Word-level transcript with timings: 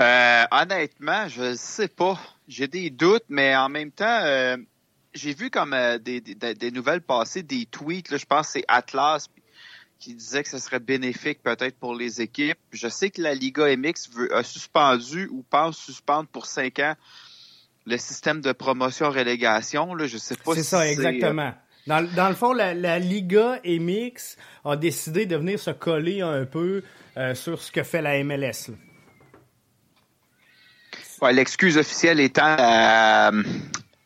Euh, 0.00 0.44
honnêtement, 0.50 1.28
je 1.28 1.54
sais 1.54 1.88
pas. 1.88 2.18
J'ai 2.48 2.68
des 2.68 2.90
doutes, 2.90 3.24
mais 3.28 3.56
en 3.56 3.68
même 3.68 3.90
temps, 3.90 4.20
euh, 4.22 4.56
j'ai 5.14 5.34
vu 5.34 5.50
comme 5.50 5.72
euh, 5.72 5.98
des, 5.98 6.20
des, 6.20 6.54
des 6.54 6.70
nouvelles 6.70 7.00
passer, 7.00 7.42
des 7.42 7.66
tweets. 7.66 8.10
Là, 8.10 8.18
je 8.18 8.26
pense 8.26 8.46
que 8.46 8.52
c'est 8.54 8.64
Atlas 8.68 9.28
qui 9.98 10.14
disait 10.14 10.42
que 10.42 10.50
ce 10.50 10.58
serait 10.58 10.80
bénéfique 10.80 11.42
peut-être 11.42 11.78
pour 11.78 11.94
les 11.94 12.20
équipes. 12.20 12.58
Je 12.70 12.88
sais 12.88 13.10
que 13.10 13.22
la 13.22 13.34
Liga 13.34 13.74
MX 13.74 14.10
veut, 14.12 14.34
a 14.36 14.42
suspendu 14.42 15.28
ou 15.32 15.42
pense 15.48 15.78
suspendre 15.78 16.28
pour 16.28 16.46
cinq 16.46 16.78
ans 16.80 16.94
le 17.86 17.96
système 17.96 18.40
de 18.42 18.52
promotion-relégation. 18.52 19.94
Là, 19.94 20.06
je 20.06 20.18
sais 20.18 20.36
pas 20.36 20.54
C'est 20.54 20.62
si 20.62 20.68
ça, 20.68 20.86
exactement. 20.86 21.54
Dans, 21.86 22.06
dans 22.14 22.28
le 22.28 22.34
fond, 22.34 22.52
la, 22.52 22.74
la 22.74 22.98
Liga 22.98 23.60
MX 23.64 24.36
a 24.64 24.76
décidé 24.76 25.24
de 25.24 25.36
venir 25.36 25.58
se 25.58 25.70
coller 25.70 26.20
un 26.20 26.44
peu 26.44 26.82
euh, 27.16 27.34
sur 27.34 27.62
ce 27.62 27.70
que 27.70 27.82
fait 27.84 28.02
la 28.02 28.22
MLS. 28.22 28.68
là. 28.68 28.74
Ouais, 31.22 31.32
L'excuse 31.32 31.78
officielle 31.78 32.20
étant 32.20 32.56
la, 32.56 33.30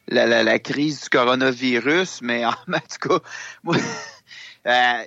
la, 0.09 0.59
crise 0.59 1.03
du 1.03 1.09
coronavirus, 1.09 2.23
mais 2.23 2.45
en, 2.45 2.53
tout 2.67 3.09
cas, 3.09 3.19
moi, 3.63 3.77
euh, 4.67 5.05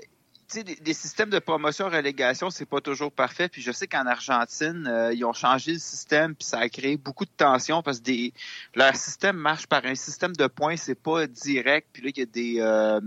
des 0.82 0.94
systèmes 0.94 1.30
de 1.30 1.40
promotion-relégation, 1.40 2.50
c'est 2.50 2.66
pas 2.66 2.82
toujours 2.82 3.12
parfait. 3.12 3.50
Puis 3.50 3.62
je 3.62 3.72
sais 3.72 3.88
qu'en 3.88 4.06
Argentine, 4.06 4.88
euh, 4.88 5.14
ils 5.14 5.26
ont 5.26 5.34
changé 5.34 5.74
le 5.74 5.80
système, 5.80 6.36
puis 6.36 6.46
ça 6.46 6.60
a 6.60 6.70
créé 6.70 6.98
beaucoup 6.98 7.26
de 7.26 7.32
tensions 7.36 7.82
parce 7.82 8.00
que 8.00 8.04
des, 8.04 8.34
leur 8.76 8.96
système 8.96 9.38
marche 9.38 9.68
par 9.68 9.86
un 9.86 9.96
système 9.96 10.36
de 10.36 10.48
points, 10.48 10.78
c'est 10.78 10.96
pas 10.96 11.26
direct. 11.28 11.88
Puis 11.94 12.04
là, 12.04 12.10
il 12.16 12.20
y 12.20 12.22
a 12.22 12.26
des 12.26 12.56
euh, 12.60 13.02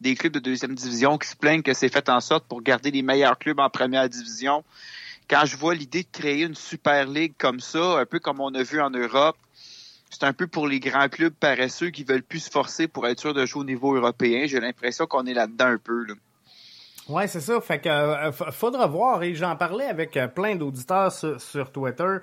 des 0.00 0.14
clubs 0.14 0.32
de 0.32 0.38
deuxième 0.38 0.74
division 0.74 1.16
qui 1.18 1.28
se 1.28 1.36
plaignent 1.36 1.62
que 1.62 1.74
c'est 1.74 1.88
fait 1.88 2.08
en 2.08 2.20
sorte 2.20 2.46
pour 2.46 2.62
garder 2.62 2.90
les 2.90 3.02
meilleurs 3.02 3.38
clubs 3.38 3.58
en 3.58 3.70
première 3.70 4.08
division. 4.08 4.62
Quand 5.28 5.44
je 5.44 5.56
vois 5.56 5.74
l'idée 5.74 6.02
de 6.04 6.08
créer 6.10 6.44
une 6.44 6.54
super 6.54 7.06
ligue 7.06 7.34
comme 7.36 7.60
ça, 7.60 7.98
un 7.98 8.06
peu 8.06 8.20
comme 8.20 8.40
on 8.40 8.54
a 8.54 8.62
vu 8.62 8.80
en 8.80 8.90
Europe, 8.90 9.36
c'est 10.10 10.24
un 10.24 10.32
peu 10.32 10.46
pour 10.46 10.68
les 10.68 10.78
grands 10.78 11.08
clubs 11.08 11.34
paresseux 11.34 11.90
qui 11.90 12.04
veulent 12.04 12.22
plus 12.22 12.44
se 12.44 12.50
forcer 12.50 12.86
pour 12.86 13.08
être 13.08 13.20
sûr 13.20 13.34
de 13.34 13.44
jouer 13.44 13.62
au 13.62 13.64
niveau 13.64 13.96
européen. 13.96 14.46
J'ai 14.46 14.60
l'impression 14.60 15.06
qu'on 15.06 15.26
est 15.26 15.34
là-dedans 15.34 15.66
un 15.66 15.78
peu. 15.78 16.04
Là. 16.04 16.14
Ouais, 17.08 17.28
c'est 17.28 17.40
ça. 17.40 17.60
Fait 17.60 17.78
que 17.78 17.88
euh, 17.88 18.32
faudra 18.32 18.86
voir. 18.86 19.22
Et 19.22 19.34
j'en 19.34 19.54
parlais 19.56 19.84
avec 19.84 20.16
euh, 20.16 20.26
plein 20.26 20.56
d'auditeurs 20.56 21.12
sur, 21.12 21.40
sur 21.40 21.70
Twitter. 21.70 22.16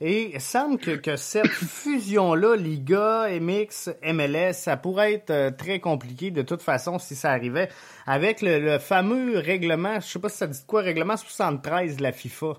Et 0.00 0.34
il 0.34 0.40
semble 0.40 0.78
que, 0.78 0.92
que 0.92 1.16
cette 1.16 1.46
fusion-là, 1.48 2.54
Liga, 2.54 3.26
MX, 3.40 3.90
MLS, 4.04 4.52
ça 4.52 4.76
pourrait 4.76 5.14
être 5.14 5.30
euh, 5.30 5.50
très 5.50 5.80
compliqué 5.80 6.30
de 6.30 6.42
toute 6.42 6.62
façon 6.62 7.00
si 7.00 7.16
ça 7.16 7.32
arrivait. 7.32 7.68
Avec 8.06 8.40
le, 8.40 8.60
le 8.60 8.78
fameux 8.78 9.38
règlement, 9.38 9.98
je 9.98 10.06
sais 10.06 10.18
pas 10.20 10.28
si 10.28 10.36
ça 10.38 10.46
dit 10.46 10.64
quoi, 10.66 10.82
règlement 10.82 11.16
73 11.16 11.96
de 11.96 12.02
la 12.04 12.12
FIFA. 12.12 12.54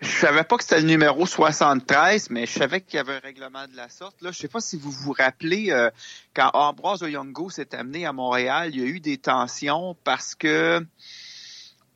Je 0.00 0.08
savais 0.08 0.44
pas 0.44 0.56
que 0.56 0.62
c'était 0.62 0.80
le 0.80 0.86
numéro 0.86 1.26
73, 1.26 2.30
mais 2.30 2.46
je 2.46 2.58
savais 2.58 2.80
qu'il 2.80 2.96
y 2.96 2.98
avait 2.98 3.16
un 3.16 3.20
règlement 3.20 3.66
de 3.66 3.76
la 3.76 3.88
sorte. 3.88 4.20
Là, 4.22 4.32
je 4.32 4.38
sais 4.38 4.48
pas 4.48 4.60
si 4.60 4.76
vous 4.76 4.90
vous 4.90 5.12
rappelez 5.12 5.70
euh, 5.70 5.90
quand 6.34 6.50
Ambroise 6.54 7.02
Oyongo 7.02 7.50
s'est 7.50 7.74
amené 7.74 8.06
à 8.06 8.12
Montréal, 8.12 8.70
il 8.72 8.80
y 8.80 8.82
a 8.82 8.86
eu 8.86 9.00
des 9.00 9.18
tensions 9.18 9.96
parce 10.04 10.34
que 10.34 10.84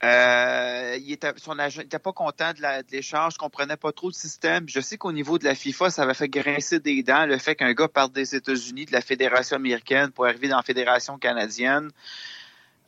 euh, 0.04 0.98
son 1.36 1.58
agent 1.58 1.80
n'était 1.82 1.98
pas 1.98 2.12
content 2.12 2.52
de 2.52 2.92
l'échange, 2.92 3.36
comprenait 3.38 3.76
pas 3.76 3.92
trop 3.92 4.08
le 4.08 4.12
système. 4.12 4.68
Je 4.68 4.80
sais 4.80 4.98
qu'au 4.98 5.12
niveau 5.12 5.38
de 5.38 5.44
la 5.44 5.54
FIFA, 5.54 5.90
ça 5.90 6.02
avait 6.02 6.14
fait 6.14 6.28
grincer 6.28 6.78
des 6.78 7.02
dents 7.02 7.26
le 7.26 7.38
fait 7.38 7.54
qu'un 7.54 7.72
gars 7.72 7.88
parte 7.88 8.12
des 8.12 8.34
États-Unis, 8.34 8.84
de 8.84 8.92
la 8.92 9.00
fédération 9.00 9.56
américaine, 9.56 10.10
pour 10.10 10.26
arriver 10.26 10.48
dans 10.48 10.56
la 10.56 10.62
fédération 10.62 11.16
canadienne. 11.16 11.90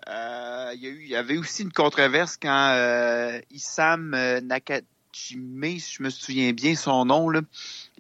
Euh, 0.09 0.73
il, 0.81 1.09
y 1.09 1.17
avait 1.17 1.37
aussi 1.37 1.63
une 1.63 1.73
controverse 1.73 2.37
quand 2.41 2.71
euh, 2.75 3.41
Issam 3.51 4.15
euh, 4.15 4.41
Nakajime, 4.41 4.85
si 5.13 5.95
je 5.99 6.03
me 6.03 6.11
souviens 6.11 6.53
bien 6.53 6.77
son 6.77 7.07
nom, 7.07 7.33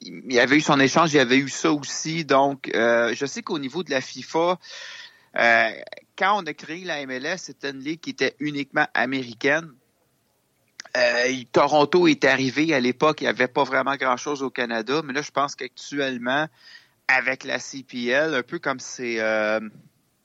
il 0.02 0.32
y 0.32 0.38
avait 0.38 0.56
eu 0.56 0.60
son 0.60 0.78
échange, 0.78 1.12
il 1.12 1.16
y 1.16 1.20
avait 1.20 1.38
eu 1.38 1.48
ça 1.48 1.72
aussi. 1.72 2.24
Donc, 2.24 2.70
euh, 2.74 3.12
je 3.14 3.26
sais 3.26 3.42
qu'au 3.42 3.58
niveau 3.58 3.82
de 3.82 3.90
la 3.90 4.00
FIFA, 4.00 4.58
quand 6.16 6.42
on 6.42 6.46
a 6.46 6.54
créé 6.54 6.84
la 6.84 7.04
MLS, 7.06 7.38
c'était 7.38 7.70
une 7.70 7.80
ligue 7.80 8.00
qui 8.00 8.10
était 8.10 8.36
uniquement 8.38 8.86
américaine. 8.94 9.72
Toronto 11.52 12.06
est 12.06 12.24
arrivé 12.24 12.72
à 12.72 12.80
l'époque, 12.80 13.20
il 13.20 13.24
n'y 13.24 13.28
avait 13.28 13.48
pas 13.48 13.64
vraiment 13.64 13.96
grand-chose 13.96 14.42
au 14.42 14.48
Canada, 14.48 15.02
mais 15.04 15.12
là, 15.12 15.20
je 15.20 15.30
pense 15.30 15.54
qu'actuellement, 15.54 16.48
avec 17.06 17.44
la 17.44 17.58
CPL, 17.58 18.34
un 18.34 18.42
peu 18.42 18.58
comme 18.58 18.80
c'est 18.80 19.20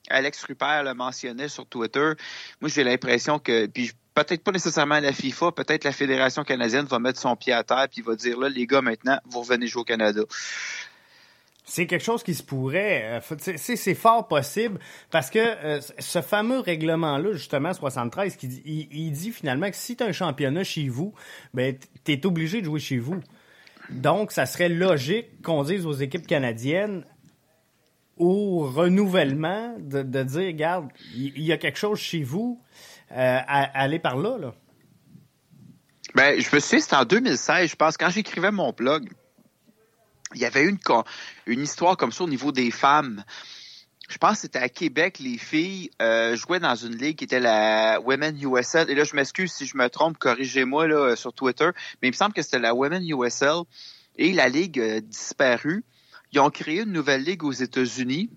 Alex 0.08 0.44
Rupert 0.44 0.82
le 0.84 0.94
mentionnait 0.94 1.48
sur 1.48 1.66
Twitter, 1.66 2.12
moi 2.60 2.68
j'ai 2.68 2.84
l'impression 2.84 3.38
que, 3.38 3.66
puis 3.66 3.92
peut-être 4.14 4.42
pas 4.42 4.52
nécessairement 4.52 5.00
la 5.00 5.12
FIFA, 5.12 5.52
peut-être 5.52 5.84
la 5.84 5.92
Fédération 5.92 6.44
canadienne 6.44 6.86
va 6.86 6.98
mettre 6.98 7.20
son 7.20 7.36
pied 7.36 7.52
à 7.52 7.64
terre 7.64 7.86
puis 7.90 8.02
va 8.02 8.14
dire 8.14 8.38
là, 8.38 8.48
les 8.48 8.66
gars, 8.66 8.82
maintenant, 8.82 9.18
vous 9.26 9.40
revenez 9.40 9.66
jouer 9.66 9.82
au 9.82 9.84
Canada. 9.84 10.22
C'est 11.64 11.86
quelque 11.86 12.04
chose 12.04 12.22
qui 12.22 12.34
se 12.34 12.42
pourrait. 12.42 13.22
euh, 13.28 13.54
C'est 13.56 13.94
fort 13.94 14.26
possible 14.26 14.78
parce 15.10 15.30
que 15.30 15.38
euh, 15.38 15.80
ce 15.98 16.20
fameux 16.20 16.58
règlement-là, 16.58 17.32
justement, 17.32 17.72
73, 17.72 18.36
qui 18.36 18.48
dit, 18.48 18.62
il, 18.90 19.12
dit 19.12 19.30
finalement 19.30 19.70
que 19.70 19.76
si 19.76 19.96
tu 19.96 20.02
un 20.02 20.12
championnat 20.12 20.64
chez 20.64 20.88
vous, 20.88 21.14
ben, 21.54 21.76
tu 22.04 22.12
es 22.12 22.26
obligé 22.26 22.60
de 22.60 22.66
jouer 22.66 22.80
chez 22.80 22.98
vous. 22.98 23.20
Donc, 23.90 24.32
ça 24.32 24.44
serait 24.44 24.68
logique 24.68 25.40
qu'on 25.42 25.62
dise 25.62 25.86
aux 25.86 25.92
équipes 25.92 26.26
canadiennes 26.26 27.04
au 28.18 28.70
renouvellement 28.70 29.74
de, 29.78 30.02
dire, 30.22 30.46
regarde, 30.46 30.88
il 31.14 31.42
y, 31.42 31.52
a 31.52 31.56
quelque 31.56 31.78
chose 31.78 31.98
chez 31.98 32.22
vous, 32.22 32.60
euh, 33.12 33.38
allez 33.46 33.98
par 33.98 34.16
là. 34.16 34.38
là. 34.38 34.54
Ben, 36.14 36.38
je 36.40 36.54
me 36.54 36.60
souviens, 36.60 36.80
c'était 36.80 36.96
en 36.96 37.04
2016, 37.04 37.70
je 37.70 37.76
pense, 37.76 37.96
quand 37.96 38.10
j'écrivais 38.10 38.50
mon 38.50 38.72
blog, 38.72 39.10
il 40.34 40.40
y 40.40 40.44
avait 40.44 40.64
une, 40.64 40.78
une 41.46 41.60
histoire 41.60 41.96
comme 41.96 42.12
ça 42.12 42.24
au 42.24 42.28
niveau 42.28 42.52
des 42.52 42.70
femmes. 42.70 43.24
Je 44.08 44.18
pense 44.18 44.34
que 44.34 44.40
c'était 44.42 44.58
à 44.58 44.68
Québec, 44.68 45.18
les 45.20 45.38
filles 45.38 45.90
euh, 46.02 46.36
jouaient 46.36 46.60
dans 46.60 46.74
une 46.74 46.96
ligue 46.96 47.16
qui 47.16 47.24
était 47.24 47.40
la 47.40 47.98
Women 48.00 48.36
USL. 48.42 48.90
Et 48.90 48.94
là, 48.94 49.04
je 49.04 49.16
m'excuse 49.16 49.50
si 49.50 49.64
je 49.64 49.76
me 49.78 49.88
trompe, 49.88 50.18
corrigez-moi 50.18 50.84
euh, 50.84 51.16
sur 51.16 51.32
Twitter, 51.32 51.70
mais 52.00 52.08
il 52.08 52.10
me 52.10 52.16
semble 52.16 52.34
que 52.34 52.42
c'était 52.42 52.58
la 52.58 52.74
Women 52.74 53.02
USL 53.02 53.62
et 54.16 54.34
la 54.34 54.50
ligue 54.50 54.78
a 54.80 55.00
disparu. 55.00 55.82
Ils 56.32 56.40
ont 56.40 56.50
créé 56.50 56.82
une 56.82 56.92
nouvelle 56.92 57.22
ligue 57.22 57.44
aux 57.44 57.52
États-Unis. 57.52 58.30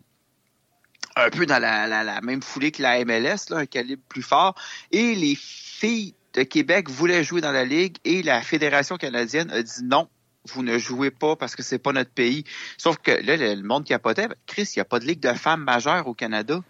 un 1.16 1.30
peu 1.30 1.46
dans 1.46 1.60
la, 1.62 2.22
même 2.22 2.42
foulée 2.42 2.72
que 2.72 2.82
la 2.82 3.04
MLS, 3.06 3.52
un 3.52 3.66
calibre 3.66 4.04
plus 4.10 4.22
fort. 4.22 4.56
Et 4.92 5.16
les 5.16 5.36
filles 5.36 6.14
de 6.34 6.44
Québec 6.44 6.90
voulaient 6.90 7.24
jouer 7.24 7.40
dans 7.40 7.54
la 7.54 7.64
Ligue 7.64 7.98
et 8.04 8.22
la 8.22 8.42
Fédération 8.42 8.98
canadienne 8.98 9.50
a 9.52 9.64
dit 9.64 9.84
non, 9.84 10.10
vous 10.52 10.62
ne 10.62 10.78
jouez 10.78 11.12
pas 11.12 11.38
parce 11.38 11.56
que 11.56 11.64
c'est 11.64 11.80
pas 11.80 11.94
notre 11.94 12.12
pays. 12.12 12.44
Sauf 12.78 12.98
que 12.98 13.12
là, 13.12 13.38
le, 13.38 13.64
monde 13.64 13.86
capotait. 13.86 14.28
Chris, 14.46 14.70
il 14.76 14.80
n'y 14.80 14.82
a 14.82 14.86
pas 14.86 15.00
de 15.00 15.06
Ligue 15.06 15.22
de 15.22 15.34
femmes 15.34 15.64
majeure 15.64 16.06
au 16.08 16.14
Canada. 16.14 16.62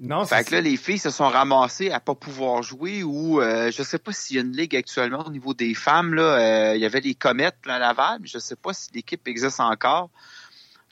Non, 0.00 0.24
fait 0.24 0.44
que 0.44 0.54
là, 0.54 0.60
les 0.60 0.76
filles 0.76 0.98
se 0.98 1.10
sont 1.10 1.28
ramassées 1.28 1.90
à 1.90 2.00
pas 2.00 2.14
pouvoir 2.14 2.62
jouer 2.62 3.02
ou 3.02 3.40
euh, 3.40 3.70
je 3.70 3.82
sais 3.82 3.98
pas 3.98 4.12
s'il 4.12 4.36
y 4.36 4.38
a 4.38 4.42
une 4.42 4.56
ligue 4.56 4.74
actuellement 4.74 5.24
au 5.26 5.30
niveau 5.30 5.54
des 5.54 5.74
femmes. 5.74 6.14
Là, 6.14 6.22
euh, 6.22 6.76
il 6.76 6.80
y 6.80 6.86
avait 6.86 7.00
les 7.00 7.14
comètes 7.14 7.58
à 7.66 7.78
Laval, 7.78 8.18
mais 8.20 8.26
je 8.26 8.38
sais 8.38 8.56
pas 8.56 8.72
si 8.72 8.88
l'équipe 8.94 9.26
existe 9.28 9.60
encore. 9.60 10.10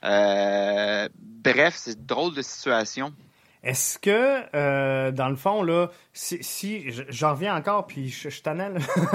Euh, 0.03 1.09
bref, 1.19 1.75
c'est 1.77 2.05
drôle 2.05 2.33
de 2.33 2.41
situation. 2.41 3.13
Est-ce 3.63 3.99
que, 3.99 4.39
euh, 4.55 5.11
dans 5.11 5.29
le 5.29 5.35
fond, 5.35 5.61
là, 5.61 5.91
si, 6.13 6.39
si 6.41 6.85
j'en 7.09 7.33
reviens 7.33 7.55
encore, 7.55 7.85
puis 7.85 8.09
je, 8.09 8.29
je 8.29 8.41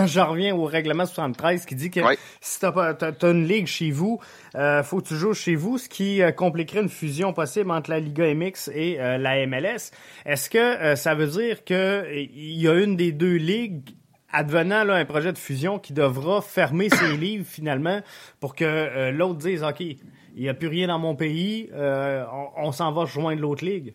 j'en 0.07 0.27
reviens 0.31 0.55
au 0.55 0.65
règlement 0.65 1.05
73 1.05 1.67
qui 1.67 1.75
dit 1.75 1.91
que 1.91 2.01
si 2.41 2.61
t'as 2.61 2.71
pas 2.71 2.95
t'as, 2.95 3.33
une 3.33 3.45
ligue 3.45 3.67
chez 3.67 3.91
vous, 3.91 4.21
euh, 4.55 4.85
faut 4.85 5.01
que 5.01 5.09
tu 5.09 5.17
joues 5.17 5.35
chez 5.35 5.57
vous, 5.57 5.79
ce 5.79 5.89
qui 5.89 6.23
euh, 6.23 6.31
compliquerait 6.31 6.81
une 6.81 6.89
fusion 6.89 7.33
possible 7.33 7.73
entre 7.73 7.91
la 7.91 7.99
Liga 7.99 8.33
MX 8.33 8.71
et 8.73 9.01
euh, 9.01 9.19
la 9.19 9.45
MLS. 9.49 9.91
Est-ce 10.25 10.49
que 10.49 10.59
euh, 10.59 10.95
ça 10.95 11.17
veut 11.17 11.27
dire 11.27 11.65
que 11.65 12.07
il 12.15 12.61
y 12.61 12.69
a 12.69 12.75
une 12.75 12.95
des 12.95 13.11
deux 13.11 13.35
ligues 13.35 13.97
advenant 14.33 14.85
là, 14.85 14.95
un 14.95 15.05
projet 15.05 15.33
de 15.33 15.39
fusion 15.39 15.81
qui 15.81 15.93
devra 15.93 16.41
fermer 16.41 16.89
ses 16.89 17.17
livres 17.17 17.47
finalement 17.47 18.01
pour 18.39 18.55
que 18.55 19.11
l'autre 19.11 19.39
dise 19.39 19.65
OK, 19.65 19.81
il 19.81 19.99
n'y 20.37 20.49
a 20.49 20.55
plus 20.55 20.69
rien 20.69 20.87
dans 20.87 21.01
mon 21.01 21.17
pays, 21.17 21.69
on, 21.75 22.49
on 22.57 22.71
s'en 22.71 22.93
va 22.93 23.03
rejoindre 23.03 23.41
l'autre 23.41 23.65
ligue? 23.65 23.95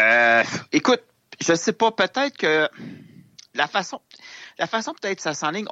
Euh, 0.00 0.42
écoute, 0.72 1.02
je 1.40 1.54
sais 1.54 1.72
pas, 1.72 1.92
peut-être 1.92 2.36
que 2.36 2.68
la 3.54 3.66
façon, 3.68 4.00
la 4.58 4.66
façon 4.66 4.92
peut-être 4.94 5.20
ça 5.20 5.34
s'enligne 5.34 5.66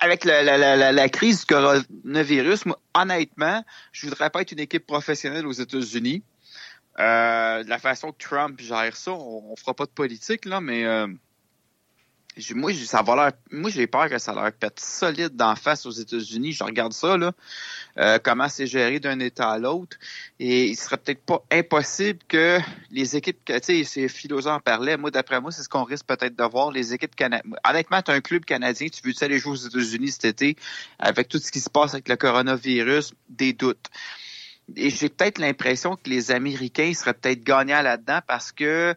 avec 0.00 0.24
la, 0.24 1.08
crise 1.08 1.40
du 1.40 1.46
coronavirus. 1.46 2.66
Moi, 2.66 2.78
honnêtement, 2.94 3.64
je 3.92 4.06
voudrais 4.06 4.30
pas 4.30 4.42
être 4.42 4.52
une 4.52 4.60
équipe 4.60 4.86
professionnelle 4.86 5.46
aux 5.46 5.52
États-Unis. 5.52 6.22
Euh, 6.98 7.62
la 7.66 7.78
façon 7.78 8.10
que 8.12 8.18
Trump 8.18 8.58
gère 8.60 8.96
ça, 8.96 9.12
on, 9.12 9.52
on 9.52 9.56
fera 9.56 9.74
pas 9.74 9.84
de 9.84 9.90
politique 9.90 10.46
là, 10.46 10.60
mais 10.60 10.84
euh, 10.84 11.06
moi, 12.54 12.72
ça 12.74 13.02
va 13.02 13.16
l'air, 13.16 13.32
moi, 13.50 13.70
j'ai 13.70 13.86
peur 13.86 14.08
que 14.08 14.18
ça 14.18 14.34
leur 14.34 14.52
pète 14.52 14.78
solide 14.80 15.36
d'en 15.36 15.56
face 15.56 15.86
aux 15.86 15.90
États-Unis. 15.90 16.52
Je 16.52 16.64
regarde 16.64 16.92
ça, 16.92 17.16
là, 17.16 17.32
euh, 17.98 18.18
comment 18.22 18.48
c'est 18.48 18.66
géré 18.66 19.00
d'un 19.00 19.18
État 19.20 19.50
à 19.50 19.58
l'autre. 19.58 19.96
Et 20.38 20.66
il 20.66 20.76
serait 20.76 20.98
peut-être 20.98 21.24
pas 21.24 21.42
impossible 21.50 22.18
que 22.28 22.58
les 22.90 23.16
équipes, 23.16 23.38
tu 23.44 23.54
sais, 23.62 23.84
ces 23.84 24.08
philosophes 24.08 24.52
en 24.52 24.60
parlaient. 24.60 24.96
Moi, 24.96 25.10
d'après 25.10 25.40
moi, 25.40 25.50
c'est 25.50 25.62
ce 25.62 25.68
qu'on 25.68 25.84
risque 25.84 26.06
peut-être 26.06 26.36
de 26.36 26.44
voir. 26.44 26.70
Les 26.70 26.92
équipes 26.92 27.16
canadiennes. 27.16 27.54
Honnêtement, 27.68 28.02
tu 28.02 28.10
un 28.10 28.20
club 28.20 28.44
canadien, 28.44 28.88
tu 28.88 29.00
veux 29.02 29.14
aller 29.22 29.38
jouer 29.38 29.52
aux 29.52 29.68
États-Unis 29.68 30.10
cet 30.10 30.24
été, 30.26 30.56
avec 30.98 31.28
tout 31.28 31.38
ce 31.38 31.50
qui 31.50 31.60
se 31.60 31.70
passe 31.70 31.94
avec 31.94 32.08
le 32.08 32.16
coronavirus, 32.16 33.14
des 33.28 33.52
doutes. 33.52 33.88
Et 34.74 34.90
j'ai 34.90 35.08
peut-être 35.08 35.38
l'impression 35.38 35.96
que 35.96 36.10
les 36.10 36.32
Américains 36.32 36.92
seraient 36.92 37.14
peut-être 37.14 37.44
gagnants 37.44 37.82
là-dedans 37.82 38.20
parce 38.26 38.50
que 38.50 38.94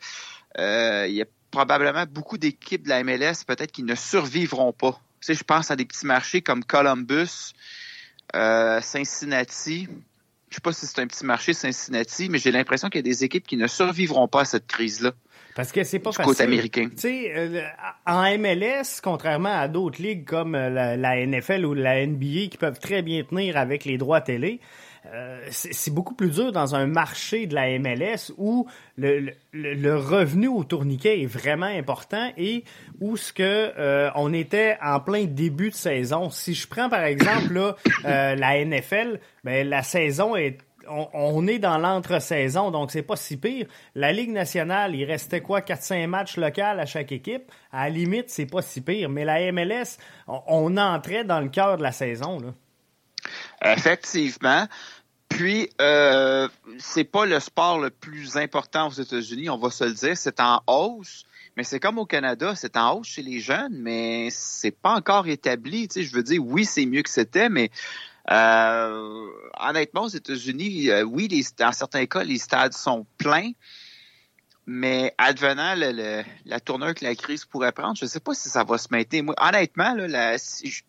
euh, 0.57 1.05
il 1.07 1.13
y 1.13 1.21
a 1.21 1.25
probablement 1.51 2.05
beaucoup 2.09 2.37
d'équipes 2.37 2.83
de 2.83 2.89
la 2.89 3.03
MLS 3.03 3.43
peut-être 3.45 3.71
qui 3.71 3.83
ne 3.83 3.95
survivront 3.95 4.73
pas. 4.73 4.99
Tu 5.21 5.27
sais, 5.27 5.33
je 5.33 5.43
pense 5.43 5.71
à 5.71 5.75
des 5.75 5.85
petits 5.85 6.05
marchés 6.05 6.41
comme 6.41 6.63
Columbus, 6.63 7.53
euh, 8.35 8.79
Cincinnati. 8.81 9.87
Je 10.49 10.55
sais 10.55 10.61
pas 10.61 10.71
si 10.71 10.87
c'est 10.87 10.99
un 10.99 11.07
petit 11.07 11.25
marché 11.25 11.53
Cincinnati, 11.53 12.29
mais 12.29 12.39
j'ai 12.39 12.51
l'impression 12.51 12.89
qu'il 12.89 12.99
y 12.99 13.03
a 13.03 13.03
des 13.03 13.23
équipes 13.23 13.45
qui 13.45 13.57
ne 13.57 13.67
survivront 13.67 14.27
pas 14.27 14.41
à 14.41 14.45
cette 14.45 14.67
crise-là. 14.67 15.11
Parce 15.55 15.71
que 15.71 15.83
c'est 15.83 15.99
pas 15.99 16.11
du 16.11 16.15
facile. 16.15 16.31
côté 16.31 16.43
américain. 16.43 16.87
Tu 16.89 16.97
sais, 16.97 17.33
euh, 17.35 17.61
en 18.05 18.23
MLS, 18.37 19.01
contrairement 19.03 19.53
à 19.53 19.67
d'autres 19.67 20.01
ligues 20.01 20.25
comme 20.25 20.55
euh, 20.55 20.69
la, 20.69 20.95
la, 20.95 21.25
NFL 21.25 21.65
ou 21.65 21.73
la 21.73 22.05
NBA 22.05 22.47
qui 22.49 22.57
peuvent 22.57 22.79
très 22.79 23.01
bien 23.01 23.23
tenir 23.23 23.57
avec 23.57 23.83
les 23.83 23.97
droits 23.97 24.21
télé, 24.21 24.61
euh, 25.05 25.47
c'est 25.51 25.93
beaucoup 25.93 26.13
plus 26.13 26.29
dur 26.29 26.51
dans 26.51 26.75
un 26.75 26.85
marché 26.85 27.47
de 27.47 27.55
la 27.55 27.79
MLS 27.79 28.33
où 28.37 28.67
le, 28.97 29.95
revenu 29.95 30.47
au 30.47 30.63
tourniquet 30.63 31.21
est 31.21 31.25
vraiment 31.25 31.65
important 31.65 32.31
et 32.37 32.63
où 32.99 33.17
ce 33.17 33.31
que 33.31 33.43
euh, 33.77 34.09
on 34.15 34.33
était 34.33 34.77
en 34.81 34.99
plein 34.99 35.25
début 35.25 35.69
de 35.69 35.75
saison. 35.75 36.29
Si 36.29 36.53
je 36.53 36.67
prends 36.67 36.89
par 36.89 37.03
exemple 37.03 37.57
euh, 38.05 38.35
la 38.35 38.65
NFL, 38.65 39.19
ben 39.43 39.67
la 39.67 39.83
saison 39.83 40.35
est 40.35 40.57
on, 41.13 41.45
est 41.45 41.59
dans 41.59 41.77
l'entre-saison, 41.77 42.71
donc 42.71 42.89
c'est 42.89 43.03
pas 43.03 43.15
si 43.15 43.37
pire. 43.37 43.67
La 43.93 44.11
Ligue 44.11 44.31
nationale, 44.31 44.95
il 44.95 45.05
restait 45.05 45.39
quoi, 45.39 45.59
4-5 45.59 46.07
matchs 46.07 46.35
locaux 46.35 46.61
à 46.63 46.85
chaque 46.87 47.11
équipe? 47.11 47.43
À 47.71 47.83
la 47.83 47.89
limite, 47.91 48.31
c'est 48.31 48.47
pas 48.47 48.63
si 48.63 48.81
pire. 48.81 49.07
Mais 49.07 49.23
la 49.23 49.51
MLS, 49.51 49.99
on, 50.27 50.41
on 50.47 50.77
entrait 50.77 51.25
dans 51.25 51.41
le 51.41 51.49
cœur 51.49 51.77
de 51.77 51.83
la 51.83 51.91
saison. 51.91 52.39
Là. 52.39 52.55
Effectivement. 53.63 54.67
Puis, 55.29 55.69
euh, 55.79 56.47
c'est 56.79 57.03
pas 57.03 57.25
le 57.25 57.39
sport 57.39 57.79
le 57.79 57.91
plus 57.91 58.35
important 58.35 58.87
aux 58.87 58.91
États-Unis, 58.91 59.49
on 59.49 59.57
va 59.57 59.69
se 59.69 59.83
le 59.83 59.93
dire. 59.93 60.17
C'est 60.17 60.39
en 60.39 60.61
hausse, 60.67 61.25
mais 61.55 61.63
c'est 61.63 61.79
comme 61.79 61.99
au 61.99 62.05
Canada, 62.05 62.55
c'est 62.55 62.75
en 62.75 62.95
hausse 62.95 63.07
chez 63.07 63.21
les 63.21 63.39
jeunes, 63.39 63.77
mais 63.77 64.29
c'est 64.31 64.71
pas 64.71 64.95
encore 64.95 65.27
établi. 65.27 65.87
Tu 65.87 66.01
sais, 66.01 66.03
je 66.03 66.13
veux 66.13 66.23
dire, 66.23 66.43
oui, 66.43 66.65
c'est 66.65 66.85
mieux 66.85 67.03
que 67.03 67.09
c'était, 67.09 67.47
mais 67.47 67.69
euh, 68.31 69.27
honnêtement, 69.59 70.03
aux 70.03 70.09
États-Unis, 70.09 70.89
euh, 70.89 71.03
oui, 71.03 71.27
dans 71.57 71.71
certains 71.71 72.05
cas, 72.05 72.23
les 72.23 72.37
stades 72.37 72.73
sont 72.73 73.05
pleins, 73.17 73.51
mais 74.71 75.15
advenant 75.17 75.73
le, 75.75 76.21
la 76.45 76.59
tournure 76.59 76.93
que 76.93 77.03
la 77.03 77.15
crise 77.15 77.43
pourrait 77.43 77.71
prendre, 77.71 77.95
je 77.97 78.05
ne 78.05 78.09
sais 78.09 78.19
pas 78.19 78.35
si 78.35 78.49
ça 78.49 78.63
va 78.63 78.77
se 78.77 78.89
maintenir. 78.91 79.23
Moi, 79.23 79.33
honnêtement, 79.41 79.95
là, 79.95 80.07
la, 80.07 80.37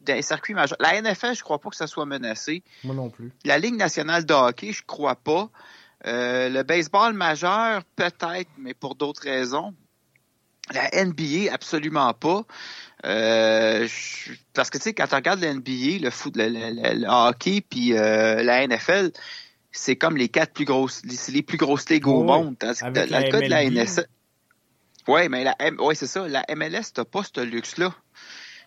dans 0.02 0.14
les 0.14 0.20
circuits 0.20 0.52
majeurs, 0.52 0.76
la 0.80 1.00
NFL, 1.00 1.34
je 1.34 1.42
crois 1.42 1.58
pas 1.58 1.70
que 1.70 1.76
ça 1.76 1.86
soit 1.86 2.04
menacé. 2.04 2.62
Moi 2.84 2.94
non 2.94 3.08
plus. 3.08 3.32
La 3.46 3.56
Ligue 3.56 3.76
nationale 3.76 4.26
de 4.26 4.34
hockey, 4.34 4.74
je 4.74 4.82
crois 4.86 5.14
pas. 5.14 5.48
Euh, 6.06 6.50
le 6.50 6.62
baseball 6.62 7.14
majeur, 7.14 7.82
peut-être, 7.96 8.50
mais 8.58 8.74
pour 8.74 8.96
d'autres 8.96 9.22
raisons. 9.22 9.74
La 10.74 11.02
NBA, 11.02 11.50
absolument 11.50 12.12
pas. 12.12 12.44
Euh, 13.06 13.88
je, 13.88 14.32
parce 14.52 14.68
que 14.68 14.76
tu 14.76 14.84
sais, 14.84 14.92
quand 14.92 15.06
tu 15.06 15.14
regardes 15.14 15.40
la 15.40 15.54
NBA, 15.54 16.02
le 16.02 16.10
foot, 16.10 16.34
le 16.36 17.08
hockey, 17.08 17.62
puis 17.62 17.96
euh, 17.96 18.42
la 18.42 18.66
NFL, 18.66 19.12
c'est 19.72 19.96
comme 19.96 20.16
les 20.16 20.28
quatre 20.28 20.52
plus 20.52 20.64
grosses, 20.64 21.02
c'est 21.08 21.32
les 21.32 21.42
plus 21.42 21.58
grosses 21.58 21.88
ligues 21.88 22.06
au 22.06 22.22
monde. 22.22 22.56
Avec 22.60 23.10
la, 23.10 23.20
la, 23.20 23.40
de 23.40 23.48
la 23.48 23.68
NSA. 23.68 24.02
Ouais, 25.08 25.28
mais 25.28 25.44
la 25.44 25.56
M, 25.58 25.80
ouais, 25.80 25.94
c'est 25.94 26.06
ça. 26.06 26.26
La 26.28 26.44
MLS, 26.54 26.92
t'as 26.92 27.04
pas 27.04 27.22
ce 27.24 27.40
luxe-là. 27.40 27.94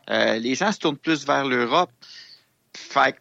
Euh, 0.09 0.37
les 0.37 0.55
gens 0.55 0.71
se 0.71 0.79
tournent 0.79 0.97
plus 0.97 1.25
vers 1.25 1.45
l'Europe. 1.45 1.91
Fait 2.75 3.15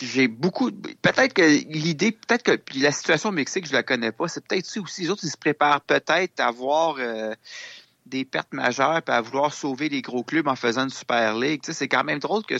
j'ai 0.00 0.28
beaucoup. 0.28 0.70
Peut-être 0.70 1.32
que 1.32 1.42
l'idée, 1.42 2.12
peut-être 2.12 2.44
que 2.44 2.56
puis 2.56 2.78
la 2.78 2.92
situation 2.92 3.30
au 3.30 3.32
Mexique, 3.32 3.66
je 3.66 3.72
la 3.72 3.82
connais 3.82 4.12
pas. 4.12 4.28
C'est 4.28 4.46
peut-être 4.46 4.66
ça 4.66 4.80
aussi. 4.80 5.02
Les 5.02 5.10
autres, 5.10 5.24
ils 5.24 5.30
se 5.30 5.36
préparent 5.36 5.80
peut-être 5.80 6.38
à 6.38 6.46
avoir 6.46 6.96
euh, 6.98 7.34
des 8.06 8.24
pertes 8.24 8.52
majeures 8.52 9.02
et 9.06 9.10
à 9.10 9.20
vouloir 9.20 9.52
sauver 9.52 9.88
les 9.88 10.02
gros 10.02 10.22
clubs 10.22 10.46
en 10.46 10.54
faisant 10.56 10.84
une 10.84 10.90
Super 10.90 11.36
League. 11.36 11.62
Tu 11.62 11.72
sais, 11.72 11.78
c'est 11.78 11.88
quand 11.88 12.04
même 12.04 12.20
drôle 12.20 12.44
que 12.44 12.56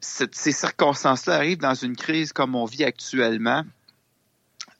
ces 0.00 0.52
circonstances-là 0.52 1.34
arrivent 1.34 1.58
dans 1.58 1.74
une 1.74 1.96
crise 1.96 2.32
comme 2.32 2.54
on 2.54 2.64
vit 2.64 2.84
actuellement. 2.84 3.64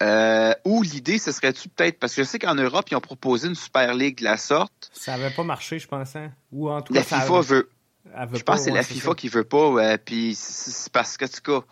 Euh, 0.02 0.52
ou 0.64 0.82
l'idée, 0.82 1.18
ce 1.18 1.32
serait-tu 1.32 1.68
peut-être, 1.68 1.98
parce 1.98 2.14
que 2.14 2.22
je 2.22 2.28
sais 2.28 2.38
qu'en 2.38 2.54
Europe, 2.54 2.86
ils 2.90 2.96
ont 2.96 3.00
proposé 3.00 3.48
une 3.48 3.54
Super 3.54 3.94
League 3.94 4.18
de 4.18 4.24
la 4.24 4.36
sorte. 4.36 4.90
Ça 4.92 5.16
n'avait 5.16 5.34
pas 5.34 5.42
marché, 5.42 5.78
je 5.78 5.88
pense. 5.88 6.16
Hein? 6.16 6.32
Ou 6.52 6.70
en 6.70 6.82
tout 6.82 6.92
la 6.92 7.02
cas, 7.02 7.20
FIFA 7.20 7.40
veut. 7.40 7.70
veut. 8.10 8.36
Je 8.36 8.42
pense 8.42 8.58
que 8.58 8.64
c'est 8.64 8.70
la 8.70 8.82
FIFA 8.82 9.10
ça. 9.10 9.14
qui 9.14 9.28
veut 9.28 9.44
pas. 9.44 9.70
Ouais, 9.70 9.98
puis 9.98 10.34
c'est 10.34 10.92
parce 10.92 11.16
que, 11.16 11.24
en 11.24 11.28
tout 11.28 11.60
cas, 11.60 11.66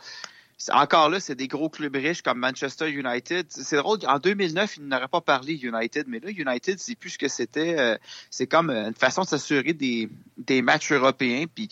encore 0.73 1.11
là, 1.11 1.21
c'est 1.21 1.35
des 1.35 1.49
gros 1.49 1.69
clubs 1.69 1.95
riches 1.95 2.23
comme 2.23 2.39
Manchester 2.39 2.91
United. 2.91 3.47
C'est 3.51 3.77
drôle, 3.77 3.99
en 4.07 4.19
2009, 4.19 4.79
ils 4.79 4.87
n'auraient 4.87 5.09
pas 5.09 5.21
parlé 5.21 5.55
United, 5.55 6.07
mais 6.09 6.21
là, 6.21 6.31
United, 6.31 6.79
c'est 6.79 6.95
plus 6.95 7.11
ce 7.11 7.19
que 7.19 7.29
c'était. 7.29 7.79
Euh, 7.79 7.99
c'est 8.31 8.47
comme 8.47 8.71
une 8.71 8.95
façon 8.95 9.23
de 9.23 9.29
s'assurer 9.29 9.75
des, 9.75 10.09
des 10.39 10.63
matchs 10.63 10.93
européens. 10.93 11.45
Puis 11.55 11.69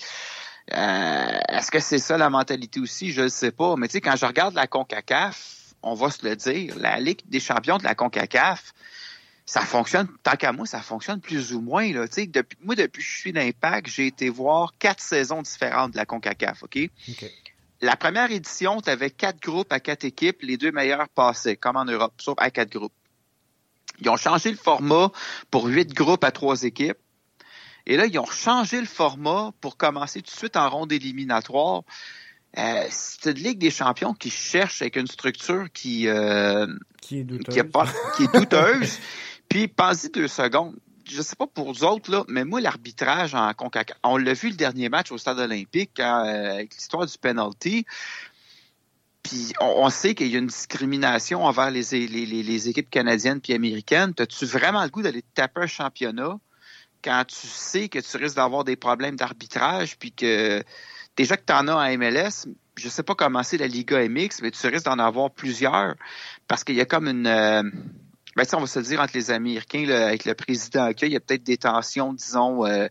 euh, 0.73 1.39
est-ce 1.49 1.71
que 1.71 1.81
c'est 1.81 1.99
ça 1.99 2.17
la 2.17 2.31
mentalité 2.31 2.81
aussi? 2.81 3.13
Je 3.13 3.23
ne 3.23 3.29
sais 3.29 3.51
pas. 3.51 3.77
Mais 3.77 3.89
tu 3.89 3.93
sais, 3.93 4.01
quand 4.01 4.17
je 4.17 4.25
regarde 4.27 4.55
la 4.55 4.67
CONCACAF, 4.67 5.75
on 5.83 5.95
va 5.95 6.11
se 6.11 6.27
le 6.27 6.37
dire, 6.37 6.79
la 6.79 7.01
Ligue 7.01 7.21
des 7.27 7.41
champions 7.41 7.79
de 7.79 7.85
la 7.85 7.95
CONCACAF, 7.95 8.73
ça 9.45 9.63
fonctionne, 9.63 10.09
tant 10.23 10.37
qu'à 10.37 10.53
moi, 10.53 10.67
ça 10.67 10.81
fonctionne 10.81 11.21
plus 11.21 11.53
ou 11.53 11.61
moins. 11.61 11.93
Là. 11.93 12.07
Tu 12.07 12.15
sais, 12.15 12.27
depuis, 12.27 12.57
moi, 12.63 12.75
depuis 12.75 13.03
que 13.03 13.09
je 13.09 13.19
suis 13.19 13.33
d'Impact, 13.33 13.89
j'ai 13.89 14.07
été 14.07 14.29
voir 14.29 14.73
quatre 14.79 15.03
saisons 15.03 15.43
différentes 15.43 15.93
de 15.93 15.97
la 15.97 16.07
CONCACAF, 16.07 16.63
OK? 16.63 16.79
okay. 17.11 17.33
La 17.81 17.97
première 17.97 18.31
édition, 18.31 18.81
tu 18.81 18.91
avais 18.91 19.11
quatre 19.11 19.41
groupes 19.41 19.73
à 19.73 19.81
quatre 19.81 20.05
équipes, 20.05 20.43
les 20.43 20.57
deux 20.57 20.71
meilleurs 20.71 21.09
passaient, 21.09 21.57
comme 21.57 21.77
en 21.77 21.85
Europe, 21.85 22.15
sauf 22.19 22.37
à 22.39 22.51
quatre 22.53 22.71
groupes. 22.71 22.93
Ils 24.01 24.09
ont 24.09 24.17
changé 24.17 24.51
le 24.51 24.57
format 24.57 25.11
pour 25.51 25.67
huit 25.67 25.93
groupes 25.93 26.23
à 26.25 26.31
trois 26.31 26.63
équipes. 26.63 26.99
Et 27.87 27.97
là, 27.97 28.07
ils 28.07 28.19
ont 28.19 28.27
changé 28.27 28.81
le 28.81 28.87
format 28.87 29.53
pour 29.61 29.77
commencer 29.77 30.21
tout 30.23 30.33
de 30.33 30.39
suite 30.39 30.57
en 30.57 30.69
ronde 30.71 30.93
éliminatoire. 30.93 31.83
Euh, 32.59 32.87
c'est 32.91 33.31
une 33.31 33.43
Ligue 33.43 33.59
des 33.59 33.71
champions 33.71 34.15
qui 34.15 34.31
cherche 34.31 34.83
avec 34.83 34.97
une 34.97 35.07
structure 35.07 35.67
qui, 35.73 36.07
euh, 36.09 36.67
Qui 37.01 37.21
est 37.21 37.25
douteuse. 37.25 37.55
qui, 37.55 37.63
pas, 37.65 37.87
qui 38.17 38.25
est 38.25 38.35
douteuse. 38.35 38.99
Puis, 39.49 39.69
pensez 39.69 40.09
deux 40.11 40.29
secondes. 40.29 40.77
Je 41.11 41.21
sais 41.21 41.35
pas 41.35 41.47
pour 41.47 41.73
vous 41.73 41.85
autres, 41.85 42.11
là, 42.11 42.25
mais 42.29 42.45
moi, 42.45 42.61
l'arbitrage 42.61 43.35
en 43.35 43.53
CONCACAF, 43.53 43.99
on 44.05 44.17
l'a 44.17 44.35
vu 44.35 44.51
le 44.51 44.55
dernier 44.55 44.89
match 44.89 45.11
au 45.11 45.19
stade 45.19 45.39
olympique 45.39 45.99
euh, 45.99 46.55
avec 46.55 46.75
l'histoire 46.75 47.07
du 47.07 47.19
penalty. 47.19 47.85
Puis 49.23 49.53
on, 49.61 49.89
sait 49.89 50.15
qu'il 50.15 50.29
y 50.29 50.37
a 50.37 50.39
une 50.39 50.47
discrimination 50.47 51.45
envers 51.45 51.71
les, 51.71 51.83
les, 51.91 52.07
les, 52.07 52.43
les 52.43 52.69
équipes 52.69 52.91
canadiennes 52.91 53.41
puis 53.41 53.53
américaines. 53.53 54.15
As-tu 54.19 54.47
vraiment 54.47 54.83
le 54.83 54.91
goût 54.91 55.03
d'aller 55.03 55.23
te 55.23 55.35
taper 55.35 55.63
un 55.63 55.67
championnat? 55.67 56.39
Quand 57.03 57.25
tu 57.27 57.47
sais 57.47 57.89
que 57.89 57.99
tu 57.99 58.17
risques 58.17 58.37
d'avoir 58.37 58.65
des 58.65 58.77
problèmes 58.77 59.17
d'arbitrage 59.17 59.99
puis 59.99 60.13
que 60.13 60.63
déjà 61.17 61.37
que 61.37 61.45
tu 61.47 61.53
en 61.53 61.69
as 61.69 61.75
en 61.75 61.99
MLS, 61.99 62.47
je 62.77 62.89
sais 62.89 63.03
pas 63.03 63.15
comment 63.15 63.43
c'est 63.43 63.59
la 63.59 63.67
Liga 63.67 63.99
MX, 64.09 64.41
mais 64.43 64.51
tu 64.51 64.67
risques 64.67 64.85
d'en 64.87 64.99
avoir 64.99 65.31
plusieurs 65.31 65.95
parce 66.49 66.65
qu'il 66.65 66.77
y 66.77 66.81
a 66.81 66.87
comme 66.87 67.09
une... 67.09 67.27
euh, 67.27 67.63
ben, 68.35 68.45
on 68.55 68.61
va 68.61 68.67
se 68.67 68.79
le 68.79 68.85
dire 68.87 69.01
entre 69.01 69.13
les 69.15 69.31
Américains, 69.31 69.85
là, 69.87 70.07
avec 70.07 70.25
le 70.25 70.35
président 70.35 70.91
il 71.03 71.13
y 71.13 71.17
a 71.17 71.21
peut-être 71.21 71.43
des 71.43 71.59
tensions, 71.59 72.15
disons, 72.15 72.65
euh, 72.65 72.89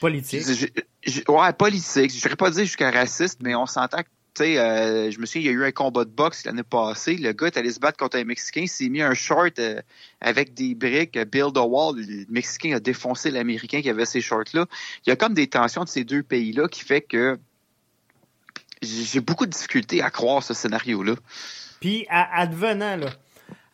Politique. 0.00 0.42
je- 0.46 0.66
je- 1.06 1.22
ouais, 1.32 1.52
politique. 1.54 2.12
Je 2.12 2.20
dirais 2.20 2.36
pas 2.36 2.50
dire 2.50 2.64
jusqu'à 2.64 2.90
raciste, 2.90 3.40
mais 3.42 3.54
on 3.54 3.64
s'entend 3.64 4.02
que, 4.02 4.08
tu 4.34 4.42
sais, 4.42 4.58
euh, 4.58 5.10
je 5.12 5.20
me 5.20 5.26
souviens, 5.26 5.42
il 5.42 5.46
y 5.46 5.48
a 5.48 5.52
eu 5.52 5.64
un 5.64 5.70
combat 5.70 6.04
de 6.04 6.10
boxe 6.10 6.44
l'année 6.44 6.64
passée. 6.64 7.16
Le 7.16 7.32
gars 7.32 7.46
est 7.46 7.56
allé 7.56 7.70
se 7.70 7.78
battre 7.78 7.98
contre 7.98 8.18
un 8.18 8.24
Mexicain, 8.24 8.62
il 8.62 8.68
s'est 8.68 8.88
mis 8.88 9.00
un 9.00 9.14
short 9.14 9.58
euh, 9.60 9.80
avec 10.20 10.54
des 10.54 10.74
briques, 10.74 11.16
euh, 11.16 11.24
build 11.24 11.56
a 11.56 11.62
wall. 11.62 11.96
Le 11.96 12.24
Mexicain 12.28 12.74
a 12.74 12.80
défoncé 12.80 13.30
l'Américain 13.30 13.80
qui 13.80 13.88
avait 13.88 14.06
ces 14.06 14.20
shorts-là. 14.20 14.66
Il 15.06 15.10
y 15.10 15.12
a 15.12 15.16
comme 15.16 15.34
des 15.34 15.46
tensions 15.46 15.84
de 15.84 15.88
ces 15.88 16.02
deux 16.02 16.24
pays-là 16.24 16.66
qui 16.66 16.80
fait 16.80 17.00
que 17.00 17.38
j'ai 18.82 19.20
beaucoup 19.20 19.46
de 19.46 19.52
difficultés 19.52 20.02
à 20.02 20.10
croire 20.10 20.42
ce 20.42 20.52
scénario-là. 20.52 21.14
Puis, 21.80 22.06
à- 22.08 22.40
advenant, 22.40 22.96
là, 22.96 23.10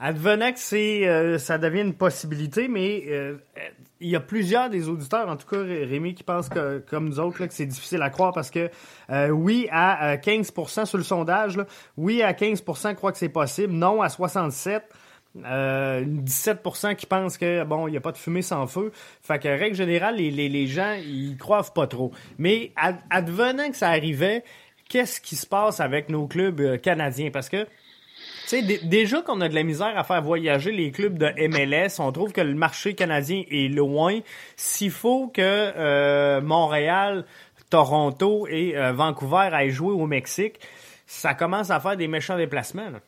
advenant 0.01 0.53
que 0.53 0.59
c'est, 0.59 1.07
euh, 1.07 1.39
ça 1.39 1.59
devient 1.59 1.83
une 1.83 1.95
possibilité, 1.95 2.67
mais 2.69 3.05
euh, 3.09 3.37
euh, 3.59 3.61
il 4.01 4.09
y 4.09 4.17
a 4.17 4.21
plusieurs 4.21 4.71
des 4.71 4.89
auditeurs, 4.89 5.29
en 5.29 5.37
tout 5.37 5.47
cas 5.47 5.59
Rémi, 5.59 6.15
qui 6.15 6.25
pensent 6.25 6.49
que, 6.49 6.79
comme 6.79 7.11
nous 7.11 7.21
autres 7.21 7.45
que 7.47 7.53
c'est 7.53 7.67
difficile 7.67 8.01
à 8.01 8.09
croire 8.09 8.33
parce 8.33 8.51
que 8.51 8.71
oui, 9.31 9.69
à 9.71 10.13
euh, 10.13 10.17
15% 10.17 10.87
sur 10.87 10.97
le 10.97 11.05
sondage, 11.05 11.59
oui, 11.99 12.23
à 12.23 12.33
15% 12.33 12.95
croient 12.95 13.13
que 13.13 13.19
c'est 13.19 13.29
possible, 13.29 13.75
non 13.75 14.01
à 14.01 14.09
67%. 14.09 14.81
Euh, 15.45 16.05
17% 16.05 16.97
qui 16.97 17.07
pensent 17.07 17.39
que 17.39 17.63
bon, 17.63 17.87
il 17.87 17.93
n'y 17.93 17.97
a 17.97 18.01
pas 18.01 18.11
de 18.11 18.19
fumée 18.19 18.43
sans 18.43 18.67
feu. 18.67 18.91
Fait 19.23 19.39
que 19.39 19.47
règle 19.47 19.77
générale, 19.77 20.17
les, 20.17 20.31
les, 20.31 20.67
gens 20.67 20.97
ils 21.01 21.37
croient 21.37 21.63
pas 21.73 21.87
trop. 21.87 22.11
Mais 22.39 22.73
ad- 22.75 22.99
advenant 23.11 23.71
que 23.71 23.77
ça 23.77 23.91
arrivait, 23.91 24.43
qu'est-ce 24.89 25.21
qui 25.21 25.37
se 25.37 25.47
passe 25.47 25.79
avec 25.79 26.09
nos 26.09 26.27
clubs 26.27 26.81
canadiens? 26.81 27.31
Parce 27.31 27.49
que 27.49 27.65
sais, 28.51 28.63
dé- 28.63 28.81
déjà 28.83 29.23
qu'on 29.23 29.41
a 29.41 29.49
de 29.49 29.55
la 29.55 29.63
misère 29.63 29.97
à 29.99 30.05
faire 30.05 30.23
voyager 30.23 30.73
les 30.73 30.91
clubs 30.93 31.17
de 31.19 31.27
MLS, 31.49 32.01
on 32.01 32.13
trouve 32.13 32.33
que 32.33 32.41
le 32.41 32.55
marché 32.55 32.95
canadien 32.95 33.43
est 33.51 33.69
loin. 33.69 34.21
S'il 34.57 34.91
faut 34.91 35.29
que 35.29 35.41
euh, 35.43 36.41
Montréal, 36.41 37.25
Toronto 37.71 38.47
et 38.49 38.77
euh, 38.77 38.93
Vancouver 38.93 39.51
aillent 39.53 39.71
jouer 39.71 39.93
au 39.93 40.07
Mexique, 40.07 40.61
ça 41.07 41.35
commence 41.35 41.71
à 41.71 41.81
faire 41.81 41.97
des 41.97 42.09
méchants 42.09 42.37
déplacements. 42.37 42.91
là. 42.91 43.01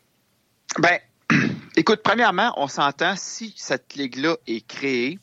Ben, 0.79 0.99
écoute, 1.77 2.01
premièrement, 2.03 2.53
on 2.57 2.69
s'entend, 2.69 3.15
si 3.17 3.55
cette 3.57 3.95
ligue-là 3.95 4.37
est 4.47 4.67
créée, 4.67 5.19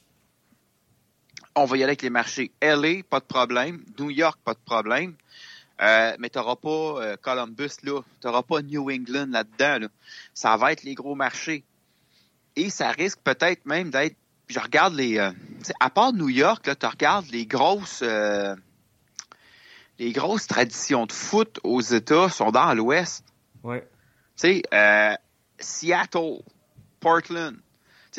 on 1.55 1.65
va 1.65 1.77
y 1.77 1.79
aller 1.79 1.91
avec 1.91 2.01
les 2.01 2.09
marchés. 2.09 2.51
LA, 2.61 3.03
pas 3.09 3.19
de 3.19 3.25
problème. 3.25 3.83
New 3.99 4.09
York, 4.11 4.39
pas 4.43 4.53
de 4.53 4.59
problème. 4.65 5.15
Euh, 5.81 6.15
mais 6.19 6.29
t'auras 6.29 6.55
pas 6.57 6.69
euh, 6.69 7.15
Columbus, 7.21 7.77
là. 7.83 8.01
T'auras 8.19 8.43
pas 8.43 8.61
New 8.61 8.91
England 8.91 9.27
là-dedans, 9.29 9.79
là. 9.79 9.87
Ça 10.33 10.57
va 10.57 10.71
être 10.73 10.83
les 10.83 10.93
gros 10.93 11.15
marchés. 11.15 11.63
Et 12.55 12.69
ça 12.69 12.91
risque 12.91 13.19
peut-être 13.23 13.65
même 13.65 13.89
d'être. 13.89 14.17
Je 14.47 14.59
regarde 14.59 14.93
les. 14.95 15.17
euh, 15.17 15.31
à 15.79 15.89
part 15.89 16.11
New 16.13 16.29
York, 16.29 16.65
là, 16.67 16.75
tu 16.75 16.85
regardes 16.85 17.27
les 17.31 17.45
grosses. 17.45 18.01
euh, 18.01 18.55
les 19.99 20.11
grosses 20.13 20.47
traditions 20.47 21.05
de 21.05 21.11
foot 21.11 21.59
aux 21.63 21.81
États 21.81 22.29
sont 22.29 22.51
dans 22.51 22.73
l'Ouest. 22.73 23.25
Ouais. 23.63 23.81
Tu 23.81 23.87
sais, 24.35 24.63
euh, 24.73 25.13
Seattle, 25.59 26.41
Portland. 26.99 27.57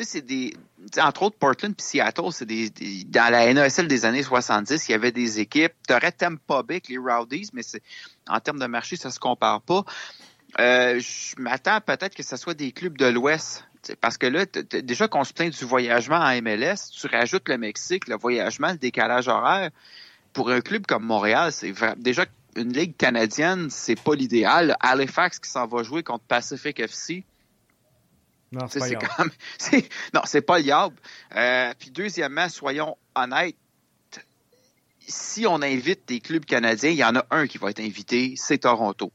Sais, 0.01 0.05
c'est 0.05 0.21
des. 0.21 0.53
entre 0.99 1.23
autres, 1.23 1.37
Portland 1.37 1.75
puis 1.75 1.85
Seattle, 1.85 2.31
c'est 2.31 2.45
des, 2.45 2.69
Dans 3.05 3.31
la 3.31 3.53
NASL 3.53 3.87
des 3.87 4.05
années 4.05 4.23
70, 4.23 4.87
il 4.87 4.91
y 4.91 4.95
avait 4.95 5.11
des 5.11 5.39
équipes. 5.39 5.73
Tu 5.87 5.93
aurais 5.93 6.11
Tampa 6.11 6.63
Bay 6.63 6.75
avec 6.75 6.89
les 6.89 6.97
Rowdies, 6.97 7.49
mais 7.53 7.61
c'est 7.61 7.83
en 8.27 8.39
termes 8.39 8.59
de 8.59 8.65
marché, 8.65 8.95
ça 8.95 9.11
se 9.11 9.19
compare 9.19 9.61
pas. 9.61 9.83
Euh, 10.59 10.99
je 10.99 11.39
m'attends 11.39 11.79
peut-être 11.81 12.15
que 12.15 12.23
ce 12.23 12.35
soit 12.35 12.53
des 12.53 12.71
clubs 12.71 12.97
de 12.97 13.05
l'Ouest. 13.05 13.65
Parce 13.99 14.17
que 14.17 14.27
là, 14.27 14.45
déjà 14.45 15.07
qu'on 15.07 15.23
se 15.23 15.33
plaint 15.33 15.57
du 15.57 15.65
voyagement 15.65 16.17
en 16.17 16.41
MLS, 16.41 16.91
tu 16.91 17.07
rajoutes 17.07 17.49
le 17.49 17.57
Mexique, 17.57 18.07
le 18.07 18.15
voyagement, 18.15 18.71
le 18.71 18.77
décalage 18.77 19.27
horaire. 19.27 19.71
Pour 20.33 20.49
un 20.51 20.61
club 20.61 20.85
comme 20.85 21.03
Montréal, 21.03 21.51
c'est 21.51 21.73
déjà 21.97 22.25
une 22.55 22.73
ligue 22.73 22.95
canadienne, 22.95 23.69
c'est 23.69 23.99
pas 23.99 24.15
l'idéal. 24.15 24.75
Halifax 24.79 25.39
qui 25.39 25.49
s'en 25.49 25.67
va 25.67 25.83
jouer 25.83 26.03
contre 26.03 26.23
Pacific 26.25 26.79
FC, 26.79 27.23
Non, 28.51 28.67
c'est 28.69 28.79
pas 28.79 28.87
quand 29.07 29.19
même, 29.23 29.31
c'est- 29.57 29.89
non, 30.13 30.21
c'est 30.25 30.41
pas 30.41 30.59
liable. 30.59 30.95
Euh, 31.35 31.73
puis 31.79 31.89
deuxièmement, 31.91 32.49
soyons 32.49 32.97
honnêtes, 33.15 33.55
si 35.07 35.45
on 35.47 35.61
invite 35.61 36.07
des 36.07 36.19
clubs 36.19 36.45
canadiens, 36.45 36.89
il 36.89 36.97
y 36.97 37.03
en 37.03 37.15
a 37.15 37.25
un 37.31 37.47
qui 37.47 37.57
va 37.57 37.69
être 37.69 37.79
invité, 37.79 38.33
c'est 38.37 38.59
Toronto. 38.59 39.11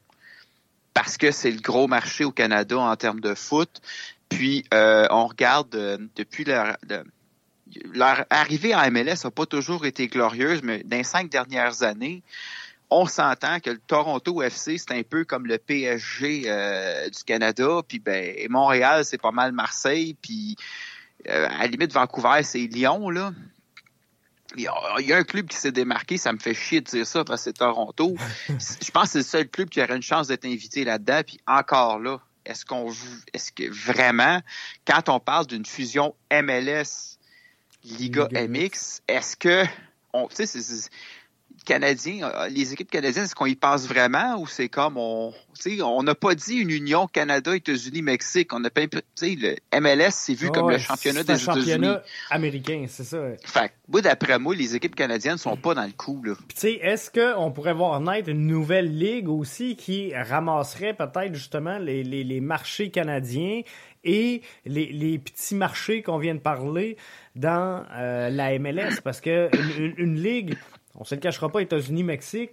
Parce 0.95 1.17
que 1.17 1.31
c'est 1.31 1.51
le 1.51 1.61
gros 1.61 1.87
marché 1.87 2.25
au 2.25 2.33
Canada 2.33 2.79
en 2.79 2.97
termes 2.97 3.21
de 3.21 3.35
foot. 3.35 3.81
Puis 4.29 4.65
euh, 4.75 5.07
on 5.11 5.27
regarde 5.27 5.75
euh, 5.75 5.99
depuis 6.17 6.45
leur, 6.45 6.77
le- 6.89 7.05
leur 7.93 8.25
arrivée 8.31 8.75
en 8.75 8.91
MLS 8.91 9.25
n'a 9.25 9.31
pas 9.31 9.47
toujours 9.47 9.87
été 9.87 10.09
glorieuse, 10.09 10.63
mais 10.63 10.83
dans 10.85 10.97
les 10.97 11.05
cinq 11.05 11.29
dernières 11.31 11.83
années, 11.83 12.23
on 12.91 13.07
s'entend 13.07 13.59
que 13.61 13.71
le 13.71 13.79
Toronto 13.79 14.43
FC, 14.43 14.79
c'est 14.79 14.93
un 14.93 15.03
peu 15.03 15.25
comme 15.25 15.47
le 15.47 15.59
PSG 15.59 16.45
euh, 16.47 17.09
du 17.09 17.25
Canada, 17.25 17.81
puis 17.87 17.99
ben 17.99 18.35
Montréal, 18.49 19.05
c'est 19.05 19.21
pas 19.21 19.33
mal 19.33 19.53
Marseille, 19.53 20.15
puis 20.21 20.57
euh, 21.29 21.49
à 21.51 21.59
la 21.63 21.67
limite 21.67 21.93
Vancouver, 21.93 22.43
c'est 22.43 22.59
Lyon, 22.61 23.11
là. 23.11 23.33
Il 24.57 24.63
y, 24.63 24.69
a, 24.69 24.75
il 25.01 25.07
y 25.07 25.13
a 25.13 25.17
un 25.19 25.25
club 25.25 25.49
qui 25.49 25.57
s'est 25.57 25.73
démarqué, 25.73 26.17
ça 26.17 26.33
me 26.33 26.39
fait 26.39 26.55
chier 26.55 26.81
de 26.81 26.87
dire 26.87 27.07
ça 27.07 27.25
parce 27.25 27.41
que 27.41 27.45
c'est 27.51 27.59
Toronto. 27.59 28.15
Je 28.49 28.91
pense 28.91 29.05
que 29.05 29.11
c'est 29.11 29.19
le 29.19 29.25
seul 29.25 29.49
club 29.49 29.69
qui 29.69 29.83
aurait 29.83 29.97
une 29.97 30.03
chance 30.03 30.29
d'être 30.29 30.47
invité 30.47 30.85
là-dedans, 30.85 31.23
puis 31.27 31.41
encore 31.47 31.99
là, 31.99 32.21
est-ce 32.47 32.65
qu'on 32.65 32.91
est-ce 33.35 33.51
que 33.51 33.69
vraiment, 33.69 34.41
quand 34.87 35.09
on 35.09 35.19
parle 35.19 35.47
d'une 35.49 35.67
fusion 35.67 36.15
MLS 36.31 37.19
Liga, 37.83 38.29
Liga 38.31 38.47
MX, 38.47 39.03
est-ce 39.09 39.37
que 39.37 39.65
on, 40.13 40.29
tu 40.29 40.37
sais, 40.37 40.47
c'est- 40.47 40.63
c'est- 40.63 40.91
Canadiens, 41.65 42.29
euh, 42.29 42.49
les 42.49 42.73
équipes 42.73 42.91
canadiennes, 42.91 43.25
est-ce 43.25 43.35
qu'on 43.35 43.47
y 43.47 43.57
pense 43.57 43.89
vraiment 43.89 44.37
ou 44.41 44.47
c'est 44.47 44.69
comme 44.69 44.97
on, 44.97 45.33
tu 45.61 45.77
sais, 45.77 45.83
on 45.83 46.03
n'a 46.03 46.15
pas 46.15 46.35
dit 46.35 46.57
une 46.57 46.71
union 46.71 47.07
Canada, 47.09 47.57
États-Unis, 47.57 48.03
Mexique. 48.03 48.53
On 48.53 48.63
a 48.65 48.71
pas, 48.71 48.87
tu 48.87 48.99
sais, 49.15 49.37
le 49.39 49.57
MLS, 49.81 50.11
c'est 50.13 50.35
vu 50.35 50.51
comme 50.51 50.71
le 50.71 50.79
championnat 50.79 51.25
des 51.25 51.33
États-Unis. 51.43 51.65
championnat 51.65 52.03
américain, 52.31 52.85
c'est 52.89 53.05
ça. 53.05 53.19
Fait 53.45 53.73
moi, 53.89 54.01
d'après 54.03 54.39
moi, 54.39 54.55
les 54.55 54.77
équipes 54.77 54.95
canadiennes 54.95 55.39
sont 55.39 55.57
pas 55.57 55.75
dans 55.75 55.85
le 55.87 55.93
coup, 55.93 56.23
là. 56.25 56.35
Puis, 56.37 56.55
tu 56.55 56.61
sais, 56.61 56.73
est-ce 56.75 57.11
qu'on 57.11 57.51
pourrait 57.51 57.75
voir 57.75 58.01
naître 58.01 58.29
une 58.29 58.47
nouvelle 58.47 58.97
ligue 58.97 59.29
aussi 59.29 59.77
qui 59.77 60.15
ramasserait 60.15 60.95
peut-être 60.95 61.35
justement 61.35 61.79
les, 61.79 62.05
les, 62.05 62.23
les 62.23 62.41
marchés 62.41 62.91
canadiens 62.91 63.63
et 64.05 64.43
les, 64.65 64.93
les 64.93 65.19
petits 65.19 65.55
marchés 65.57 66.03
qu'on 66.03 66.19
vient 66.19 66.35
de 66.35 66.41
parler 66.41 66.97
dans 67.35 67.85
euh, 67.93 68.31
la 68.31 68.57
MLS? 68.59 69.01
Parce 69.03 69.21
que 69.21 69.49
une, 69.79 69.85
une- 69.85 69.95
une 69.97 70.21
ligue, 70.23 70.57
on 70.99 71.05
se 71.05 71.15
le 71.15 71.21
cachera 71.21 71.49
pas, 71.51 71.61
États-Unis, 71.61 72.05
Mexique, 72.05 72.53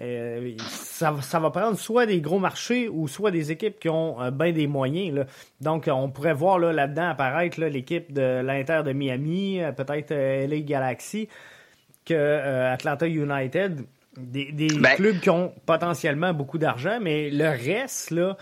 euh, 0.00 0.54
ça, 0.68 1.14
ça 1.20 1.38
va 1.38 1.50
prendre 1.50 1.76
soit 1.78 2.06
des 2.06 2.20
gros 2.22 2.38
marchés 2.38 2.88
ou 2.88 3.08
soit 3.08 3.30
des 3.30 3.52
équipes 3.52 3.78
qui 3.78 3.88
ont 3.90 4.20
euh, 4.22 4.30
bien 4.30 4.50
des 4.52 4.66
moyens. 4.66 5.14
Là. 5.16 5.24
Donc, 5.60 5.88
on 5.92 6.08
pourrait 6.08 6.32
voir 6.32 6.58
là, 6.58 6.72
là-dedans 6.72 7.10
apparaître 7.10 7.60
l'équipe 7.60 8.12
de 8.12 8.40
l'Inter 8.42 8.80
de 8.84 8.92
Miami, 8.92 9.60
euh, 9.62 9.70
peut-être 9.72 10.12
euh, 10.12 10.46
LA 10.46 10.60
Galaxy 10.60 11.28
que 12.06 12.14
euh, 12.14 12.72
Atlanta 12.72 13.06
United, 13.06 13.82
des, 14.16 14.50
des 14.52 14.68
Ben- 14.78 14.96
clubs 14.96 15.20
qui 15.20 15.30
ont 15.30 15.52
potentiellement 15.66 16.32
beaucoup 16.32 16.58
d'argent, 16.58 16.98
mais 17.00 17.28
le 17.30 17.48
reste, 17.50 18.10
là, 18.10 18.36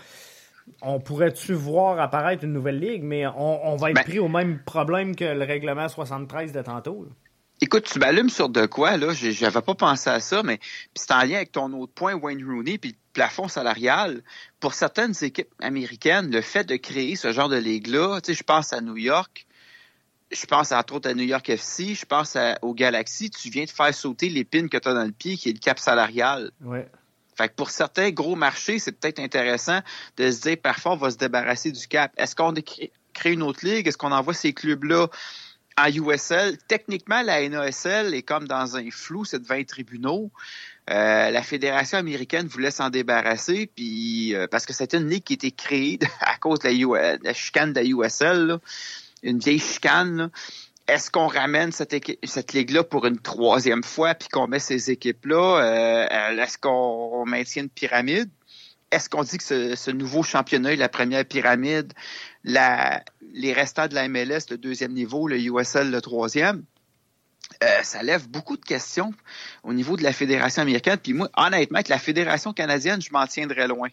on 0.81 0.99
pourrait-tu 0.99 1.53
voir 1.53 1.99
apparaître 1.99 2.43
une 2.45 2.53
nouvelle 2.53 2.79
ligue, 2.79 3.03
mais 3.03 3.27
on, 3.27 3.67
on 3.67 3.75
va 3.75 3.89
être 3.89 3.95
Ben- 3.97 4.03
pris 4.03 4.19
au 4.19 4.29
même 4.29 4.59
problème 4.65 5.15
que 5.15 5.25
le 5.25 5.43
règlement 5.43 5.87
73 5.89 6.53
de 6.53 6.61
tantôt. 6.61 7.05
là. 7.07 7.15
Écoute, 7.63 7.83
tu 7.83 7.99
m'allumes 7.99 8.31
sur 8.31 8.49
de 8.49 8.65
quoi, 8.65 8.97
là? 8.97 9.13
J'avais 9.13 9.61
pas 9.61 9.75
pensé 9.75 10.09
à 10.09 10.19
ça, 10.19 10.41
mais 10.41 10.59
c'est 10.95 11.11
en 11.11 11.19
lien 11.19 11.35
avec 11.35 11.51
ton 11.51 11.71
autre 11.73 11.93
point, 11.93 12.15
Wayne 12.15 12.43
Rooney, 12.43 12.79
puis 12.79 12.89
le 12.89 12.95
plafond 13.13 13.47
salarial. 13.47 14.23
Pour 14.59 14.73
certaines 14.73 15.13
équipes 15.21 15.53
américaines, 15.59 16.31
le 16.31 16.41
fait 16.41 16.63
de 16.63 16.75
créer 16.75 17.15
ce 17.15 17.31
genre 17.31 17.49
de 17.49 17.57
ligue-là, 17.57 18.19
tu 18.21 18.31
sais, 18.31 18.37
je 18.37 18.43
pense 18.43 18.73
à 18.73 18.81
New 18.81 18.97
York, 18.97 19.45
je 20.31 20.43
pense 20.47 20.71
entre 20.71 20.95
autres 20.95 21.09
à 21.09 21.13
New 21.13 21.23
York 21.23 21.47
FC, 21.49 21.93
je 21.93 22.05
pense 22.05 22.35
à- 22.35 22.57
au 22.63 22.73
Galaxy, 22.73 23.29
tu 23.29 23.49
viens 23.51 23.65
de 23.65 23.69
faire 23.69 23.93
sauter 23.93 24.29
l'épine 24.29 24.67
que 24.67 24.77
tu 24.77 24.87
as 24.87 24.93
dans 24.95 25.05
le 25.05 25.11
pied, 25.11 25.37
qui 25.37 25.49
est 25.49 25.53
le 25.53 25.59
cap 25.59 25.77
salarial. 25.77 26.51
Ouais. 26.61 26.89
Fait 27.37 27.47
que 27.49 27.53
pour 27.53 27.69
certains 27.69 28.09
gros 28.09 28.35
marchés, 28.35 28.79
c'est 28.79 28.91
peut-être 28.91 29.19
intéressant 29.19 29.81
de 30.17 30.31
se 30.31 30.41
dire 30.41 30.57
parfois 30.61 30.93
on 30.93 30.97
va 30.97 31.11
se 31.11 31.17
débarrasser 31.17 31.71
du 31.71 31.87
cap. 31.87 32.11
Est-ce 32.17 32.35
qu'on 32.35 32.53
crée 33.13 33.33
une 33.33 33.43
autre 33.43 33.63
ligue? 33.63 33.87
Est-ce 33.87 33.97
qu'on 33.97 34.11
envoie 34.11 34.33
ces 34.33 34.53
clubs-là 34.53 35.07
en 35.81 35.87
USL? 35.87 36.57
Techniquement, 36.67 37.21
la 37.21 37.47
NASL 37.47 38.13
est 38.13 38.21
comme 38.21 38.47
dans 38.47 38.77
un 38.77 38.89
flou, 38.91 39.25
c'est 39.25 39.41
20 39.41 39.65
tribunaux. 39.67 40.31
Euh, 40.89 41.29
la 41.29 41.43
fédération 41.43 41.97
américaine 41.97 42.47
voulait 42.47 42.71
s'en 42.71 42.89
débarrasser, 42.89 43.69
puis 43.75 44.35
euh, 44.35 44.47
parce 44.47 44.65
que 44.65 44.73
c'était 44.73 44.97
une 44.97 45.09
ligue 45.09 45.23
qui 45.23 45.33
était 45.33 45.51
créée 45.51 45.99
à 46.21 46.37
cause 46.37 46.59
de 46.59 47.23
la, 47.23 47.33
chicane 47.33 47.73
de 47.73 47.79
la 47.79 47.85
USL, 47.85 48.57
une 49.23 49.39
vieille 49.39 49.59
chicane. 49.59 50.31
Est-ce 50.87 51.09
qu'on 51.09 51.27
ramène 51.27 51.71
cette, 51.71 52.53
ligue-là 52.53 52.83
pour 52.83 53.05
une 53.05 53.19
troisième 53.19 53.83
fois, 53.83 54.15
puis 54.15 54.27
qu'on 54.27 54.47
met 54.47 54.59
ces 54.59 54.91
équipes-là? 54.91 55.61
Euh, 55.61 56.37
est-ce 56.37 56.57
qu'on 56.57 57.25
maintient 57.25 57.63
une 57.63 57.69
pyramide? 57.69 58.29
Est-ce 58.91 59.09
qu'on 59.09 59.23
dit 59.23 59.37
que 59.37 59.75
ce, 59.75 59.91
nouveau 59.91 60.21
championnat 60.21 60.75
la 60.75 60.89
première 60.89 61.25
pyramide, 61.25 61.93
les 62.43 63.53
restants 63.53 63.87
de 63.87 63.95
la 63.95 64.07
MLS, 64.09 64.49
le 64.49 64.57
deuxième 64.57 64.93
niveau, 64.93 65.27
le 65.27 65.39
USL, 65.39 65.89
le 65.91 66.01
troisième? 66.01 66.63
Euh, 67.63 67.83
ça 67.83 68.01
lève 68.01 68.27
beaucoup 68.27 68.57
de 68.57 68.65
questions 68.65 69.13
au 69.63 69.73
niveau 69.73 69.95
de 69.95 70.03
la 70.03 70.13
fédération 70.13 70.61
américaine. 70.61 70.97
Puis 70.97 71.13
moi, 71.13 71.29
honnêtement, 71.37 71.77
avec 71.77 71.89
la 71.89 71.99
fédération 71.99 72.53
canadienne, 72.53 73.01
je 73.01 73.11
m'en 73.11 73.27
tiendrais 73.27 73.67
loin. 73.67 73.89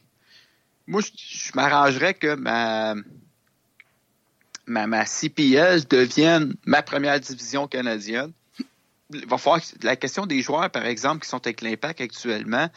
Moi, 0.86 1.02
je, 1.02 1.50
m'arrangerais 1.54 2.14
que 2.14 2.34
ma, 2.34 2.94
ma, 4.66 4.86
ma, 4.86 5.04
CPL 5.04 5.86
devienne 5.86 6.54
ma 6.64 6.82
première 6.82 7.20
division 7.20 7.68
canadienne. 7.68 8.32
Il 9.12 9.26
va 9.26 9.38
falloir 9.38 9.60
la 9.82 9.96
question 9.96 10.24
des 10.24 10.40
joueurs, 10.40 10.70
par 10.70 10.86
exemple, 10.86 11.22
qui 11.22 11.28
sont 11.28 11.44
avec 11.44 11.60
l'impact 11.60 12.00
actuellement, 12.00 12.70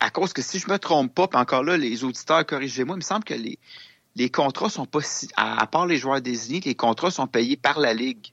à 0.00 0.10
cause 0.10 0.32
que 0.32 0.42
si 0.42 0.58
je 0.58 0.68
me 0.68 0.78
trompe 0.78 1.14
pas, 1.14 1.28
puis 1.28 1.38
encore 1.38 1.62
là, 1.62 1.76
les 1.76 2.04
auditeurs, 2.04 2.44
corrigez-moi, 2.44 2.96
il 2.96 2.98
me 2.98 3.04
semble 3.04 3.24
que 3.24 3.34
les, 3.34 3.58
les 4.16 4.30
contrats 4.30 4.70
sont 4.70 4.86
pas 4.86 5.00
si, 5.02 5.28
à, 5.36 5.66
part 5.66 5.86
les 5.86 5.98
joueurs 5.98 6.20
désignés, 6.20 6.60
les 6.64 6.74
contrats 6.74 7.10
sont 7.10 7.26
payés 7.26 7.56
par 7.56 7.78
la 7.78 7.94
Ligue 7.94 8.32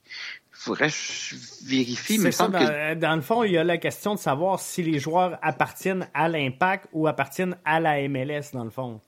faudrait 0.57 0.89
que 0.89 0.95
je 0.95 1.35
vérifie. 1.65 2.17
Mais 2.17 2.31
ça, 2.31 2.47
dans, 2.47 2.59
que... 2.59 2.93
dans, 2.95 3.15
le 3.15 3.21
fond, 3.21 3.43
il 3.43 3.53
y 3.53 3.57
a 3.57 3.63
la 3.63 3.77
question 3.77 4.15
de 4.15 4.19
savoir 4.19 4.59
si 4.59 4.83
les 4.83 4.99
joueurs 4.99 5.37
appartiennent 5.41 6.09
à 6.13 6.27
l'Impact 6.27 6.87
ou 6.91 7.07
appartiennent 7.07 7.57
à 7.63 7.79
la 7.79 8.07
MLS, 8.07 8.51
dans 8.53 8.63
le 8.63 8.69
fond. 8.69 8.99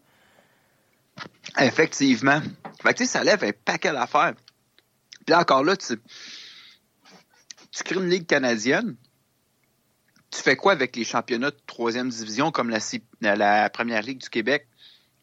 Effectivement. 1.59 2.41
Fait 2.81 2.93
que, 2.93 3.05
ça 3.05 3.23
lève 3.23 3.43
un 3.43 3.51
paquet 3.65 3.91
d'affaires. 3.91 4.33
Puis 5.25 5.35
encore 5.35 5.63
là, 5.63 5.75
tu, 5.75 5.99
tu 7.71 7.83
crées 7.83 7.95
une 7.95 8.09
ligue 8.09 8.25
canadienne. 8.25 8.95
Tu 10.31 10.41
fais 10.41 10.55
quoi 10.55 10.73
avec 10.73 10.95
les 10.95 11.03
championnats 11.03 11.51
de 11.51 11.57
troisième 11.65 12.09
division 12.09 12.51
comme 12.51 12.69
la, 12.69 13.35
la 13.35 13.69
première 13.69 14.01
ligue 14.01 14.19
du 14.19 14.29
Québec? 14.29 14.67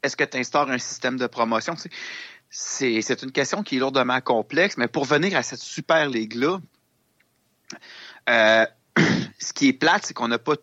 Est-ce 0.03 0.17
que 0.17 0.25
tu 0.25 0.39
instaures 0.39 0.71
un 0.71 0.79
système 0.79 1.17
de 1.17 1.27
promotion? 1.27 1.75
c'est 2.49 3.23
une 3.23 3.33
question 3.33 3.63
qui 3.63 3.77
est 3.77 3.79
lourdement 3.79 4.21
complexe, 4.21 4.77
mais 4.79 4.89
pour 4.89 5.05
venir 5.05 5.37
à 5.37 5.43
cette 5.43 5.61
super 5.61 6.09
ligue-là, 6.09 6.59
euh, 8.29 8.67
ce 9.39 9.53
qui 9.53 9.69
est 9.69 9.73
plate, 9.73 10.07
c'est 10.07 10.15
qu'on 10.15 10.29
n'a 10.29 10.39
pas 10.39 10.55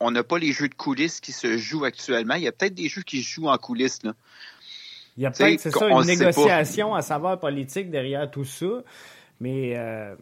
on 0.00 0.12
n'a 0.12 0.22
pas 0.22 0.38
les 0.38 0.52
jeux 0.52 0.68
de 0.68 0.74
coulisses 0.74 1.20
qui 1.20 1.32
se 1.32 1.58
jouent 1.58 1.84
actuellement. 1.84 2.34
Il 2.34 2.42
y 2.42 2.48
a 2.48 2.52
peut-être 2.52 2.74
des 2.74 2.88
jeux 2.88 3.02
qui 3.02 3.22
se 3.22 3.28
jouent 3.28 3.48
en 3.48 3.58
coulisses. 3.58 4.02
Là. 4.04 4.14
Il 5.16 5.24
y 5.24 5.26
a 5.26 5.32
peut-être, 5.32 5.58
c'est 5.58 5.72
ça, 5.72 5.88
une 5.88 6.06
négociation 6.06 6.94
à 6.94 7.02
savoir 7.02 7.40
politique 7.40 7.90
derrière 7.90 8.30
tout 8.30 8.44
ça. 8.44 8.84
Mais, 9.40 9.76
euh, 9.76 10.14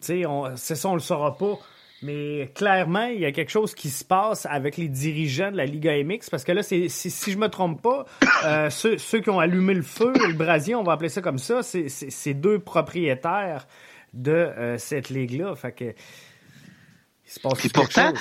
tu 0.00 0.22
sais, 0.22 0.22
c'est 0.54 0.76
ça, 0.76 0.88
on 0.88 0.94
le 0.94 1.00
saura 1.00 1.36
pas. 1.36 1.58
Mais 2.02 2.52
clairement, 2.54 3.06
il 3.06 3.20
y 3.20 3.24
a 3.24 3.32
quelque 3.32 3.50
chose 3.50 3.74
qui 3.74 3.88
se 3.88 4.04
passe 4.04 4.46
avec 4.46 4.76
les 4.76 4.88
dirigeants 4.88 5.50
de 5.50 5.56
la 5.56 5.64
Liga 5.64 5.92
MX 6.04 6.28
parce 6.30 6.44
que 6.44 6.52
là, 6.52 6.62
c'est, 6.62 6.88
si, 6.88 7.10
si 7.10 7.32
je 7.32 7.38
me 7.38 7.48
trompe 7.48 7.80
pas, 7.80 8.04
euh, 8.44 8.68
ceux, 8.68 8.98
ceux, 8.98 9.20
qui 9.20 9.30
ont 9.30 9.40
allumé 9.40 9.72
le 9.72 9.82
feu, 9.82 10.12
le 10.14 10.34
brasier, 10.34 10.74
on 10.74 10.82
va 10.82 10.92
appeler 10.92 11.08
ça 11.08 11.22
comme 11.22 11.38
ça, 11.38 11.62
c'est, 11.62 11.88
c'est, 11.88 12.34
deux 12.34 12.58
propriétaires 12.58 13.66
de 14.12 14.30
euh, 14.30 14.78
cette 14.78 15.08
ligue-là. 15.08 15.54
Fait 15.56 15.72
que 15.72 15.84
il 15.84 17.30
se 17.30 17.40
passe 17.40 17.54
Puis 17.58 17.70
pourtant, 17.70 18.12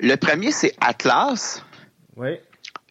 le 0.00 0.16
premier 0.16 0.50
c'est 0.50 0.74
Atlas. 0.80 1.64
Oui. 2.16 2.38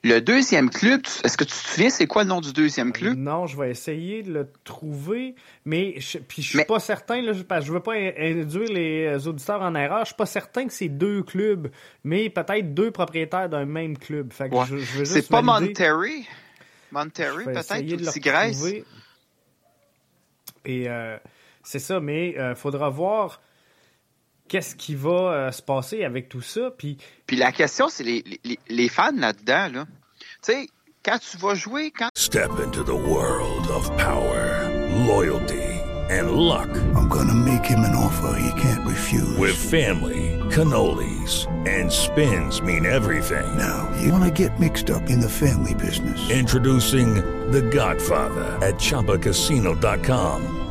Le 0.04 0.20
deuxième 0.20 0.72
club, 0.72 1.02
est-ce 1.24 1.38
que 1.38 1.44
tu 1.44 1.52
te 1.52 1.56
souviens, 1.56 1.92
c'est 1.92 2.08
quoi 2.08 2.24
le 2.24 2.30
nom 2.30 2.42
du 2.42 2.54
deuxième 2.54 2.92
club? 2.92 3.16
Non, 3.16 3.46
je 3.46 3.56
vais 3.56 3.70
essayer 3.70 4.24
de 4.24 4.34
le 4.34 4.52
trouver, 4.64 5.36
mais 5.64 6.00
je, 6.00 6.18
puis 6.18 6.42
je 6.42 6.58
suis 6.58 6.66
pas 6.66 6.80
certain, 6.80 7.22
là, 7.22 7.34
parce 7.48 7.62
que 7.62 7.68
je 7.68 7.74
veux 7.74 7.82
pas 7.82 7.94
induire 7.94 8.72
les 8.72 9.28
auditeurs 9.28 9.62
en 9.62 9.76
erreur, 9.76 10.00
je 10.00 10.08
suis 10.08 10.16
pas 10.16 10.26
certain 10.26 10.66
que 10.66 10.74
c'est 10.74 10.90
deux 10.90 11.22
clubs, 11.22 11.70
mais 12.04 12.32
peut-être 12.32 12.74
deux 12.74 12.90
propriétaires 12.90 13.48
d'un 13.48 13.66
même 13.66 13.96
club. 13.96 14.34
Fait 14.34 14.50
que 14.50 14.56
je, 14.68 14.78
je 14.78 14.98
veux 14.98 15.06
C'est 15.06 15.28
pas 15.28 15.44
Monterrey? 15.44 16.24
Monterrey, 16.92 17.46
peut-être, 17.46 17.94
ou 17.94 18.12
Tigresse? 18.12 18.66
Et 20.66 20.90
euh, 20.90 21.18
c'est 21.64 21.80
ça, 21.80 22.00
mais 22.00 22.38
euh, 22.40 22.56
faudra 22.56 22.90
voir 22.90 23.40
qu'est-ce 24.52 24.76
qui 24.76 24.96
va 24.96 25.10
euh, 25.10 25.52
se 25.52 25.62
passer 25.62 26.04
avec 26.04 26.28
tout 26.28 26.42
ça. 26.42 26.72
Puis, 26.78 26.98
puis 27.26 27.38
la 27.38 27.54
question, 27.54 27.88
c'est 27.88 28.04
les, 28.04 28.22
les, 28.44 28.60
les, 28.68 28.90
fans 28.90 29.16
là-dedans. 29.16 29.70
Là. 29.74 29.86
Tu 30.44 30.52
sais, 30.52 30.68
quand 31.06 31.18
tu 31.20 31.38
vas 31.38 31.56
jouer, 31.56 31.92
quand... 31.92 32.10
Step 32.16 32.52
into 32.60 32.84
the 32.84 32.94
world 32.94 33.66
of 33.70 33.90
power, 33.98 34.70
loyalty 35.08 35.80
and 36.10 36.32
luck. 36.32 36.68
I'm 36.94 37.08
gonna 37.08 37.34
make 37.34 37.64
him 37.64 37.80
an 37.80 37.96
offer 37.96 38.38
he 38.38 38.62
can't 38.62 38.86
refuse. 38.86 39.38
With 39.38 39.56
family, 39.56 40.38
cannolis 40.54 41.48
and 41.66 41.90
spins 41.90 42.62
mean 42.62 42.86
everything. 42.86 43.58
Now, 43.58 43.90
you 44.02 44.12
wanna 44.12 44.32
get 44.32 44.60
mixed 44.60 44.90
up 44.90 45.10
in 45.10 45.22
the 45.22 45.30
family 45.30 45.76
business? 45.76 46.30
Introducing 46.30 47.14
The 47.52 47.62
Godfather 47.62 48.60
at 48.62 48.76
ChumbaCasino.com. 48.76 50.71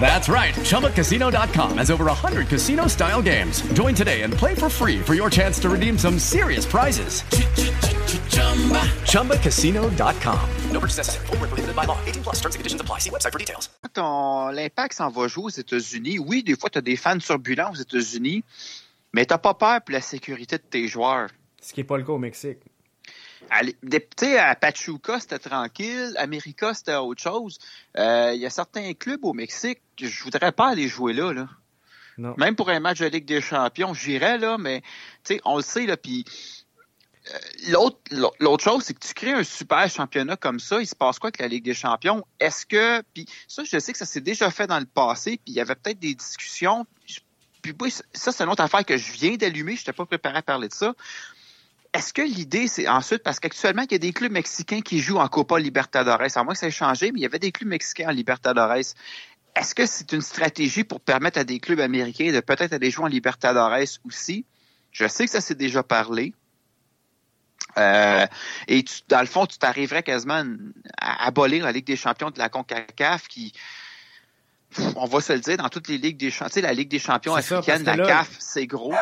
That's 0.00 0.28
right. 0.28 0.54
ChumbaCasino.com 0.54 1.78
has 1.78 1.90
over 1.90 2.04
100 2.04 2.46
casino 2.46 2.86
style 2.86 3.22
games. 3.22 3.62
Join 3.72 3.94
today 3.94 4.22
and 4.22 4.32
play 4.32 4.54
for 4.54 4.68
free 4.68 5.00
for 5.00 5.14
your 5.14 5.28
chance 5.28 5.58
to 5.60 5.68
redeem 5.68 5.98
some 5.98 6.20
serious 6.20 6.64
prizes. 6.64 7.22
ChumbaCasino.com. 9.10 10.50
No 10.70 10.80
purchase 10.80 10.98
necessary. 10.98 11.26
Full 11.26 11.36
prohibited 11.38 11.74
by 11.74 11.84
law. 11.84 11.98
18 12.06 12.22
plus 12.22 12.36
terms 12.36 12.54
and 12.54 12.60
conditions 12.60 12.80
apply. 12.80 13.00
See 13.00 13.10
website 13.10 13.32
for 13.32 13.38
details. 13.38 13.68
L'impact 14.52 14.94
s'en 14.94 15.08
va 15.10 15.26
jouer 15.26 15.44
aux 15.44 15.48
États-Unis. 15.48 16.18
Oui, 16.18 16.42
des 16.42 16.56
fois, 16.56 16.70
tu 16.70 16.78
as 16.78 16.82
des 16.82 16.96
fans 16.96 17.18
turbulents 17.18 17.72
aux 17.72 17.76
États-Unis, 17.80 18.44
mais 19.12 19.24
tu 19.24 19.34
pas 19.38 19.54
peur 19.54 19.80
pour 19.80 19.92
la 19.92 20.00
sécurité 20.02 20.58
de 20.58 20.62
tes 20.62 20.86
joueurs. 20.86 21.30
Ce 21.62 21.72
qui 21.72 21.80
n'est 21.80 21.84
pas 21.84 21.96
le 21.96 22.04
cas 22.04 22.12
au 22.12 22.18
Mexique. 22.18 22.58
Sais, 24.18 24.38
à 24.38 24.54
Pachuca, 24.54 25.20
c'était 25.20 25.38
tranquille. 25.38 26.14
América, 26.18 26.74
c'était 26.74 26.94
autre 26.94 27.22
chose. 27.22 27.58
Euh, 27.96 28.32
il 28.34 28.40
y 28.40 28.46
a 28.46 28.50
certains 28.50 28.92
clubs 28.94 29.24
au 29.24 29.32
Mexique 29.32 29.80
que 29.96 30.06
je 30.06 30.24
voudrais 30.24 30.52
pas 30.52 30.68
aller 30.68 30.88
jouer 30.88 31.12
là. 31.12 31.32
là. 31.32 31.48
Non. 32.18 32.34
Même 32.38 32.56
pour 32.56 32.70
un 32.70 32.80
match 32.80 33.00
de 33.00 33.06
Ligue 33.06 33.26
des 33.26 33.40
Champions, 33.40 33.92
j'irais 33.92 34.38
là, 34.38 34.56
mais 34.58 34.82
on 35.44 35.56
le 35.56 35.62
sait, 35.62 35.86
là, 35.86 35.96
puis 35.96 36.24
euh, 37.34 37.38
l'autre, 37.68 37.98
l'autre 38.40 38.64
chose, 38.64 38.84
c'est 38.84 38.94
que 38.94 39.06
tu 39.06 39.12
crées 39.12 39.32
un 39.32 39.44
super 39.44 39.88
championnat 39.90 40.36
comme 40.36 40.60
ça, 40.60 40.80
il 40.80 40.86
se 40.86 40.94
passe 40.94 41.18
quoi 41.18 41.28
avec 41.28 41.40
la 41.40 41.48
Ligue 41.48 41.64
des 41.64 41.74
Champions? 41.74 42.24
Est-ce 42.40 42.64
que, 42.64 43.02
puis 43.12 43.26
ça, 43.48 43.64
je 43.64 43.78
sais 43.78 43.92
que 43.92 43.98
ça 43.98 44.06
s'est 44.06 44.20
déjà 44.20 44.50
fait 44.50 44.66
dans 44.66 44.78
le 44.78 44.86
passé, 44.86 45.32
puis 45.32 45.52
il 45.52 45.54
y 45.54 45.60
avait 45.60 45.74
peut-être 45.74 45.98
des 45.98 46.14
discussions, 46.14 46.86
puis 47.62 47.74
ça, 48.14 48.32
c'est 48.32 48.44
une 48.44 48.50
autre 48.50 48.62
affaire 48.62 48.84
que 48.84 48.96
je 48.96 49.12
viens 49.12 49.36
d'allumer, 49.36 49.74
je 49.74 49.80
n'étais 49.80 49.92
pas 49.92 50.06
préparé 50.06 50.38
à 50.38 50.42
parler 50.42 50.68
de 50.68 50.74
ça. 50.74 50.94
Est-ce 51.96 52.12
que 52.12 52.20
l'idée, 52.20 52.68
c'est 52.68 52.88
ensuite, 52.88 53.22
parce 53.22 53.40
qu'actuellement, 53.40 53.82
il 53.82 53.92
y 53.92 53.94
a 53.94 53.98
des 53.98 54.12
clubs 54.12 54.30
mexicains 54.30 54.82
qui 54.82 55.00
jouent 55.00 55.16
en 55.16 55.28
Copa 55.28 55.58
Libertadores, 55.58 56.36
à 56.36 56.44
moins 56.44 56.52
que 56.52 56.58
ça 56.60 56.66
ait 56.66 56.70
changé, 56.70 57.10
mais 57.10 57.20
il 57.20 57.22
y 57.22 57.26
avait 57.26 57.38
des 57.38 57.52
clubs 57.52 57.70
mexicains 57.70 58.08
en 58.08 58.12
Libertadores. 58.12 58.74
Est-ce 59.54 59.74
que 59.74 59.86
c'est 59.86 60.12
une 60.12 60.20
stratégie 60.20 60.84
pour 60.84 61.00
permettre 61.00 61.38
à 61.38 61.44
des 61.44 61.58
clubs 61.58 61.80
américains 61.80 62.32
de 62.32 62.40
peut-être 62.40 62.74
aller 62.74 62.90
jouer 62.90 63.04
en 63.04 63.08
Libertadores 63.08 63.78
aussi? 64.04 64.44
Je 64.92 65.08
sais 65.08 65.24
que 65.24 65.30
ça 65.30 65.40
s'est 65.40 65.54
déjà 65.54 65.82
parlé. 65.82 66.34
Euh, 67.78 68.26
et 68.68 68.82
tu, 68.82 69.00
dans 69.08 69.20
le 69.20 69.26
fond, 69.26 69.46
tu 69.46 69.56
t'arriverais 69.56 70.02
quasiment 70.02 70.44
à 71.00 71.26
abolir 71.26 71.64
la 71.64 71.72
Ligue 71.72 71.86
des 71.86 71.96
champions 71.96 72.30
de 72.30 72.38
la 72.38 72.50
CONCACAF 72.50 73.26
qui, 73.26 73.54
on 74.96 75.06
va 75.06 75.20
se 75.22 75.32
le 75.32 75.40
dire, 75.40 75.56
dans 75.56 75.70
toutes 75.70 75.88
les 75.88 75.96
ligues 75.96 76.18
des 76.18 76.30
champions, 76.30 76.48
tu 76.48 76.54
sais, 76.54 76.60
la 76.60 76.74
Ligue 76.74 76.90
des 76.90 76.98
champions 76.98 77.34
africaine, 77.34 77.84
la 77.84 77.96
CAF, 77.96 78.36
c'est 78.38 78.66
gros. 78.66 78.94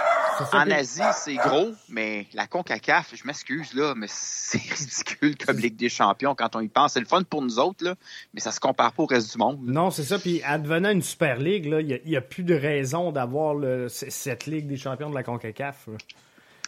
En 0.52 0.70
Asie, 0.70 1.02
c'est 1.14 1.34
gros, 1.34 1.72
mais 1.88 2.26
la 2.32 2.46
CONCACAF, 2.46 3.14
je 3.14 3.26
m'excuse, 3.26 3.74
là, 3.74 3.94
mais 3.96 4.06
c'est 4.08 4.58
ridicule 4.70 5.36
comme 5.36 5.58
Ligue 5.58 5.76
des 5.76 5.88
champions 5.88 6.34
quand 6.34 6.56
on 6.56 6.60
y 6.60 6.68
pense. 6.68 6.94
C'est 6.94 7.00
le 7.00 7.06
fun 7.06 7.22
pour 7.22 7.42
nous 7.42 7.58
autres, 7.58 7.84
là, 7.84 7.94
mais 8.32 8.40
ça 8.40 8.52
se 8.52 8.60
compare 8.60 8.92
pas 8.92 9.02
au 9.02 9.06
reste 9.06 9.32
du 9.32 9.38
monde. 9.38 9.60
Non, 9.62 9.90
c'est 9.90 10.04
ça. 10.04 10.18
Puis, 10.18 10.42
advenant 10.42 10.90
une 10.90 11.02
Super 11.02 11.38
League, 11.38 11.64
il 11.66 12.00
n'y 12.04 12.16
a, 12.16 12.20
plus 12.20 12.42
de 12.42 12.54
raison 12.54 13.12
d'avoir 13.12 13.56
cette 13.88 14.46
Ligue 14.46 14.66
des 14.66 14.76
champions 14.76 15.10
de 15.10 15.14
la 15.14 15.22
CONCACAF. 15.22 15.88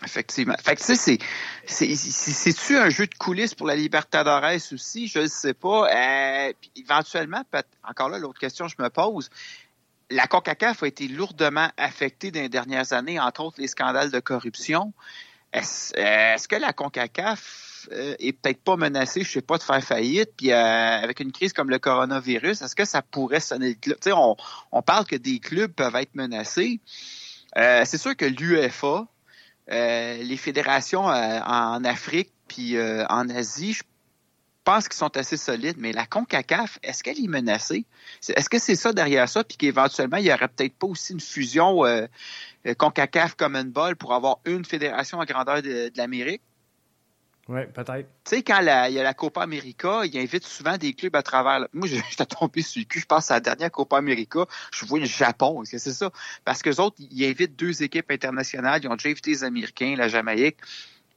Effectivement. 0.04 0.54
Fait 0.62 0.76
que 0.76 0.84
tu 0.84 0.94
sais, 0.94 1.18
c'est-tu 1.66 2.76
un 2.76 2.90
jeu 2.90 3.06
de 3.06 3.14
coulisses 3.14 3.54
pour 3.54 3.66
la 3.66 3.74
Libertadores 3.74 4.44
aussi? 4.72 5.08
Je 5.08 5.20
ne 5.20 5.26
sais 5.26 5.54
pas. 5.54 5.88
Euh, 5.90 6.52
éventuellement, 6.76 7.42
encore 7.82 8.10
là, 8.10 8.18
l'autre 8.18 8.38
question 8.38 8.66
que 8.66 8.72
je 8.76 8.82
me 8.82 8.90
pose, 8.90 9.30
la 10.10 10.26
CONCACAF 10.26 10.82
a 10.82 10.86
été 10.86 11.08
lourdement 11.08 11.68
affectée 11.76 12.30
dans 12.30 12.40
les 12.40 12.48
dernières 12.48 12.92
années, 12.92 13.18
entre 13.18 13.42
autres 13.42 13.60
les 13.60 13.68
scandales 13.68 14.10
de 14.10 14.20
corruption. 14.20 14.92
Est-ce 15.52 16.48
que 16.48 16.56
la 16.56 16.72
CONCACAF 16.72 17.88
euh, 17.92 18.14
est 18.18 18.32
peut-être 18.32 18.62
pas 18.62 18.76
menacée, 18.76 19.22
je 19.22 19.30
sais 19.30 19.42
pas, 19.42 19.58
de 19.58 19.62
faire 19.62 19.82
faillite, 19.82 20.30
puis 20.36 20.52
euh, 20.52 20.56
avec 20.56 21.20
une 21.20 21.32
crise 21.32 21.52
comme 21.52 21.70
le 21.70 21.78
coronavirus, 21.78 22.62
est-ce 22.62 22.74
que 22.74 22.84
ça 22.84 23.00
pourrait 23.00 23.40
sonner 23.40 23.68
le 23.68 23.74
club? 23.74 23.98
On, 24.72 24.82
parle 24.82 25.06
que 25.06 25.16
des 25.16 25.38
clubs 25.38 25.72
peuvent 25.72 25.96
être 25.96 26.14
menacés. 26.14 26.80
Euh, 27.56 27.82
c'est 27.86 27.98
sûr 27.98 28.16
que 28.16 28.26
l'UEFA, 28.26 29.06
les 29.68 30.36
fédérations 30.36 31.04
en 31.04 31.84
Afrique 31.84 32.32
puis 32.48 32.76
en 32.80 33.28
Asie, 33.28 33.72
je 33.72 33.82
pense 34.66 34.88
qu'ils 34.88 34.98
sont 34.98 35.16
assez 35.16 35.36
solides, 35.36 35.76
mais 35.78 35.92
la 35.92 36.06
CONCACAF, 36.06 36.80
est-ce 36.82 37.04
qu'elle 37.04 37.22
est 37.22 37.28
menacée? 37.28 37.86
Est-ce 38.28 38.50
que 38.50 38.58
c'est 38.58 38.74
ça 38.74 38.92
derrière 38.92 39.28
ça, 39.28 39.44
puis 39.44 39.56
qu'éventuellement, 39.56 40.16
il 40.16 40.24
n'y 40.24 40.32
aurait 40.32 40.48
peut-être 40.48 40.74
pas 40.74 40.88
aussi 40.88 41.12
une 41.12 41.20
fusion 41.20 41.86
euh, 41.86 42.06
euh, 42.66 42.74
CONCACAF 42.74 43.36
Common 43.36 43.64
Ball 43.64 43.94
pour 43.94 44.12
avoir 44.12 44.40
une 44.44 44.64
fédération 44.64 45.20
à 45.20 45.24
grandeur 45.24 45.62
de, 45.62 45.92
l'Amérique? 45.96 46.42
Oui, 47.48 47.60
peut-être. 47.72 48.08
Tu 48.24 48.36
sais, 48.36 48.42
quand 48.42 48.58
il 48.58 48.94
y 48.94 48.98
a 48.98 49.02
la 49.04 49.14
Copa 49.14 49.42
América, 49.42 50.00
il 50.04 50.18
invite 50.18 50.42
souvent 50.42 50.76
des 50.76 50.94
clubs 50.94 51.14
à 51.14 51.22
travers. 51.22 51.68
Moi, 51.72 51.86
j'étais 52.10 52.26
tombé 52.26 52.60
sur 52.62 52.80
le 52.80 52.86
cul. 52.86 52.98
Je 52.98 53.06
pense 53.06 53.30
à 53.30 53.34
la 53.34 53.40
dernière 53.40 53.70
Copa 53.70 53.98
América, 53.98 54.46
je 54.72 54.84
vois 54.84 54.98
le 54.98 55.06
Japon. 55.06 55.62
C'est 55.64 55.78
ça? 55.78 56.10
Parce 56.44 56.62
que 56.62 56.70
autres, 56.80 56.96
ils 56.98 57.24
invitent 57.24 57.54
deux 57.54 57.84
équipes 57.84 58.10
internationales. 58.10 58.80
Ils 58.82 58.88
ont 58.88 58.96
déjà 58.96 59.10
invité 59.10 59.30
les 59.30 59.44
Américains, 59.44 59.94
la 59.96 60.08
Jamaïque. 60.08 60.56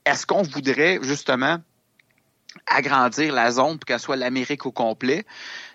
Est-ce 0.06 0.28
qu'on 0.28 0.44
voudrait, 0.44 1.00
justement, 1.02 1.58
agrandir 2.66 3.34
la 3.34 3.52
zone 3.52 3.78
pour 3.78 3.86
qu'elle 3.86 4.00
soit 4.00 4.16
l'Amérique 4.16 4.66
au 4.66 4.72
complet, 4.72 5.26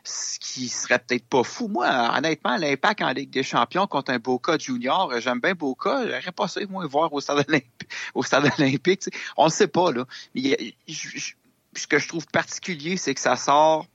ce 0.02 0.38
qui 0.38 0.68
serait 0.68 0.98
peut-être 0.98 1.26
pas 1.26 1.44
fou. 1.44 1.68
Moi, 1.68 1.88
honnêtement, 2.16 2.56
l'impact 2.56 3.02
en 3.02 3.10
Ligue 3.10 3.30
des 3.30 3.42
Champions 3.42 3.86
contre 3.86 4.12
un 4.12 4.18
Boca 4.18 4.58
Junior, 4.58 5.12
j'aime 5.20 5.40
bien 5.40 5.54
Boca, 5.54 6.04
j'aurais 6.06 6.32
pas 6.32 6.48
ça, 6.48 6.60
moi, 6.68 6.86
voir 6.86 7.12
au 7.12 7.20
stade 7.20 7.44
olympique. 7.48 7.88
Au 8.14 8.22
stade 8.22 8.50
olympique 8.58 9.04
On 9.36 9.46
ne 9.46 9.50
sait 9.50 9.68
pas, 9.68 9.92
là. 9.92 10.04
Ce 10.34 11.86
que 11.86 11.98
je 11.98 12.08
trouve 12.08 12.26
particulier, 12.26 12.96
c'est 12.96 13.14
que 13.14 13.20
ça 13.20 13.36
sort 13.36 13.86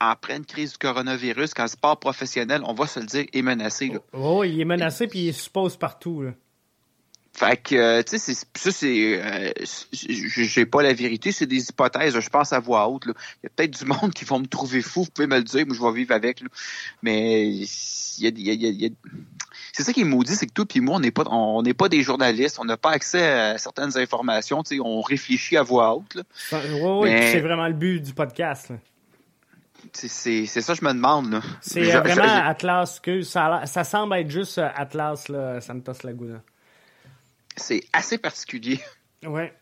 en 0.00 0.16
pleine 0.16 0.46
crise 0.46 0.72
du 0.72 0.78
coronavirus, 0.78 1.52
quand 1.54 1.64
le 1.64 1.68
sport 1.68 1.98
professionnel, 1.98 2.62
on 2.64 2.72
va 2.72 2.86
se 2.86 3.00
le 3.00 3.06
dire, 3.06 3.26
est 3.32 3.42
menacé. 3.42 3.88
Là. 3.88 3.98
Oh, 4.14 4.44
il 4.44 4.58
est 4.60 4.64
menacé 4.64 5.06
puis 5.06 5.26
il 5.26 5.34
se 5.34 5.50
pose 5.50 5.76
partout. 5.76 6.22
Là. 6.22 6.30
Fait 7.32 7.56
que, 7.56 7.74
euh, 7.74 8.02
tu 8.02 8.18
sais, 8.18 8.34
ça, 8.34 8.72
c'est. 8.72 9.22
Euh, 9.22 9.52
j'ai 9.92 10.66
pas 10.66 10.82
la 10.82 10.92
vérité, 10.92 11.32
c'est 11.32 11.46
des 11.46 11.70
hypothèses, 11.70 12.18
je 12.18 12.28
pense 12.28 12.52
à 12.52 12.58
voix 12.58 12.88
haute. 12.88 13.04
Il 13.06 13.14
y 13.44 13.46
a 13.46 13.50
peut-être 13.54 13.78
du 13.78 13.84
monde 13.84 14.12
qui 14.12 14.24
vont 14.24 14.40
me 14.40 14.46
trouver 14.46 14.82
fou, 14.82 15.04
vous 15.04 15.10
pouvez 15.10 15.28
me 15.28 15.36
le 15.36 15.44
dire, 15.44 15.64
moi 15.66 15.76
je 15.76 15.82
vais 15.82 15.92
vivre 15.92 16.14
avec. 16.14 16.42
Mais 17.02 17.48
il 17.48 17.66
y 18.18 18.26
a, 18.26 18.52
y 18.52 18.86
a, 18.86 18.90
c'est 19.72 19.84
ça 19.84 19.92
qui 19.92 20.00
est 20.00 20.04
maudit, 20.04 20.34
c'est 20.34 20.46
que 20.46 20.52
toi 20.52 20.64
et 20.74 20.80
moi, 20.80 20.96
on 20.96 21.00
n'est 21.00 21.10
pas, 21.10 21.24
on 21.30 21.62
n'est 21.62 21.74
pas 21.74 21.88
des 21.88 22.02
journalistes, 22.02 22.58
on 22.60 22.64
n'a 22.64 22.76
pas 22.76 22.90
accès 22.90 23.24
à 23.24 23.58
certaines 23.58 23.96
informations, 23.96 24.62
tu 24.62 24.76
sais, 24.76 24.80
on 24.82 25.00
réfléchit 25.00 25.56
à 25.56 25.62
voix 25.62 25.94
haute. 25.94 26.18
Oui, 26.52 27.10
c'est 27.10 27.40
vraiment 27.40 27.68
le 27.68 27.74
but 27.74 28.00
du 28.00 28.12
podcast. 28.12 28.72
C'est 29.92 30.46
ça 30.46 30.74
je 30.74 30.84
me 30.84 30.92
demande. 30.92 31.40
C'est 31.60 31.82
vraiment 31.82 32.22
Atlas, 32.22 33.00
que 33.00 33.22
ça, 33.22 33.62
ça 33.64 33.84
semble 33.84 34.14
être 34.16 34.30
juste 34.30 34.58
euh, 34.58 34.68
Atlas, 34.74 35.28
là, 35.28 35.60
Santos 35.60 36.04
Laguna 36.04 36.42
c'est 37.56 37.82
assez 37.92 38.18
particulier. 38.18 38.80
Ouais. 39.26 39.52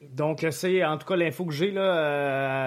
Donc, 0.00 0.46
c'est 0.50 0.82
en 0.82 0.96
tout 0.96 1.06
cas 1.06 1.16
l'info 1.16 1.44
que 1.44 1.52
j'ai 1.52 1.70
là, 1.70 1.82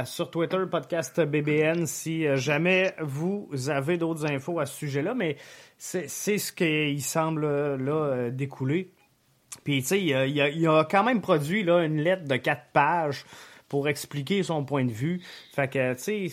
euh, 0.02 0.06
sur 0.06 0.30
Twitter, 0.30 0.60
podcast 0.70 1.20
BBN, 1.20 1.88
si 1.88 2.28
euh, 2.28 2.38
jamais 2.38 2.94
vous 3.00 3.50
avez 3.70 3.98
d'autres 3.98 4.28
infos 4.28 4.60
à 4.60 4.68
ce 4.68 4.78
sujet-là, 4.78 5.16
mais 5.16 5.38
c'est 5.80 6.08
ce 6.08 6.52
qu'il 6.52 7.02
semble 7.02 7.42
là 7.42 7.92
euh, 7.92 8.30
découler. 8.30 8.92
Puis, 9.64 9.82
tu 9.82 9.88
sais, 9.88 10.00
il, 10.00 10.12
il, 10.12 10.68
a 10.68 10.84
quand 10.84 11.04
même 11.04 11.22
produit 11.22 11.64
là, 11.64 11.84
une 11.84 12.02
lettre 12.02 12.26
de 12.26 12.36
quatre 12.36 12.68
pages 12.72 13.26
pour 13.68 13.88
expliquer 13.88 14.44
son 14.44 14.64
point 14.64 14.86
de 14.86 14.92
vue. 14.92 15.22
Fait 15.54 15.68
que, 15.68 15.94
tu 15.94 16.00
sais 16.00 16.28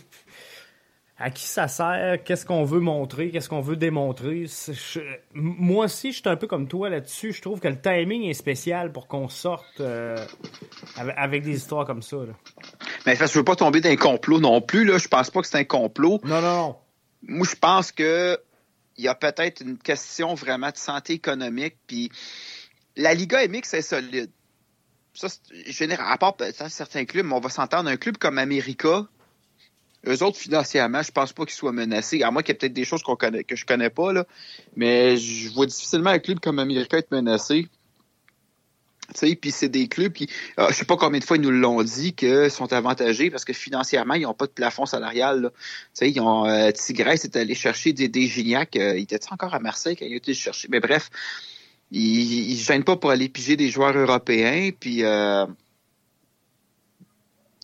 à 1.19 1.31
qui 1.31 1.45
ça 1.47 1.67
sert, 1.67 2.23
qu'est-ce 2.25 2.45
qu'on 2.45 2.65
veut 2.65 2.81
montrer, 2.81 3.31
qu'est-ce 3.31 3.49
qu'on 3.49 3.63
veut 3.63 3.77
démontrer. 3.77 4.47
moi 5.33 5.87
aussi, 5.87 6.13
je 6.13 6.19
suis 6.21 6.29
un 6.29 6.37
peu 6.37 6.47
comme 6.47 6.69
toi 6.69 6.91
là-dessus. 6.91 7.33
Je 7.33 7.41
trouve 7.41 7.59
que 7.59 7.69
le 7.69 7.81
timing 7.81 8.25
est 8.25 8.35
spécial 8.35 8.93
pour 8.93 9.07
qu'on 9.09 9.29
sorte 9.29 9.81
euh, 9.81 10.19
avec, 10.97 11.43
des 11.43 11.57
histoires 11.57 11.87
comme 11.87 12.03
ça. 12.03 12.19
Mais 13.07 13.17
je 13.17 13.39
veux 13.39 13.45
pas 13.45 13.57
tomber 13.57 13.81
dans 13.81 13.89
un 13.89 13.97
complot 13.97 14.41
non 14.41 14.61
plus. 14.61 14.85
Là. 14.85 14.99
Je 14.99 15.09
pense 15.09 15.31
pas 15.31 15.41
que 15.41 15.47
c'est 15.47 15.59
un 15.59 15.65
complot. 15.65 16.21
Non, 16.25 16.43
non, 16.43 16.57
non. 16.57 16.77
Moi, 17.23 17.47
je 17.51 17.57
pense 17.57 17.93
que 17.93 18.39
il 18.99 19.05
y 19.05 19.09
a 19.09 19.15
peut-être 19.15 19.63
une 19.63 19.79
question 19.79 20.35
vraiment 20.35 20.71
de 20.71 20.77
santé 20.77 21.15
économique. 21.15 21.77
Puis 21.87 22.11
la 22.97 23.15
Liga 23.15 23.47
MX 23.47 23.75
est 23.75 23.83
solide. 23.83 24.31
Ça, 25.15 25.29
général, 25.67 26.07
à 26.11 26.19
part 26.19 26.37
certains 26.69 27.07
clubs, 27.07 27.31
on 27.33 27.41
va 27.41 27.49
s'entendre 27.49 27.89
un 27.89 27.97
club 27.97 28.19
comme 28.19 28.37
America, 28.37 29.07
eux 30.07 30.23
autres, 30.23 30.39
financièrement, 30.39 31.03
je 31.03 31.13
pense 31.13 31.33
pas 31.33 31.45
qu'ils 31.45 31.55
soient 31.55 31.73
menacés. 31.73 32.23
À 32.23 32.31
moins 32.31 32.43
qu'il 32.43 32.53
y 32.53 32.57
ait 32.57 32.59
peut-être 32.59 32.73
des 32.73 32.85
choses 32.85 33.03
que 33.03 33.57
je 33.57 33.65
connais 33.65 33.91
pas, 33.91 34.13
là. 34.13 34.27
Mais 34.77 35.17
je 35.17 35.53
vois 35.53 35.67
difficilement 35.67 36.11
un 36.11 36.19
club 36.19 36.41
comme 36.41 36.59
Américain 36.59 36.99
être 36.99 37.11
menacé. 37.11 37.69
Puis 39.41 39.51
c'est 39.51 39.69
des 39.69 39.89
clubs 39.89 40.13
qui, 40.13 40.29
ah, 40.57 40.69
je 40.71 40.75
sais 40.75 40.85
pas 40.85 40.97
combien 40.97 41.21
de 41.21 41.25
fois 41.25 41.37
ils 41.37 41.43
nous 41.43 41.51
l'ont 41.51 41.83
dit, 41.83 42.13
qu'ils 42.13 42.51
sont 42.51 42.73
avantagés 42.73 43.31
parce 43.31 43.45
que 43.45 43.53
financièrement, 43.53 44.15
ils 44.15 44.23
n'ont 44.23 44.35
pas 44.35 44.47
de 44.47 44.53
plafond 44.53 44.87
salarial. 44.87 45.51
sais, 45.93 46.11
Ils 46.11 46.21
ont 46.21 46.47
euh, 46.47 46.71
Tigresse 46.73 47.25
est 47.25 47.37
allé 47.37 47.55
chercher 47.55 47.93
des, 47.93 48.09
des 48.09 48.27
Gignac. 48.27 48.77
Euh, 48.77 48.97
il 48.97 49.03
était 49.03 49.19
encore 49.31 49.55
à 49.55 49.61
Marseille 49.61 49.97
quand 49.97 50.05
il 50.05 50.13
a 50.13 50.17
été 50.17 50.35
cherché. 50.35 50.69
Mais 50.71 50.81
bref, 50.81 51.11
ils 51.93 52.55
ne 52.55 52.59
gênent 52.59 52.85
pas 52.85 52.97
pour 52.97 53.11
aller 53.11 53.29
piger 53.29 53.57
des 53.57 53.71
joueurs 53.71 53.97
européens. 53.97 54.71
Puis 54.79 55.05
euh, 55.05 55.47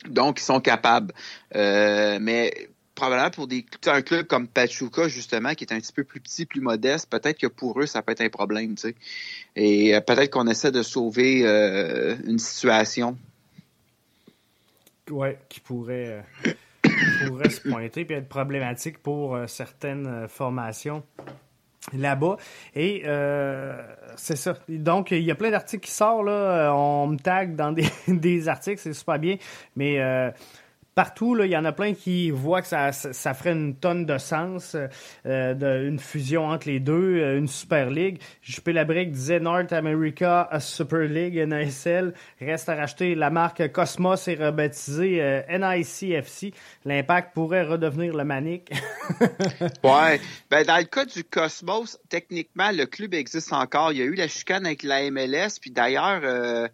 donc, 0.08 0.40
ils 0.40 0.44
sont 0.44 0.60
capables. 0.60 1.12
Euh, 1.54 2.18
mais 2.20 2.68
probablement 2.94 3.30
pour 3.30 3.46
des 3.46 3.64
un 3.86 4.02
club 4.02 4.26
comme 4.26 4.48
Pachuca, 4.48 5.08
justement, 5.08 5.54
qui 5.54 5.64
est 5.64 5.72
un 5.72 5.80
petit 5.80 5.92
peu 5.92 6.04
plus 6.04 6.20
petit, 6.20 6.46
plus 6.46 6.60
modeste, 6.60 7.10
peut-être 7.10 7.38
que 7.38 7.46
pour 7.46 7.80
eux, 7.80 7.86
ça 7.86 8.02
peut 8.02 8.12
être 8.12 8.20
un 8.20 8.28
problème. 8.28 8.74
Et 9.56 9.94
euh, 9.94 10.00
peut-être 10.00 10.30
qu'on 10.30 10.46
essaie 10.46 10.72
de 10.72 10.82
sauver 10.82 11.46
euh, 11.46 12.16
une 12.26 12.38
situation. 12.38 13.16
Ouais, 15.10 15.38
qui 15.48 15.60
pourrait, 15.60 16.24
pourrait 17.26 17.50
se 17.50 17.60
pointer 17.60 18.06
et 18.08 18.12
être 18.12 18.28
problématique 18.28 18.98
pour 18.98 19.36
certaines 19.46 20.28
formations 20.28 21.02
là-bas. 21.92 22.36
Et 22.74 23.02
euh, 23.06 23.76
c'est 24.16 24.36
ça. 24.36 24.54
Donc, 24.68 25.10
il 25.10 25.22
y 25.22 25.30
a 25.30 25.34
plein 25.34 25.50
d'articles 25.50 25.84
qui 25.84 25.92
sortent. 25.92 26.26
Là. 26.26 26.72
On 26.74 27.08
me 27.08 27.16
tag 27.16 27.56
dans 27.56 27.72
des, 27.72 27.86
des 28.08 28.48
articles, 28.48 28.80
c'est 28.80 28.92
super 28.92 29.18
bien. 29.18 29.36
Mais 29.76 30.00
euh, 30.00 30.30
partout, 30.94 31.38
il 31.42 31.50
y 31.50 31.56
en 31.56 31.64
a 31.64 31.72
plein 31.72 31.94
qui 31.94 32.30
voient 32.30 32.62
que 32.62 32.68
ça, 32.68 32.92
ça, 32.92 33.34
ferait 33.34 33.52
une 33.52 33.76
tonne 33.76 34.04
de 34.04 34.18
sens, 34.18 34.76
euh, 35.26 35.54
de, 35.54 35.88
une 35.88 35.98
fusion 35.98 36.46
entre 36.46 36.68
les 36.68 36.80
deux, 36.80 37.18
euh, 37.18 37.38
une 37.38 37.48
Super 37.48 37.90
League. 37.90 38.20
JP 38.42 38.68
Labrique 38.68 39.10
disait 39.10 39.40
North 39.40 39.72
America 39.72 40.48
Super 40.60 41.08
League, 41.08 41.38
NASL, 41.38 42.12
reste 42.40 42.68
à 42.68 42.74
racheter. 42.74 43.14
La 43.14 43.30
marque 43.30 43.72
Cosmos 43.72 44.28
est 44.28 44.34
rebaptisée 44.34 45.22
euh, 45.22 45.42
NICFC. 45.48 46.52
L'impact 46.84 47.34
pourrait 47.34 47.64
redevenir 47.64 48.14
le 48.14 48.24
Manic. 48.24 48.70
ouais. 49.82 50.20
Ben, 50.50 50.64
dans 50.64 50.78
le 50.78 50.84
cas 50.84 51.04
du 51.04 51.24
Cosmos, 51.24 51.98
techniquement, 52.08 52.70
le 52.72 52.86
club 52.86 53.14
existe 53.14 53.52
encore. 53.52 53.92
Il 53.92 53.98
y 53.98 54.02
a 54.02 54.04
eu 54.04 54.14
la 54.14 54.28
chicane 54.28 54.66
avec 54.66 54.82
la 54.82 55.10
MLS, 55.10 55.58
puis 55.60 55.70
d'ailleurs... 55.70 56.70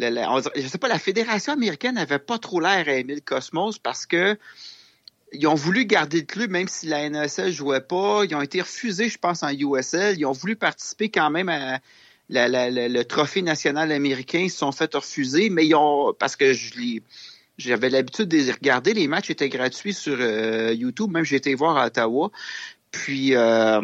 Euh, 0.00 0.42
je 0.56 0.66
sais 0.66 0.78
pas, 0.78 0.88
la 0.88 0.98
fédération 0.98 1.52
américaine 1.52 1.96
n'avait 1.96 2.18
pas 2.18 2.38
trop 2.38 2.60
l'air 2.60 2.88
à 2.88 2.92
aimer 2.92 3.14
le 3.14 3.20
Cosmos 3.20 3.78
parce 3.78 4.06
que 4.06 4.38
ils 5.32 5.46
ont 5.46 5.54
voulu 5.54 5.86
garder 5.86 6.20
le 6.20 6.26
club 6.26 6.50
même 6.50 6.68
si 6.68 6.86
la 6.86 7.08
NSL 7.08 7.52
jouait 7.52 7.80
pas. 7.80 8.24
Ils 8.24 8.34
ont 8.34 8.42
été 8.42 8.60
refusés, 8.60 9.08
je 9.08 9.18
pense, 9.18 9.42
en 9.42 9.48
USL. 9.48 10.18
Ils 10.18 10.26
ont 10.26 10.32
voulu 10.32 10.56
participer 10.56 11.10
quand 11.10 11.30
même 11.30 11.48
à 11.48 11.80
le 12.28 13.02
trophée 13.02 13.42
national 13.42 13.92
américain. 13.92 14.40
Ils 14.40 14.50
se 14.50 14.58
sont 14.58 14.72
fait 14.72 14.94
refuser, 14.94 15.50
mais 15.50 15.66
ils 15.66 15.74
ont 15.74 16.14
parce 16.18 16.36
que 16.36 16.52
j'avais 17.56 17.88
l'habitude 17.90 18.28
de 18.28 18.36
les 18.36 18.52
regarder. 18.52 18.94
Les 18.94 19.08
matchs 19.08 19.30
étaient 19.30 19.48
gratuits 19.48 19.94
sur 19.94 20.16
euh, 20.20 20.74
YouTube. 20.74 21.10
Même 21.10 21.24
j'ai 21.24 21.36
été 21.36 21.54
voir 21.54 21.76
à 21.76 21.86
Ottawa. 21.86 22.30
Puis 22.90 23.34
euh, 23.34 23.80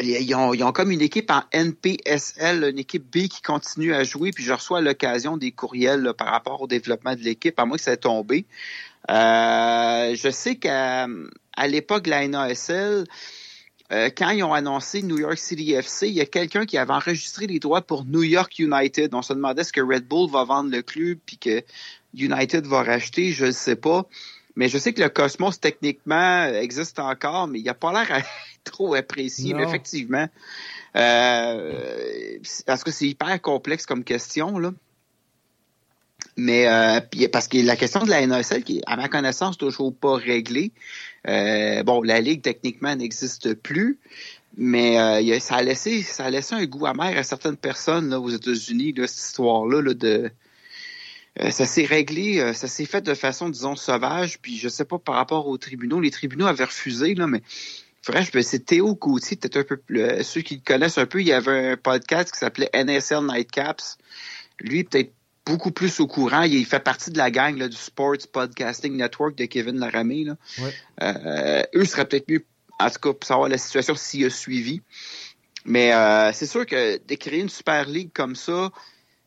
ils 0.00 0.34
ont, 0.34 0.54
ils 0.54 0.64
ont 0.64 0.72
comme 0.72 0.90
une 0.90 1.00
équipe 1.00 1.30
en 1.30 1.42
NPSL, 1.52 2.64
une 2.64 2.78
équipe 2.78 3.04
B 3.04 3.28
qui 3.28 3.42
continue 3.42 3.94
à 3.94 4.04
jouer, 4.04 4.30
puis 4.32 4.44
je 4.44 4.52
reçois 4.52 4.78
à 4.78 4.80
l'occasion 4.80 5.36
des 5.36 5.52
courriels 5.52 6.02
là, 6.02 6.14
par 6.14 6.28
rapport 6.28 6.60
au 6.62 6.66
développement 6.66 7.14
de 7.14 7.20
l'équipe, 7.20 7.58
à 7.58 7.64
moins 7.64 7.76
que 7.76 7.82
ça 7.82 7.92
ait 7.92 7.96
tombé. 7.96 8.46
Euh, 9.10 10.14
je 10.16 10.30
sais 10.30 10.56
qu'à 10.56 11.06
à 11.56 11.68
l'époque 11.68 12.04
de 12.04 12.10
la 12.10 12.26
NASL, 12.26 13.04
euh, 13.92 14.10
quand 14.16 14.30
ils 14.30 14.42
ont 14.42 14.54
annoncé 14.54 15.02
New 15.02 15.18
York 15.18 15.38
City 15.38 15.72
FC, 15.72 16.08
il 16.08 16.14
y 16.14 16.20
a 16.20 16.26
quelqu'un 16.26 16.64
qui 16.64 16.78
avait 16.78 16.92
enregistré 16.92 17.46
les 17.46 17.58
droits 17.58 17.82
pour 17.82 18.04
New 18.04 18.22
York 18.22 18.58
United. 18.58 19.14
On 19.14 19.22
se 19.22 19.32
demandait 19.34 19.60
est-ce 19.60 19.72
que 19.72 19.80
Red 19.80 20.08
Bull 20.08 20.30
va 20.30 20.44
vendre 20.44 20.70
le 20.70 20.82
club 20.82 21.18
puis 21.24 21.36
que 21.36 21.62
United 22.14 22.66
va 22.66 22.82
racheter, 22.82 23.32
je 23.32 23.46
ne 23.46 23.50
sais 23.50 23.76
pas. 23.76 24.06
Mais 24.56 24.68
je 24.68 24.78
sais 24.78 24.92
que 24.92 25.02
le 25.02 25.08
Cosmos, 25.08 25.60
techniquement, 25.60 26.44
existe 26.46 26.98
encore, 26.98 27.48
mais 27.48 27.58
il 27.58 27.64
n'a 27.64 27.74
pas 27.74 27.92
l'air 27.92 28.24
trop 28.64 28.94
apprécié. 28.94 29.54
Mais 29.54 29.62
effectivement, 29.62 30.28
euh, 30.96 32.38
parce 32.66 32.82
que 32.84 32.90
c'est 32.90 33.06
hyper 33.06 33.40
complexe 33.40 33.86
comme 33.86 34.04
question, 34.04 34.58
là. 34.58 34.72
Mais 36.36 36.66
euh, 36.66 37.00
parce 37.32 37.48
que 37.48 37.58
la 37.58 37.76
question 37.76 38.04
de 38.04 38.10
la 38.10 38.26
NASL, 38.26 38.64
qui 38.64 38.82
à 38.86 38.96
ma 38.96 39.08
connaissance, 39.08 39.56
toujours 39.56 39.94
pas 39.94 40.16
réglée. 40.16 40.72
Euh, 41.28 41.82
bon, 41.84 42.02
la 42.02 42.20
Ligue, 42.20 42.42
techniquement, 42.42 42.94
n'existe 42.96 43.54
plus. 43.54 43.98
Mais 44.56 44.98
euh, 44.98 45.38
ça, 45.40 45.56
a 45.56 45.62
laissé, 45.62 46.02
ça 46.02 46.24
a 46.24 46.30
laissé 46.30 46.54
un 46.54 46.64
goût 46.64 46.86
amer 46.86 47.16
à 47.16 47.22
certaines 47.22 47.56
personnes 47.56 48.10
là, 48.10 48.20
aux 48.20 48.30
États-Unis, 48.30 48.94
cette 48.96 49.18
histoire-là 49.18 49.80
là, 49.80 49.94
de 49.94 50.30
ça 51.50 51.66
s'est 51.66 51.84
réglé, 51.84 52.54
ça 52.54 52.68
s'est 52.68 52.84
fait 52.84 53.00
de 53.00 53.12
façon, 53.12 53.48
disons, 53.48 53.74
sauvage. 53.74 54.38
Puis 54.38 54.56
je 54.56 54.68
sais 54.68 54.84
pas 54.84 55.00
par 55.00 55.16
rapport 55.16 55.48
aux 55.48 55.58
tribunaux, 55.58 55.98
les 55.98 56.12
tribunaux 56.12 56.46
avaient 56.46 56.62
refusé, 56.62 57.16
là, 57.16 57.26
mais 57.26 57.42
Frère, 58.04 58.26
c'est 58.42 58.66
Théo 58.66 58.94
Gauthier, 58.96 59.38
peut-être 59.38 59.56
un 59.56 59.64
peu 59.64 59.78
plus. 59.78 60.02
Euh, 60.02 60.22
ceux 60.22 60.42
qui 60.42 60.56
le 60.56 60.60
connaissent 60.62 60.98
un 60.98 61.06
peu, 61.06 61.22
il 61.22 61.26
y 61.26 61.32
avait 61.32 61.70
un 61.70 61.76
podcast 61.78 62.30
qui 62.30 62.38
s'appelait 62.38 62.68
NSL 62.74 63.24
Nightcaps. 63.24 63.96
Lui, 64.60 64.84
peut-être 64.84 65.14
beaucoup 65.46 65.70
plus 65.70 66.00
au 66.00 66.06
courant. 66.06 66.42
Il 66.42 66.66
fait 66.66 66.84
partie 66.84 67.10
de 67.10 67.16
la 67.16 67.30
gang 67.30 67.56
là, 67.56 67.66
du 67.66 67.76
Sports 67.78 68.18
Podcasting 68.30 68.94
Network 68.94 69.36
de 69.36 69.46
Kevin 69.46 69.78
Laramé. 69.78 70.24
Là. 70.24 70.36
Euh, 71.00 71.62
eux 71.74 71.86
seraient 71.86 72.04
peut-être 72.04 72.28
mieux, 72.28 72.44
en 72.78 72.90
tout 72.90 72.98
cas, 73.00 73.12
pour 73.14 73.26
savoir 73.26 73.48
la 73.48 73.56
situation 73.56 73.94
s'il 73.94 74.26
a 74.26 74.30
suivi. 74.30 74.82
Mais 75.64 75.94
euh, 75.94 76.30
c'est 76.34 76.46
sûr 76.46 76.66
que 76.66 76.98
d'écrire 77.06 77.40
une 77.42 77.48
Super 77.48 77.88
League 77.88 78.10
comme 78.12 78.36
ça, 78.36 78.70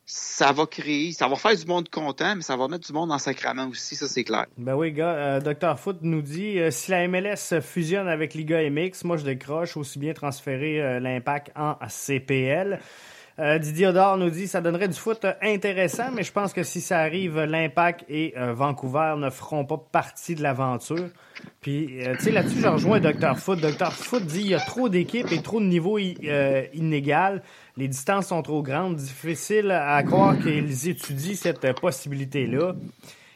ça 0.10 0.54
va 0.54 0.66
créer, 0.66 1.12
ça 1.12 1.28
va 1.28 1.36
faire 1.36 1.54
du 1.54 1.66
monde 1.66 1.90
content, 1.90 2.38
mais 2.38 2.42
ça 2.42 2.56
va 2.56 2.70
mettre 2.70 2.88
du 2.88 2.94
monde 2.94 3.12
en 3.12 3.18
sacrament 3.18 3.68
aussi, 3.68 3.98
ça 3.98 4.08
c'est 4.08 4.24
clair. 4.24 4.46
Ben 4.58 4.74
oui, 4.74 4.94
gars, 4.94 5.42
Dr 5.42 5.78
Foot 5.78 5.98
nous 6.02 6.22
dit 6.22 6.60
euh, 6.60 6.72
si 6.72 6.92
la 6.92 7.06
MLS 7.10 7.60
fusionne 7.62 8.08
avec 8.08 8.34
Liga 8.34 8.58
MX, 8.70 9.04
moi 9.04 9.18
je 9.18 9.26
décroche 9.26 9.76
aussi 9.76 10.00
bien 10.00 10.14
transférer 10.14 10.82
euh, 10.82 11.00
l'impact 11.02 11.52
en 11.58 11.76
CPL. 11.90 12.80
Didier 13.38 13.88
Odor 13.88 14.18
nous 14.18 14.32
dit 14.32 14.48
ça 14.48 14.62
donnerait 14.62 14.88
du 14.88 14.98
foot 14.98 15.26
intéressant, 15.44 16.12
mais 16.12 16.24
je 16.24 16.32
pense 16.32 16.54
que 16.54 16.64
si 16.64 16.82
ça 16.82 17.00
arrive, 17.00 17.40
l'impact 17.40 18.04
et 18.10 18.34
Vancouver 18.36 19.14
ne 19.18 19.30
feront 19.30 19.64
pas 19.64 19.78
partie 19.78 20.34
de 20.34 20.42
l'aventure. 20.42 21.10
Puis, 21.62 22.00
tu 22.18 22.24
sais, 22.24 22.32
là-dessus, 22.32 22.62
je 22.62 22.68
rejoins 22.68 23.00
Dr 23.00 23.38
Foot. 23.38 23.60
Dr 23.60 23.92
Foot 23.92 24.26
dit 24.26 24.42
il 24.42 24.48
y 24.48 24.56
a 24.56 24.60
trop 24.60 24.90
d'équipes 24.90 25.32
et 25.32 25.44
trop 25.44 25.60
de 25.60 25.66
niveaux 25.66 26.00
inégal 26.00 27.44
les 27.78 27.88
distances 27.88 28.28
sont 28.28 28.42
trop 28.42 28.64
grandes, 28.64 28.96
difficile 28.96 29.72
à 29.72 30.02
croire 30.02 30.38
qu'ils 30.40 30.90
étudient 30.90 31.36
cette 31.36 31.80
possibilité-là. 31.80 32.76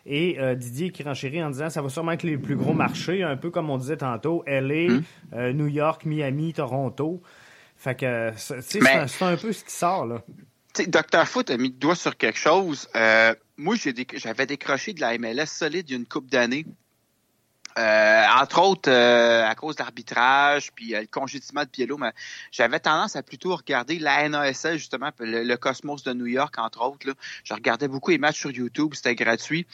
Et 0.07 0.39
euh, 0.39 0.55
Didier 0.55 0.89
qui 0.89 1.03
renchérit 1.03 1.43
en 1.43 1.51
disant 1.51 1.69
ça 1.69 1.83
va 1.83 1.89
sûrement 1.89 2.13
être 2.13 2.23
les 2.23 2.37
plus 2.37 2.55
gros 2.55 2.73
marchés, 2.73 3.21
un 3.21 3.37
peu 3.37 3.51
comme 3.51 3.69
on 3.69 3.77
disait 3.77 3.97
tantôt, 3.97 4.43
LA, 4.47 4.89
hmm. 4.89 5.03
euh, 5.33 5.53
New 5.53 5.67
York, 5.67 6.05
Miami, 6.05 6.53
Toronto. 6.53 7.21
Fait 7.81 7.95
que 7.95 8.31
c'est 8.37 8.79
un 9.21 9.37
peu 9.37 9.51
ce 9.51 9.63
qui 9.63 9.73
sort 9.73 10.05
là. 10.05 10.21
Dr. 10.77 11.25
Foot 11.25 11.49
a 11.49 11.57
mis 11.57 11.69
le 11.69 11.73
doigt 11.73 11.95
sur 11.95 12.15
quelque 12.15 12.37
chose. 12.37 12.87
Euh, 12.95 13.33
moi, 13.57 13.75
j'avais 14.13 14.45
décroché 14.45 14.93
de 14.93 15.01
la 15.01 15.17
MLS 15.17 15.47
solide 15.47 15.89
il 15.89 15.93
y 15.93 15.95
a 15.95 15.97
une 15.97 16.05
couple 16.05 16.29
d'années. 16.29 16.65
Euh, 17.79 18.23
entre 18.39 18.61
autres, 18.61 18.91
euh, 18.91 19.43
à 19.43 19.55
cause 19.55 19.77
d'arbitrage, 19.77 20.71
puis 20.73 20.93
euh, 20.93 21.01
le 21.01 21.07
congédiement 21.07 21.63
de 21.63 21.69
Pielo, 21.69 21.97
mais 21.97 22.11
j'avais 22.51 22.79
tendance 22.79 23.15
à 23.15 23.23
plutôt 23.23 23.55
regarder 23.55 23.97
la 23.97 24.27
NASL, 24.27 24.77
justement, 24.77 25.09
le, 25.19 25.55
Cosmos 25.55 26.03
de 26.03 26.13
New 26.13 26.25
York, 26.27 26.53
entre 26.59 26.81
autres. 26.81 27.07
Là. 27.07 27.13
Je 27.43 27.53
regardais 27.53 27.87
beaucoup 27.87 28.11
les 28.11 28.17
matchs 28.17 28.41
sur 28.41 28.51
YouTube, 28.51 28.93
c'était 28.93 29.15
gratuit. 29.15 29.65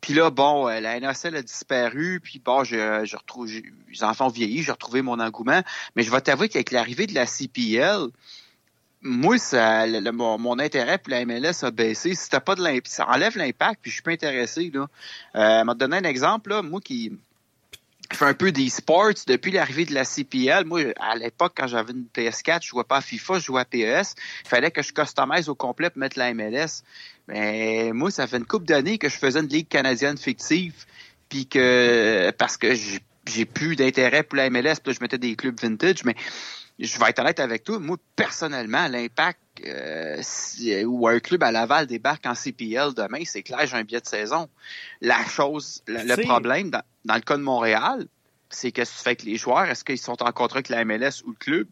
Puis 0.00 0.14
là, 0.14 0.30
bon, 0.30 0.66
la 0.66 1.00
NASL 1.00 1.36
a 1.36 1.42
disparu, 1.42 2.20
puis 2.22 2.40
bon, 2.44 2.64
je, 2.64 3.16
retrouve, 3.16 3.48
les 3.48 4.04
enfants 4.04 4.28
vieillis, 4.28 4.62
j'ai 4.62 4.72
retrouvé 4.72 5.02
mon 5.02 5.18
engouement. 5.20 5.62
Mais 5.96 6.02
je 6.02 6.10
vais 6.10 6.20
t'avouer 6.20 6.48
qu'avec 6.48 6.70
l'arrivée 6.70 7.06
de 7.06 7.14
la 7.14 7.26
CPL, 7.26 8.08
moi, 9.02 9.38
ça, 9.38 9.86
mon, 10.12 10.58
intérêt 10.58 10.98
pour 10.98 11.10
la 11.10 11.24
MLS 11.24 11.62
a 11.64 11.70
baissé. 11.70 12.14
Si 12.14 12.28
pas 12.28 12.54
de 12.54 12.62
l'impact, 12.62 12.88
ça 12.88 13.08
enlève 13.08 13.36
l'impact, 13.36 13.80
puis 13.82 13.90
je 13.90 13.96
suis 13.96 14.02
pas 14.02 14.12
intéressé. 14.12 14.70
Là. 14.72 14.88
Euh, 15.36 15.64
m'a 15.64 15.74
donné 15.74 15.98
un 15.98 16.04
exemple, 16.04 16.50
là, 16.50 16.62
moi 16.62 16.80
qui 16.80 17.12
fais 18.12 18.24
un 18.24 18.34
peu 18.34 18.52
des 18.52 18.70
sports 18.70 19.12
depuis 19.26 19.52
l'arrivée 19.52 19.84
de 19.84 19.94
la 19.94 20.04
CPL. 20.04 20.64
Moi, 20.64 20.92
à 20.98 21.14
l'époque, 21.14 21.52
quand 21.56 21.66
j'avais 21.66 21.92
une 21.92 22.06
PS4, 22.14 22.62
je 22.62 22.68
jouais 22.68 22.84
pas 22.84 22.96
à 22.96 23.00
FIFA, 23.00 23.38
je 23.38 23.44
jouais 23.44 23.60
à 23.60 23.64
PES. 23.64 24.14
Il 24.44 24.48
fallait 24.48 24.70
que 24.70 24.82
je 24.82 24.92
customise 24.92 25.48
au 25.48 25.54
complet 25.54 25.90
pour 25.90 25.98
mettre 25.98 26.18
la 26.18 26.32
MLS. 26.32 26.82
Mais 27.28 27.92
moi, 27.92 28.10
ça 28.10 28.26
fait 28.26 28.38
une 28.38 28.46
couple 28.46 28.64
d'années 28.64 28.98
que 28.98 29.08
je 29.08 29.16
faisais 29.16 29.40
une 29.40 29.48
ligue 29.48 29.68
canadienne 29.68 30.16
fictive, 30.16 30.86
puis 31.28 31.46
que 31.46 32.30
parce 32.38 32.56
que 32.56 32.74
j'ai 32.74 33.44
plus 33.44 33.76
d'intérêt 33.76 34.22
pour 34.22 34.36
la 34.36 34.48
MLS, 34.48 34.76
puis 34.82 34.86
là, 34.86 34.92
je 34.94 35.00
mettais 35.00 35.18
des 35.18 35.36
clubs 35.36 35.60
vintage, 35.60 36.04
mais 36.04 36.16
je 36.78 36.98
vais 36.98 37.10
être 37.10 37.18
honnête 37.18 37.40
avec 37.40 37.64
toi, 37.64 37.78
moi, 37.78 37.96
personnellement, 38.16 38.86
l'impact 38.88 39.40
euh, 39.66 40.22
ou 40.84 41.08
un 41.08 41.18
club 41.18 41.42
à 41.42 41.50
Laval 41.50 41.86
débarque 41.86 42.24
en 42.26 42.34
CPL 42.34 42.94
demain, 42.94 43.22
c'est 43.24 43.42
clair, 43.42 43.66
j'ai 43.66 43.76
un 43.76 43.82
billet 43.82 44.00
de 44.00 44.06
saison. 44.06 44.48
La 45.00 45.24
chose, 45.26 45.82
le, 45.86 46.22
problème 46.22 46.70
dans, 46.70 47.14
le 47.14 47.20
cas 47.20 47.36
de 47.36 47.42
Montréal, 47.42 48.06
c'est 48.48 48.70
qu'est-ce 48.70 48.92
que 48.92 48.96
tu 48.96 49.02
fais 49.02 49.10
avec 49.10 49.22
les 49.24 49.36
joueurs? 49.36 49.64
Est-ce 49.64 49.84
qu'ils 49.84 49.98
sont 49.98 50.22
en 50.22 50.32
contrat 50.32 50.58
avec 50.58 50.68
la 50.68 50.84
MLS 50.84 51.22
ou 51.26 51.30
le 51.30 51.36
club? 51.36 51.66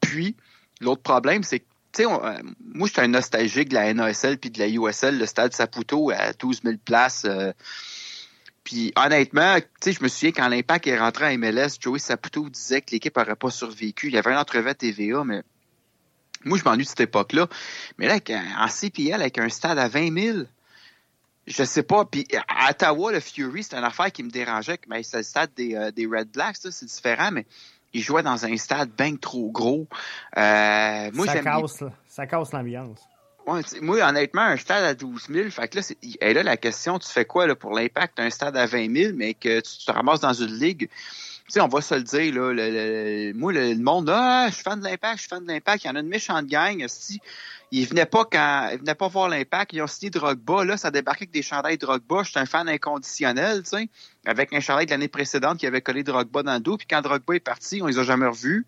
Puis, 0.00 0.36
l'autre 0.80 1.02
problème, 1.02 1.44
c'est 1.44 1.60
que 1.60 1.69
tu 1.92 2.02
sais, 2.02 2.06
euh, 2.06 2.42
moi, 2.74 2.86
je 2.86 2.92
suis 2.92 3.02
un 3.02 3.08
nostalgique 3.08 3.68
de 3.70 3.74
la 3.74 3.92
NASL 3.92 4.38
puis 4.38 4.50
de 4.50 4.58
la 4.58 4.68
USL, 4.68 5.18
le 5.18 5.26
stade 5.26 5.52
Saputo 5.52 6.10
à 6.10 6.32
12 6.32 6.62
000 6.62 6.76
places. 6.84 7.24
Euh, 7.24 7.52
puis 8.64 8.92
honnêtement, 8.96 9.58
tu 9.58 9.66
sais, 9.80 9.92
je 9.92 10.02
me 10.02 10.08
souviens 10.08 10.32
quand 10.32 10.48
l'Impact 10.48 10.86
est 10.86 10.98
rentré 10.98 11.26
à 11.26 11.36
MLS, 11.36 11.78
Joey 11.80 11.98
Saputo 11.98 12.48
disait 12.48 12.82
que 12.82 12.92
l'équipe 12.92 13.16
n'aurait 13.16 13.36
pas 13.36 13.50
survécu. 13.50 14.08
Il 14.08 14.14
y 14.14 14.18
avait 14.18 14.32
un 14.32 14.38
entrevue 14.38 14.74
TVA, 14.74 15.24
mais 15.24 15.42
moi, 16.44 16.56
je 16.58 16.64
m'ennuie 16.64 16.84
de 16.84 16.88
cette 16.88 17.00
époque-là. 17.00 17.48
Mais 17.98 18.06
là, 18.06 18.18
en 18.58 18.68
CPL, 18.68 19.20
avec 19.20 19.38
un 19.38 19.48
stade 19.48 19.78
à 19.78 19.88
20 19.88 20.18
000, 20.18 20.38
je 21.46 21.64
sais 21.64 21.82
pas. 21.82 22.04
Puis 22.04 22.26
à 22.48 22.70
Ottawa, 22.70 23.12
le 23.12 23.20
Fury, 23.20 23.62
c'est 23.62 23.76
une 23.76 23.84
affaire 23.84 24.12
qui 24.12 24.22
me 24.22 24.30
dérangeait. 24.30 24.78
Mais 24.88 25.02
c'est 25.02 25.18
le 25.18 25.22
stade 25.22 25.50
des, 25.56 25.74
euh, 25.74 25.90
des 25.90 26.06
Red 26.06 26.30
Blacks, 26.30 26.56
c'est 26.58 26.84
différent, 26.84 27.30
mais 27.32 27.46
il 27.92 28.02
jouait 28.02 28.22
dans 28.22 28.44
un 28.44 28.56
stade 28.56 28.90
bien 28.96 29.16
trop 29.16 29.50
gros. 29.50 29.86
Euh, 30.36 31.10
moi, 31.12 31.26
ça, 31.26 31.40
casse, 31.40 31.84
ça 32.06 32.26
casse 32.26 32.52
l'ambiance. 32.52 33.00
Ouais, 33.46 33.62
moi, 33.80 34.06
honnêtement, 34.06 34.42
un 34.42 34.56
stade 34.56 34.84
à 34.84 34.94
12 34.94 35.28
000, 35.28 35.50
fait 35.50 35.68
que 35.68 35.78
là, 35.78 35.94
et 36.20 36.34
là, 36.34 36.42
la 36.42 36.56
question, 36.56 36.98
tu 36.98 37.08
fais 37.08 37.24
quoi 37.24 37.46
là, 37.46 37.54
pour 37.54 37.72
l'impact 37.72 38.18
d'un 38.18 38.30
stade 38.30 38.56
à 38.56 38.66
20 38.66 38.94
000, 38.94 39.12
mais 39.16 39.34
que 39.34 39.60
tu 39.60 39.84
te 39.84 39.90
ramasses 39.90 40.20
dans 40.20 40.32
une 40.32 40.54
ligue? 40.54 40.88
Sais, 41.48 41.60
on 41.60 41.66
va 41.66 41.80
se 41.80 41.96
le 41.96 42.02
dire, 42.02 42.32
là, 42.32 42.52
le, 42.52 43.32
moi, 43.34 43.52
le, 43.52 43.74
monde, 43.76 44.08
ah, 44.08 44.46
je 44.48 44.54
suis 44.54 44.62
fan 44.62 44.78
de 44.78 44.84
l'impact, 44.84 45.16
je 45.16 45.20
suis 45.22 45.28
fan 45.28 45.42
de 45.42 45.48
l'impact, 45.48 45.82
il 45.82 45.88
y 45.88 45.90
en 45.90 45.96
a 45.96 46.00
une 46.00 46.06
méchante 46.06 46.46
gang, 46.46 46.84
si, 46.86 47.20
ils 47.72 47.86
venaient 47.86 48.06
pas 48.06 48.24
quand, 48.24 48.68
ils 48.72 48.78
venaient 48.78 48.94
pas 48.94 49.08
voir 49.08 49.28
l'impact, 49.28 49.72
ils 49.72 49.82
ont 49.82 49.86
signé 49.86 50.10
Drogba, 50.10 50.64
là, 50.64 50.76
ça 50.76 50.90
débarquait 50.90 51.24
avec 51.24 51.30
des 51.30 51.42
chandails 51.42 51.78
Drogba, 51.78 52.22
je 52.22 52.30
suis 52.30 52.38
un 52.38 52.46
fan 52.46 52.68
inconditionnel, 52.68 53.62
tu 53.62 53.70
sais, 53.70 53.88
avec 54.26 54.52
un 54.52 54.60
chandail 54.60 54.86
de 54.86 54.90
l'année 54.90 55.08
précédente 55.08 55.58
qui 55.58 55.66
avait 55.66 55.80
collé 55.80 56.02
Drogba 56.02 56.42
dans 56.42 56.54
le 56.54 56.60
dos, 56.60 56.76
puis 56.76 56.86
quand 56.88 57.00
Drogba 57.00 57.36
est 57.36 57.40
parti, 57.40 57.80
on 57.82 57.86
les 57.86 57.98
a 57.98 58.02
jamais 58.02 58.26
revus, 58.26 58.66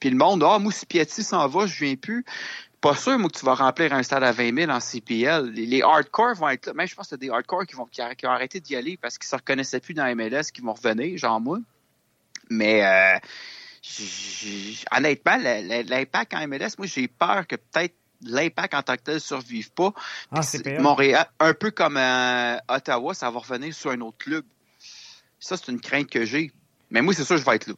puis 0.00 0.10
le 0.10 0.16
monde, 0.16 0.42
ah, 0.44 0.58
moi, 0.58 0.72
s'en 0.72 1.48
va, 1.48 1.66
je 1.66 1.84
viens 1.84 1.96
plus, 1.96 2.24
pas 2.82 2.96
sûr, 2.96 3.16
moi, 3.16 3.30
que 3.30 3.38
tu 3.38 3.46
vas 3.46 3.54
remplir 3.54 3.92
un 3.92 4.02
stade 4.02 4.24
à 4.24 4.32
20 4.32 4.56
000 4.56 4.70
en 4.72 4.80
CPL. 4.80 5.52
Les, 5.52 5.82
hardcore 5.82 6.34
vont 6.34 6.48
être 6.48 6.66
là. 6.66 6.74
Même, 6.74 6.88
je 6.88 6.96
pense 6.96 7.08
que 7.08 7.14
des 7.14 7.30
hardcore 7.30 7.64
qui 7.64 7.76
vont, 7.76 7.86
qui, 7.86 8.02
ont 8.02 8.30
arrêté 8.30 8.58
d'y 8.58 8.74
aller 8.74 8.96
parce 8.96 9.18
qu'ils 9.18 9.28
se 9.28 9.36
reconnaissaient 9.36 9.78
plus 9.78 9.94
dans 9.94 10.04
MLS, 10.16 10.50
qui 10.52 10.62
vont 10.62 10.72
revenir, 10.72 11.16
genre 11.16 11.40
moi. 11.40 11.60
Mais 12.50 12.84
euh, 12.84 13.18
honnêtement, 14.90 15.36
l'impact 15.36 16.34
en 16.34 16.48
MLS, 16.48 16.70
moi, 16.76 16.88
j'ai 16.88 17.06
peur 17.06 17.46
que 17.46 17.54
peut-être 17.54 17.94
l'impact 18.24 18.74
en 18.74 18.82
tant 18.82 18.96
que 18.96 19.02
tel 19.02 19.14
ne 19.14 19.20
survive 19.20 19.72
pas. 19.72 19.92
Ah, 20.30 20.40
Montréal, 20.80 21.26
un 21.40 21.54
peu 21.54 21.70
comme 21.70 21.96
euh, 21.96 22.56
Ottawa, 22.68 23.14
ça 23.14 23.30
va 23.30 23.38
revenir 23.38 23.74
sur 23.74 23.90
un 23.90 24.00
autre 24.00 24.18
club. 24.18 24.44
Ça, 25.38 25.56
c'est 25.56 25.72
une 25.72 25.80
crainte 25.80 26.08
que 26.08 26.24
j'ai. 26.24 26.52
Mais 26.90 27.02
moi, 27.02 27.14
c'est 27.14 27.24
sûr, 27.24 27.36
je 27.36 27.44
vais 27.44 27.56
être 27.56 27.66
là. 27.66 27.74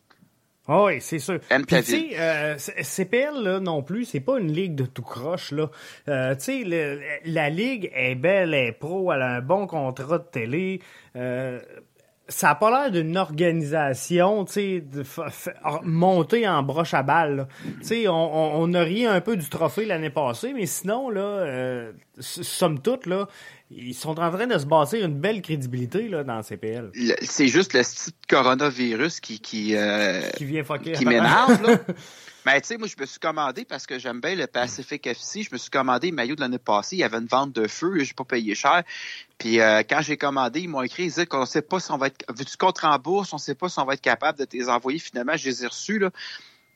Ah 0.67 0.85
oui, 0.85 1.01
c'est 1.01 1.19
sûr. 1.19 1.41
tu 1.69 1.83
sais, 1.83 2.11
euh, 2.19 2.57
CPL 2.57 3.43
là, 3.43 3.61
non 3.61 3.83
plus, 3.83 4.07
c'est 4.07 4.21
pas 4.21 4.39
une 4.39 4.51
ligue 4.51 4.75
de 4.75 4.87
tout 4.87 5.03
croche 5.03 5.53
là. 5.53 5.71
Euh, 6.09 6.35
tu 6.37 6.65
sais, 6.65 7.21
la 7.27 7.51
ligue 7.51 7.91
est 7.95 8.15
belle, 8.15 8.55
elle 8.55 8.69
est 8.69 8.73
pro, 8.73 9.13
elle 9.13 9.21
a 9.21 9.35
un 9.35 9.41
bon 9.43 9.67
contrat 9.67 10.19
de 10.19 10.25
télé. 10.25 10.81
Euh, 11.17 11.61
ça 12.29 12.49
n'a 12.49 12.55
pas 12.55 12.71
l'air 12.71 12.91
d'une 12.91 13.17
organisation, 13.17 14.45
tu 14.45 14.53
sais, 14.53 14.85
montée 15.83 16.49
en 16.49 16.63
broche 16.63 16.95
à 16.95 17.03
balles. 17.03 17.49
Tu 17.81 17.87
sais, 17.87 18.09
on, 18.09 18.13
on, 18.13 18.63
on 18.63 18.75
a 18.75 18.83
ri 18.83 19.07
un 19.07 19.21
peu 19.21 19.37
du 19.37 19.49
trophée 19.49 19.85
l'année 19.85 20.11
passée, 20.11 20.53
mais 20.55 20.67
sinon, 20.67 21.11
là, 21.11 21.21
euh, 21.21 21.93
somme 22.19 22.81
toute, 22.81 23.07
là, 23.07 23.29
ils 23.71 23.95
sont 23.95 24.19
en 24.21 24.31
train 24.31 24.47
de 24.47 24.59
se 24.59 24.67
bâtir 24.67 25.05
une 25.05 25.19
belle 25.21 25.43
crédibilité, 25.43 26.09
là, 26.09 26.25
dans 26.25 26.37
le 26.37 26.43
CPL. 26.43 26.91
C'est 27.23 27.49
juste 27.49 27.75
le 27.75 27.83
coronavirus 28.29 29.21
qui, 29.21 29.41
qui, 29.41 29.77
euh, 29.77 30.23
Qui 30.37 30.45
vient 30.45 30.65
fucker. 30.65 30.93
qui 30.93 31.05
m'énerve, 31.05 31.63
là. 31.63 31.79
Mais 32.47 32.61
tu 32.61 32.69
sais, 32.69 32.77
moi, 32.77 32.89
je 32.89 33.01
me 33.01 33.07
suis 33.07 33.19
commandé 33.19 33.65
parce 33.65 33.87
que 33.87 33.99
j'aime 33.99 34.21
bien 34.21 34.35
le 34.35 34.47
Pacific 34.47 35.07
FC. 35.07 35.43
Je 35.43 35.51
me 35.53 35.59
suis 35.59 35.71
commandé 35.71 36.11
le 36.11 36.17
maillot 36.17 36.35
de 36.35 36.41
l'année 36.41 36.59
passée. 36.59 36.97
Il 36.97 36.99
y 37.01 37.05
avait 37.05 37.19
une 37.19 37.27
vente 37.27 37.53
de 37.53 37.67
feu. 37.67 37.99
J'ai 38.01 38.15
pas 38.15 38.25
payé 38.25 38.55
cher. 38.55 38.83
Puis 39.39 39.61
euh, 39.61 39.83
quand 39.89 40.03
j'ai 40.03 40.17
commandé, 40.17 40.61
ils 40.61 40.69
m'ont 40.69 40.83
écrit, 40.83 41.05
ils 41.05 41.09
disaient 41.09 41.27
qu'on 41.27 41.47
sait 41.47 41.63
pas 41.63 41.81
si 41.81 41.91
on 41.91 41.97
va 41.97 42.09
être, 42.09 42.25
veux-tu 42.29 42.57
contre 42.57 42.85
en 42.85 42.99
bourse? 42.99 43.33
On 43.33 43.39
sait 43.39 43.55
pas 43.55 43.69
si 43.69 43.79
on 43.79 43.85
va 43.85 43.95
être 43.95 44.03
capable 44.03 44.39
de 44.39 44.45
te 44.45 44.57
les 44.57 44.69
envoyer. 44.69 44.99
Finalement, 44.99 45.37
je 45.37 45.49
les 45.49 45.65
ai 45.65 45.67
reçus, 45.67 45.99
là. 45.99 46.11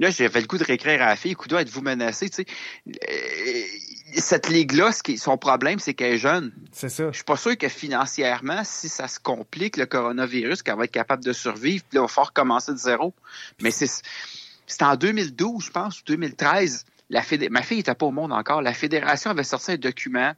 Là, 0.00 0.10
j'avais 0.10 0.40
le 0.40 0.46
goût 0.46 0.58
de 0.58 0.64
réécrire 0.64 1.02
à 1.02 1.06
la 1.06 1.16
fille, 1.16 1.32
écoute, 1.32 1.52
êtes-vous 1.52 1.82
menacé, 1.82 2.30
tu 2.30 2.36
sais? 2.36 2.46
Euh, 2.86 3.62
cette 4.20 4.48
ligue-là, 4.48 4.92
son 4.92 5.36
problème, 5.36 5.80
c'est 5.80 5.92
qu'elle 5.92 6.14
est 6.14 6.18
jeune. 6.18 6.52
C'est 6.70 6.88
ça. 6.88 7.10
Je 7.10 7.16
suis 7.16 7.24
pas 7.24 7.36
sûr 7.36 7.58
que 7.58 7.68
financièrement, 7.68 8.62
si 8.64 8.88
ça 8.88 9.08
se 9.08 9.18
complique, 9.18 9.76
le 9.76 9.86
coronavirus, 9.86 10.62
qu'elle 10.62 10.76
va 10.76 10.84
être 10.84 10.92
capable 10.92 11.24
de 11.24 11.32
survivre, 11.32 11.84
puis 11.88 11.96
là, 11.96 12.02
il 12.02 12.04
va 12.04 12.08
falloir 12.08 12.28
recommencer 12.28 12.72
de 12.72 12.78
zéro. 12.78 13.12
Mais 13.60 13.72
c'est, 13.72 13.90
c'est 14.68 14.82
en 14.84 14.94
2012, 14.94 15.64
je 15.64 15.70
pense, 15.72 16.00
ou 16.00 16.04
2013. 16.06 16.84
La 17.10 17.22
fédé- 17.22 17.48
Ma 17.48 17.62
fille 17.62 17.80
était 17.80 17.94
pas 17.94 18.06
au 18.06 18.12
monde 18.12 18.32
encore. 18.32 18.62
La 18.62 18.74
fédération 18.74 19.30
avait 19.30 19.42
sorti 19.42 19.72
un 19.72 19.76
document, 19.76 20.32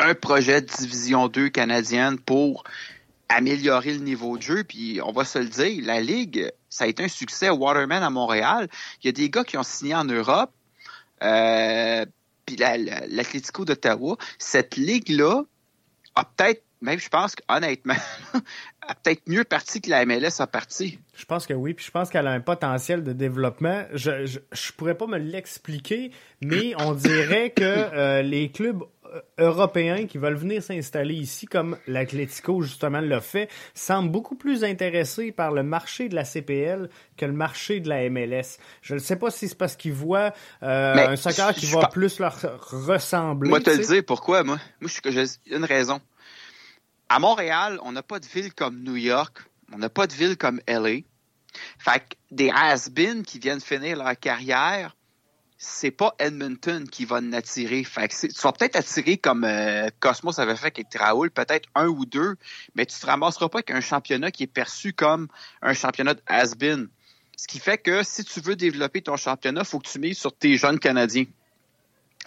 un 0.00 0.14
projet 0.14 0.62
de 0.62 0.66
division 0.66 1.28
2 1.28 1.48
canadienne 1.50 2.18
pour 2.18 2.64
améliorer 3.28 3.92
le 3.92 4.00
niveau 4.00 4.36
de 4.38 4.42
jeu. 4.42 4.64
Puis 4.64 5.00
on 5.04 5.12
va 5.12 5.24
se 5.24 5.38
le 5.38 5.46
dire, 5.48 5.84
la 5.84 6.00
Ligue, 6.00 6.50
ça 6.70 6.84
a 6.84 6.86
été 6.86 7.04
un 7.04 7.08
succès. 7.08 7.50
Waterman 7.50 8.02
à 8.02 8.10
Montréal, 8.10 8.68
il 9.02 9.06
y 9.06 9.08
a 9.10 9.12
des 9.12 9.28
gars 9.30 9.44
qui 9.44 9.58
ont 9.58 9.62
signé 9.62 9.94
en 9.94 10.04
Europe. 10.04 10.50
Euh, 11.22 12.06
puis 12.46 12.56
la- 12.56 12.78
la- 12.78 13.06
l'Atlético 13.08 13.64
d'Ottawa, 13.66 14.16
cette 14.38 14.76
ligue-là 14.76 15.42
a 16.14 16.24
peut-être, 16.24 16.62
même 16.80 16.98
je 16.98 17.08
pense 17.08 17.34
honnêtement, 17.48 17.94
a 18.82 18.94
peut-être 19.02 19.22
mieux 19.26 19.44
parti 19.44 19.80
que 19.80 19.90
la 19.90 20.04
MLS 20.06 20.40
a 20.40 20.46
parti. 20.46 20.98
Je 21.16 21.24
pense 21.24 21.46
que 21.46 21.54
oui, 21.54 21.74
puis 21.74 21.84
je 21.84 21.90
pense 21.90 22.10
qu'elle 22.10 22.26
a 22.26 22.32
un 22.32 22.40
potentiel 22.40 23.02
de 23.02 23.12
développement. 23.12 23.84
Je, 23.92 24.26
je, 24.26 24.38
je 24.52 24.72
pourrais 24.72 24.96
pas 24.96 25.06
me 25.06 25.18
l'expliquer, 25.18 26.12
mais 26.40 26.74
on 26.78 26.92
dirait 26.92 27.50
que 27.50 27.62
euh, 27.64 28.22
les 28.22 28.50
clubs 28.50 28.82
euh, 29.14 29.20
européens 29.38 30.06
qui 30.06 30.18
veulent 30.18 30.36
venir 30.36 30.62
s'installer 30.62 31.14
ici, 31.14 31.46
comme 31.46 31.76
l'Atlético 31.86 32.62
justement 32.62 33.00
l'a 33.00 33.20
fait, 33.20 33.48
semblent 33.74 34.10
beaucoup 34.10 34.34
plus 34.34 34.64
intéressés 34.64 35.32
par 35.32 35.52
le 35.52 35.62
marché 35.62 36.08
de 36.08 36.14
la 36.14 36.24
CPL 36.24 36.88
que 37.16 37.24
le 37.24 37.32
marché 37.32 37.80
de 37.80 37.88
la 37.88 38.08
MLS. 38.10 38.58
Je 38.82 38.94
ne 38.94 38.98
sais 38.98 39.16
pas 39.16 39.30
si 39.30 39.48
c'est 39.48 39.58
parce 39.58 39.76
qu'ils 39.76 39.92
voient 39.92 40.32
euh, 40.62 41.08
un 41.08 41.16
soccer 41.16 41.54
qui 41.54 41.66
va 41.66 41.88
plus 41.88 42.18
leur 42.18 42.36
ressembler. 42.70 43.48
Moi, 43.48 43.60
te 43.60 43.70
le 43.70 43.78
dire 43.78 44.02
pourquoi, 44.06 44.44
moi? 44.44 44.56
Moi, 44.80 44.88
je 44.88 44.92
suis 44.92 45.02
que 45.02 45.10
j'ai 45.10 45.24
une 45.50 45.64
raison. 45.64 46.00
À 47.08 47.18
Montréal, 47.18 47.78
on 47.82 47.92
n'a 47.92 48.02
pas 48.02 48.20
de 48.20 48.26
ville 48.26 48.52
comme 48.52 48.82
New 48.82 48.96
York. 48.96 49.38
On 49.72 49.78
n'a 49.78 49.88
pas 49.88 50.06
de 50.06 50.12
ville 50.12 50.36
comme 50.36 50.60
LA. 50.68 51.00
Fait 51.78 52.00
que 52.00 52.16
des 52.30 52.50
has-been 52.50 53.22
qui 53.22 53.38
viennent 53.38 53.60
finir 53.60 53.96
leur 53.96 54.18
carrière, 54.18 54.94
c'est 55.56 55.90
pas 55.90 56.14
Edmonton 56.18 56.86
qui 56.88 57.06
va 57.06 57.16
en 57.16 57.32
attirer. 57.32 57.82
Fait 57.82 58.08
que 58.08 58.26
tu 58.26 58.40
vas 58.42 58.52
peut-être 58.52 58.76
attirer 58.76 59.16
comme 59.16 59.44
euh, 59.44 59.88
Cosmos 60.00 60.38
avait 60.38 60.54
fait 60.54 60.66
avec 60.66 60.94
Raoul, 60.94 61.30
peut-être 61.30 61.68
un 61.74 61.88
ou 61.88 62.04
deux, 62.04 62.36
mais 62.74 62.86
tu 62.86 62.98
te 62.98 63.06
ramasseras 63.06 63.48
pas 63.48 63.58
avec 63.58 63.70
un 63.70 63.80
championnat 63.80 64.30
qui 64.30 64.44
est 64.44 64.46
perçu 64.46 64.92
comme 64.92 65.28
un 65.62 65.72
championnat 65.72 66.14
de 66.14 66.22
has-been. 66.26 66.88
Ce 67.36 67.48
qui 67.48 67.58
fait 67.58 67.78
que 67.78 68.02
si 68.02 68.24
tu 68.24 68.40
veux 68.40 68.54
développer 68.54 69.00
ton 69.00 69.16
championnat, 69.16 69.64
faut 69.64 69.78
que 69.78 69.88
tu 69.88 69.98
mises 69.98 70.18
sur 70.18 70.36
tes 70.36 70.56
jeunes 70.56 70.78
Canadiens. 70.78 71.24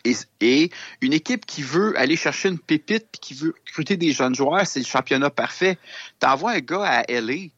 Et, 0.03 0.15
et 0.41 0.71
une 1.01 1.13
équipe 1.13 1.45
qui 1.45 1.61
veut 1.61 1.97
aller 1.97 2.15
chercher 2.15 2.49
une 2.49 2.59
pépite 2.59 3.07
puis 3.11 3.19
qui 3.19 3.33
veut 3.33 3.53
recruter 3.67 3.97
des 3.97 4.11
jeunes 4.11 4.35
joueurs, 4.35 4.65
c'est 4.65 4.79
le 4.79 4.85
championnat 4.85 5.29
parfait. 5.29 5.77
T'envoies 6.19 6.51
un 6.51 6.59
gars 6.59 6.83
à 6.83 7.03
LA. 7.07 7.49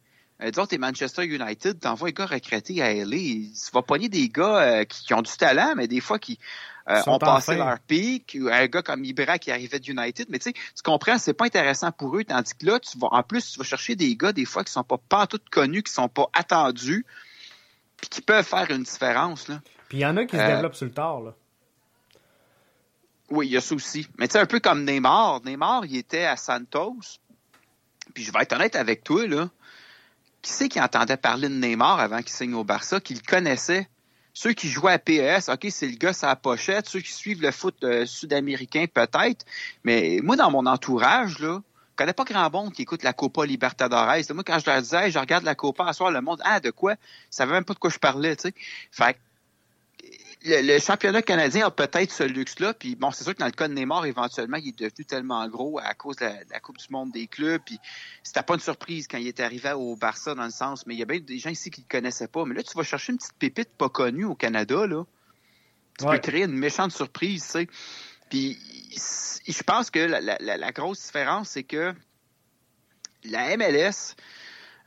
Euh, 0.42 0.50
disons, 0.50 0.66
t'es 0.66 0.78
Manchester 0.78 1.26
United, 1.26 1.80
t'envoies 1.80 2.10
un 2.10 2.12
gars 2.12 2.26
recruté 2.26 2.82
à 2.82 2.94
LA. 2.94 3.18
Tu 3.18 3.72
vas 3.72 3.82
pogner 3.82 4.10
des 4.10 4.30
gars 4.30 4.62
euh, 4.62 4.84
qui, 4.84 5.06
qui 5.06 5.14
ont 5.14 5.22
du 5.22 5.32
talent, 5.32 5.74
mais 5.78 5.88
des 5.88 6.02
fois 6.02 6.20
qui 6.20 6.38
euh, 6.90 7.02
ont 7.08 7.20
passé 7.20 7.56
leur 7.56 7.80
pic. 7.80 8.38
Ou 8.40 8.50
un 8.50 8.66
gars 8.68 8.82
comme 8.82 9.06
Ibra 9.06 9.38
qui 9.38 9.52
arrivait 9.52 9.80
de 9.80 9.90
United. 9.90 10.28
Mais 10.30 10.40
tu 10.40 10.50
sais, 10.50 10.54
tu 10.54 10.84
comprends, 10.84 11.18
c'est 11.18 11.34
pas 11.34 11.46
intéressant 11.46 11.92
pour 11.92 12.18
eux. 12.18 12.24
Tandis 12.24 12.54
que 12.56 12.66
là, 12.66 12.80
tu 12.80 12.98
vas, 12.98 13.08
en 13.12 13.24
plus, 13.24 13.52
tu 13.52 13.60
vas 13.60 13.64
chercher 13.64 13.96
des 13.96 14.16
gars, 14.16 14.34
des 14.34 14.46
fois, 14.46 14.64
qui 14.64 14.72
sont 14.72 14.84
pas, 14.84 14.98
pas 14.98 15.28
tout 15.28 15.40
connus, 15.52 15.84
qui 15.84 15.94
sont 15.94 16.10
pas 16.10 16.30
attendus, 16.34 17.06
puis 17.98 18.10
qui 18.10 18.22
peuvent 18.22 18.46
faire 18.46 18.70
une 18.72 18.84
différence, 18.84 19.48
là. 19.48 19.62
Puis 19.88 20.00
il 20.00 20.02
y 20.02 20.06
en 20.06 20.18
a 20.18 20.26
qui 20.26 20.36
se 20.36 20.42
développent 20.42 20.76
sur 20.76 20.86
le 20.86 20.92
tard. 20.92 21.22
Là. 21.22 21.36
Oui, 23.30 23.48
il 23.48 23.54
y 23.54 23.58
a 23.58 23.62
ça 23.62 23.76
aussi. 23.76 24.08
Mais 24.18 24.28
tu 24.28 24.34
sais, 24.34 24.40
un 24.40 24.46
peu 24.46 24.60
comme 24.60 24.86
Neymar. 24.86 25.42
Neymar, 25.44 25.86
il 25.86 25.98
était 25.98 26.26
à 26.26 26.36
Santos. 26.36 26.98
Puis 28.14 28.24
je 28.24 28.32
vais 28.32 28.42
être 28.42 28.54
honnête 28.54 28.76
avec 28.76 29.04
toi, 29.04 29.26
là. 29.28 29.50
Qui 30.42 30.52
c'est 30.52 30.70
qui 30.70 30.82
entendait 30.82 31.18
parler 31.18 31.48
de 31.48 31.54
Neymar 31.54 32.00
avant 32.00 32.18
qu'il 32.18 32.30
signe 32.30 32.54
au 32.54 32.66
Barça, 32.66 33.00
qui 33.00 33.14
le 33.14 33.22
connaissait? 33.26 33.88
Ceux 34.34 34.54
qui 34.54 34.68
jouaient 34.68 34.94
à 34.94 35.00
PES, 35.00 35.50
OK, 35.50 35.68
c'est 35.70 35.88
le 35.88 35.96
gars 35.96 36.12
à 36.22 36.28
la 36.28 36.36
pochette. 36.36 36.90
Ceux 36.90 37.00
qui 37.00 37.14
suivent 37.14 37.42
le 37.42 37.52
foot 37.52 37.76
euh, 37.84 38.06
sud-américain, 38.06 38.86
peut-être. 38.92 39.46
Mais 39.84 40.20
moi, 40.24 40.36
dans 40.36 40.52
mon 40.52 40.66
entourage, 40.66 41.40
là, 41.40 41.62
je 41.92 41.96
connais 41.96 42.14
pas 42.14 42.24
grand 42.24 42.52
monde 42.52 42.74
qui 42.74 42.82
écoute 42.82 43.04
la 43.04 43.14
Copa 43.14 43.46
Libertadores. 43.46 44.18
Moi, 44.34 44.44
quand 44.44 44.58
je 44.58 44.66
leur 44.66 44.82
disais, 44.82 45.12
je 45.12 45.20
regarde 45.20 45.44
la 45.44 45.54
Copa 45.54 45.86
à 45.86 45.94
soir, 45.94 46.10
le 46.12 46.22
monde, 46.22 46.42
ah, 46.44 46.60
de 46.60 46.72
quoi? 46.72 46.94
Ils 46.94 47.36
savaient 47.36 47.54
même 47.54 47.64
pas 47.64 47.76
de 47.76 47.80
quoi 47.80 47.92
je 47.92 48.00
parlais, 48.00 48.36
tu 48.36 48.50
sais. 48.50 48.56
Fait 48.92 49.18
le, 50.44 50.62
le 50.62 50.80
championnat 50.80 51.22
canadien 51.22 51.66
a 51.68 51.72
peut-être 51.72 52.12
ce 52.12 52.24
luxe-là. 52.24 52.74
Puis 52.74 52.96
bon, 52.96 53.12
c'est 53.12 53.24
sûr 53.24 53.34
que 53.34 53.40
dans 53.40 53.46
le 53.46 53.52
cas 53.52 53.68
de 53.68 53.74
Neymar, 53.74 54.06
éventuellement, 54.06 54.58
il 54.58 54.70
est 54.70 54.78
devenu 54.80 55.06
tellement 55.06 55.48
gros 55.48 55.80
à 55.80 55.94
cause 55.94 56.18
de 56.18 56.26
la, 56.26 56.44
de 56.44 56.50
la 56.52 56.60
Coupe 56.60 56.78
du 56.78 56.88
Monde 56.90 57.12
des 57.12 57.28
clubs. 57.28 57.62
Puis 57.66 57.80
c'était 58.24 58.44
pas 58.44 58.54
une 58.56 58.60
surprise 58.60 59.08
quand 59.08 59.18
il 59.18 59.28
est 59.28 59.40
arrivé 59.40 59.72
au 59.74 59.96
Barça 59.96 60.36
dans 60.36 60.46
le 60.46 60.52
sens. 60.52 60.86
Mais 60.86 60.96
il 60.96 61.00
y 61.00 61.04
a 61.04 61.06
bien 61.06 61.20
des 61.20 61.38
gens 61.40 61.50
ici 61.50 61.72
qui 61.72 61.82
le 61.82 61.88
connaissaient 61.90 62.28
pas. 62.28 62.46
Mais 62.46 62.56
là, 62.56 62.64
tu 62.64 62.76
vas 62.78 62.84
chercher 62.84 63.14
une 63.14 63.18
petite 63.18 63.34
pépite 63.40 63.70
pas 63.78 63.90
connue 63.90 64.26
au 64.26 64.36
Canada, 64.36 64.86
là. 64.88 65.04
Tu 66.00 66.06
Ouais. 66.06 66.16
peux 66.20 66.32
créer 66.32 66.44
une 66.44 66.58
méchante 66.58 66.92
surprise, 66.92 67.44
tu 67.46 67.52
sais. 67.52 67.68
Puis 68.30 68.58
je 69.48 69.64
pense 69.64 69.92
que 69.92 70.00
la, 70.00 70.20
la- 70.22 70.38
la- 70.40 70.58
la 70.58 70.72
grosse 70.72 71.04
différence, 71.04 71.50
c'est 71.50 71.64
que 71.64 71.94
la 73.26 73.56
MLS, 73.56 74.16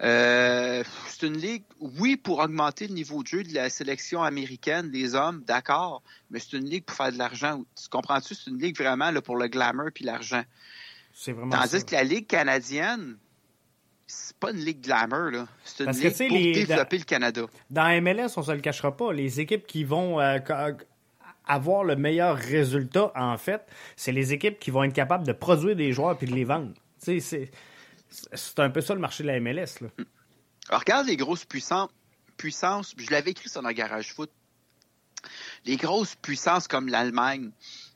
euh, 0.03 0.83
c'est 1.09 1.27
une 1.27 1.39
ligue, 1.39 1.65
oui, 1.81 2.17
pour 2.17 2.39
augmenter 2.41 2.87
le 2.87 2.95
niveau 2.95 3.23
de 3.23 3.29
jeu 3.29 3.43
de 3.43 3.55
la 3.55 3.71
sélection 3.71 4.23
américaine 4.23 4.91
des 4.91 5.15
hommes, 5.15 5.43
d'accord, 5.47 6.03
mais 6.31 6.39
c'est 6.39 6.57
une 6.59 6.69
ligue 6.69 6.85
pour 6.85 6.97
faire 6.97 7.13
de 7.13 7.19
l'argent. 7.19 7.63
Tu 7.81 7.89
comprends-tu? 7.89 8.35
C'est 8.35 8.51
une 8.51 8.59
ligue 8.59 8.77
vraiment 8.77 9.11
là, 9.11 9.23
pour 9.23 9.37
le 9.37 9.49
glamour 9.49 9.87
puis 9.95 10.05
l'argent. 10.05 10.43
C'est 11.15 11.33
vraiment 11.33 11.57
Tandis 11.57 11.81
ça. 11.81 11.83
que 11.83 11.95
la 11.95 12.05
ligue 12.05 12.27
canadienne, 12.27 13.17
c'est 14.07 14.37
pas 14.37 14.51
une 14.51 14.59
ligue 14.59 14.83
glamour, 14.83 15.31
là. 15.31 15.49
C'est 15.65 15.81
une 15.81 15.87
Parce 15.87 15.99
ligue 15.99 16.29
pour 16.29 16.37
les- 16.37 16.53
développer 16.53 16.99
le 16.99 17.05
Canada. 17.05 17.43
Dans 17.71 17.89
MLS, 18.03 18.37
on 18.37 18.43
se 18.43 18.53
le 18.53 18.61
cachera 18.61 18.95
pas, 18.97 19.13
les 19.13 19.41
équipes 19.41 19.67
qui 19.67 19.83
vont 19.85 20.21
euh, 20.21 20.39
ca- 20.47 20.77
avoir 21.47 21.85
le 21.85 21.97
meilleur 21.97 22.37
résultat, 22.37 23.13
en 23.17 23.39
fait, 23.39 23.63
c'est 23.97 24.13
les 24.13 24.33
équipes 24.35 24.59
qui 24.59 24.71
vont 24.71 24.85
être 24.85 24.93
capables 24.93 25.27
de 25.27 25.33
produire 25.33 25.75
des 25.75 25.93
joueurs 25.93 26.19
puis 26.19 26.27
de 26.27 26.35
les 26.35 26.45
vendre. 26.45 26.73
Tu 27.03 27.19
sais, 27.19 27.21
c'est 27.21 27.51
c'est 28.33 28.59
un 28.61 28.71
peu 28.71 28.81
ça 28.81 28.95
le 28.95 29.01
marché 29.01 29.23
de 29.23 29.29
la 29.29 29.41
MLS. 29.41 29.81
Là. 29.81 29.89
Regarde 30.71 31.07
les 31.07 31.17
grosses 31.17 31.45
puissances. 31.45 31.91
puissances 32.37 32.95
je 32.97 33.11
l'avais 33.11 33.31
écrit 33.31 33.49
sur 33.49 33.63
notre 33.63 33.77
garage 33.77 34.13
foot. 34.13 34.31
Les 35.65 35.77
grosses 35.77 36.15
puissances 36.17 36.69
comme 36.69 36.89
l'Allemagne, 36.89 37.51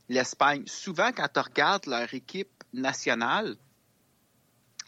l'Espagne, 0.08 0.64
souvent 0.66 1.12
quand 1.12 1.28
tu 1.32 1.40
regardes 1.40 1.86
leur 1.86 2.12
équipe 2.14 2.50
nationale, 2.72 3.56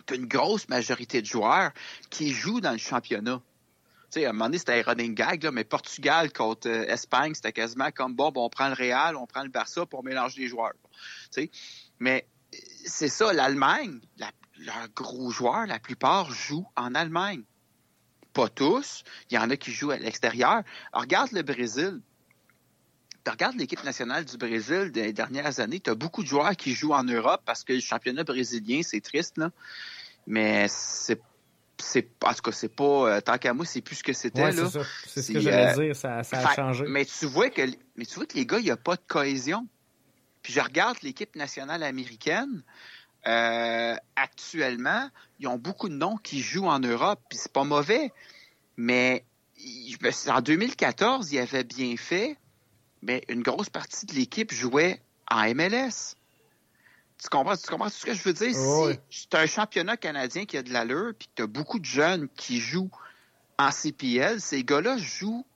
tu 0.07 0.17
une 0.17 0.27
grosse 0.27 0.69
majorité 0.69 1.21
de 1.23 1.27
joueurs 1.27 1.71
qui 2.11 2.33
jouent 2.33 2.61
dans 2.61 2.73
le 2.73 2.79
championnat. 2.79 3.41
Tu 4.11 4.21
sais, 4.21 4.27
à 4.27 4.31
un 4.31 4.33
moment 4.33 4.47
donné, 4.47 4.59
c'était 4.59 4.81
un 4.81 4.83
running 4.83 5.15
gag, 5.15 5.49
mais 5.53 5.65
Portugal 5.65 6.33
contre 6.33 6.69
euh, 6.69 6.85
Espagne, 6.87 7.35
c'était 7.35 7.53
quasiment 7.53 7.91
comme 7.93 8.15
bon, 8.15 8.33
on 8.35 8.51
prend 8.51 8.69
le 8.69 8.75
Real, 8.75 9.17
on 9.17 9.27
prend 9.27 9.43
le 9.43 9.49
Barça, 9.49 9.87
pour 9.87 10.03
mélanger 10.05 10.41
les 10.43 10.49
joueurs. 10.49 10.73
Mais 11.99 12.27
euh, 12.53 12.59
c'est 12.85 13.09
ça, 13.09 13.33
l'Allemagne, 13.33 14.01
la- 14.19 14.31
leurs 14.65 14.89
gros 14.95 15.31
joueurs, 15.31 15.67
la 15.67 15.79
plupart 15.79 16.31
jouent 16.31 16.67
en 16.77 16.95
Allemagne. 16.95 17.43
Pas 18.33 18.49
tous, 18.49 19.05
il 19.31 19.35
y 19.35 19.39
en 19.39 19.51
a 19.51 19.57
qui 19.57 19.73
jouent 19.73 19.91
à 19.91 19.99
l'extérieur. 19.99 20.63
Regarde 20.93 21.33
le 21.33 21.43
Brésil. 21.43 22.01
Tu 23.25 23.31
regardes 23.31 23.57
l'équipe 23.57 23.85
nationale 23.85 24.25
du 24.25 24.37
Brésil 24.37 24.91
des 24.91 25.13
dernières 25.13 25.61
années, 25.61 25.79
tu 25.79 25.91
as 25.91 25.95
beaucoup 25.95 26.23
de 26.23 26.29
joueurs 26.29 26.57
qui 26.57 26.73
jouent 26.75 26.95
en 26.95 27.05
Europe 27.05 27.43
parce 27.45 27.63
que 27.63 27.73
le 27.73 27.81
championnat 27.81 28.25
brésilien, 28.25 28.81
c'est 28.83 29.01
triste, 29.01 29.39
là. 29.39 29.51
Mais 30.27 30.67
c'est 30.69 31.21
c'est 31.79 32.09
en 32.25 32.33
tout 32.33 32.43
cas 32.43 32.53
c'est 32.53 32.69
pas 32.69 32.85
euh, 33.17 33.21
tant 33.21 33.39
qu'à 33.39 33.53
moi 33.55 33.67
c'est 33.67 33.81
plus 33.81 33.97
ce 33.97 34.05
que 34.05 34.13
c'était 34.13 34.43
Ouais, 34.45 34.53
là 34.53 34.69
c'est 35.07 35.21
ce 35.23 35.33
que 35.33 35.41
j'allais 35.41 35.73
euh, 35.79 35.85
dire, 35.87 35.97
ça, 35.97 36.23
ça 36.23 36.39
a 36.39 36.47
Fait- 36.49 36.55
changé. 36.57 36.85
Mais 36.87 37.05
tu 37.05 37.27
vois 37.27 37.51
que 37.51 37.63
mais 37.97 38.07
tu 38.07 38.15
vois 38.15 38.27
que 38.27 38.35
les 38.37 38.47
gars, 38.47 38.59
il 38.59 38.65
n'y 38.65 38.71
a 38.71 38.77
pas 38.77 38.95
de 38.97 39.03
cohésion. 39.07 39.67
Puis 40.43 40.53
je 40.53 40.61
regarde 40.61 40.97
l'équipe 41.03 41.35
nationale 41.37 41.83
américaine. 41.83 42.63
Euh, 43.27 43.97
actuellement, 44.17 45.09
ils 45.39 45.47
ont 45.49 45.59
beaucoup 45.59 45.89
de 45.89 45.95
noms 45.95 46.17
qui 46.17 46.41
jouent 46.41 46.69
en 46.69 46.81
Europe, 46.81 47.21
puis 47.29 47.39
c'est 47.39 47.53
pas 47.53 47.65
mauvais. 47.65 48.13
Mais 48.77 49.25
il- 49.59 49.97
en 50.29 50.41
2014, 50.41 51.33
il 51.33 51.39
avait 51.39 51.65
bien 51.65 51.97
fait, 51.97 52.37
mais 53.03 53.23
une 53.29 53.43
grosse 53.43 53.71
partie 53.71 54.07
de 54.07 54.15
l'équipe 54.15 54.53
jouait 54.53 55.01
en 55.31 55.43
MLS. 55.55 56.17
Tu 57.23 57.29
comprends, 57.29 57.57
tu 57.57 57.69
comprends 57.69 57.89
ce 57.89 58.05
que 58.05 58.15
je 58.15 58.23
veux 58.25 58.33
dire? 58.33 58.57
Ouais. 58.59 59.01
Si 59.09 59.29
c'est 59.31 59.39
un 59.39 59.47
championnat 59.47 59.97
canadien 59.97 60.45
qui 60.45 60.57
a 60.57 60.63
de 60.63 60.73
l'allure, 60.73 61.13
puis 61.17 61.29
que 61.29 61.33
tu 61.37 61.43
as 61.43 61.47
beaucoup 61.47 61.79
de 61.79 61.85
jeunes 61.85 62.29
qui 62.35 62.59
jouent 62.59 62.91
en 63.59 63.71
CPL, 63.71 64.41
ces 64.41 64.65
gars-là 64.65 64.97
jouent 64.97 65.47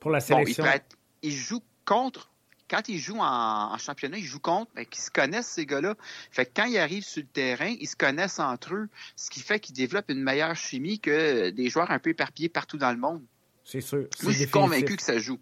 Pour 0.00 0.10
la 0.10 0.18
Bon, 0.18 0.24
ils, 0.40 0.54
sélection. 0.54 0.64
prêtent- 0.64 0.96
ils 1.22 1.30
jouent 1.36 1.62
contre. 1.84 2.31
Quand 2.72 2.88
ils 2.88 2.98
jouent 2.98 3.20
en, 3.20 3.74
en 3.74 3.76
championnat, 3.76 4.16
ils 4.16 4.24
jouent 4.24 4.40
contre, 4.40 4.70
mais 4.74 4.86
qu'ils 4.86 5.02
se 5.02 5.10
connaissent, 5.10 5.46
ces 5.46 5.66
gars-là. 5.66 5.94
Fait 6.30 6.46
que 6.46 6.52
quand 6.56 6.64
ils 6.64 6.78
arrivent 6.78 7.04
sur 7.04 7.20
le 7.20 7.28
terrain, 7.28 7.74
ils 7.78 7.86
se 7.86 7.96
connaissent 7.96 8.38
entre 8.38 8.74
eux, 8.74 8.88
ce 9.14 9.28
qui 9.28 9.40
fait 9.40 9.60
qu'ils 9.60 9.74
développent 9.74 10.10
une 10.10 10.22
meilleure 10.22 10.56
chimie 10.56 10.98
que 10.98 11.50
des 11.50 11.68
joueurs 11.68 11.90
un 11.90 11.98
peu 11.98 12.10
éparpillés 12.10 12.48
partout 12.48 12.78
dans 12.78 12.90
le 12.90 12.96
monde. 12.96 13.22
c'est 13.62 13.82
sûr. 13.82 14.06
Moi, 14.22 14.32
je 14.32 14.38
suis 14.38 14.48
convaincu 14.48 14.96
que 14.96 15.02
ça 15.02 15.18
joue. 15.18 15.38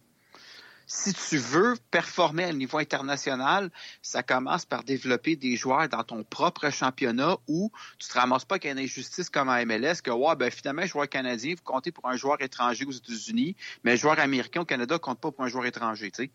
Si 0.93 1.15
tu 1.15 1.39
veux 1.39 1.77
performer 1.93 2.43
à 2.43 2.53
niveau 2.53 2.79
international, 2.79 3.71
ça 4.03 4.25
commence 4.25 4.67
par 4.67 4.83
développer 4.83 5.37
des 5.37 5.55
joueurs 5.55 5.89
dans 5.89 6.03
ton 6.03 6.25
propre 6.25 6.69
championnat 6.71 7.37
où 7.47 7.71
tu 8.01 8.09
te 8.09 8.15
ramasses 8.15 8.45
pas 8.45 8.59
qu'il 8.59 8.71
y 8.71 8.73
a 8.73 8.73
une 8.73 8.85
injustice 8.85 9.31
comme 9.31 9.49
en 9.49 9.65
MLS, 9.65 10.03
que 10.03 10.11
ouais, 10.11 10.35
ben, 10.35 10.51
finalement, 10.51 10.85
joueur 10.87 11.09
canadien, 11.09 11.55
vous 11.55 11.63
comptez 11.63 11.93
pour 11.93 12.09
un 12.09 12.17
joueur 12.17 12.43
étranger 12.43 12.87
aux 12.87 12.91
États-Unis, 12.91 13.55
mais 13.85 13.93
un 13.93 13.97
joueur 13.97 14.19
américain 14.19 14.63
au 14.63 14.65
Canada 14.65 14.99
compte 14.99 15.21
pas 15.21 15.31
pour 15.31 15.45
un 15.45 15.49
joueur 15.49 15.67
étranger, 15.67 16.11
tu 16.11 16.25
sais. 16.25 16.31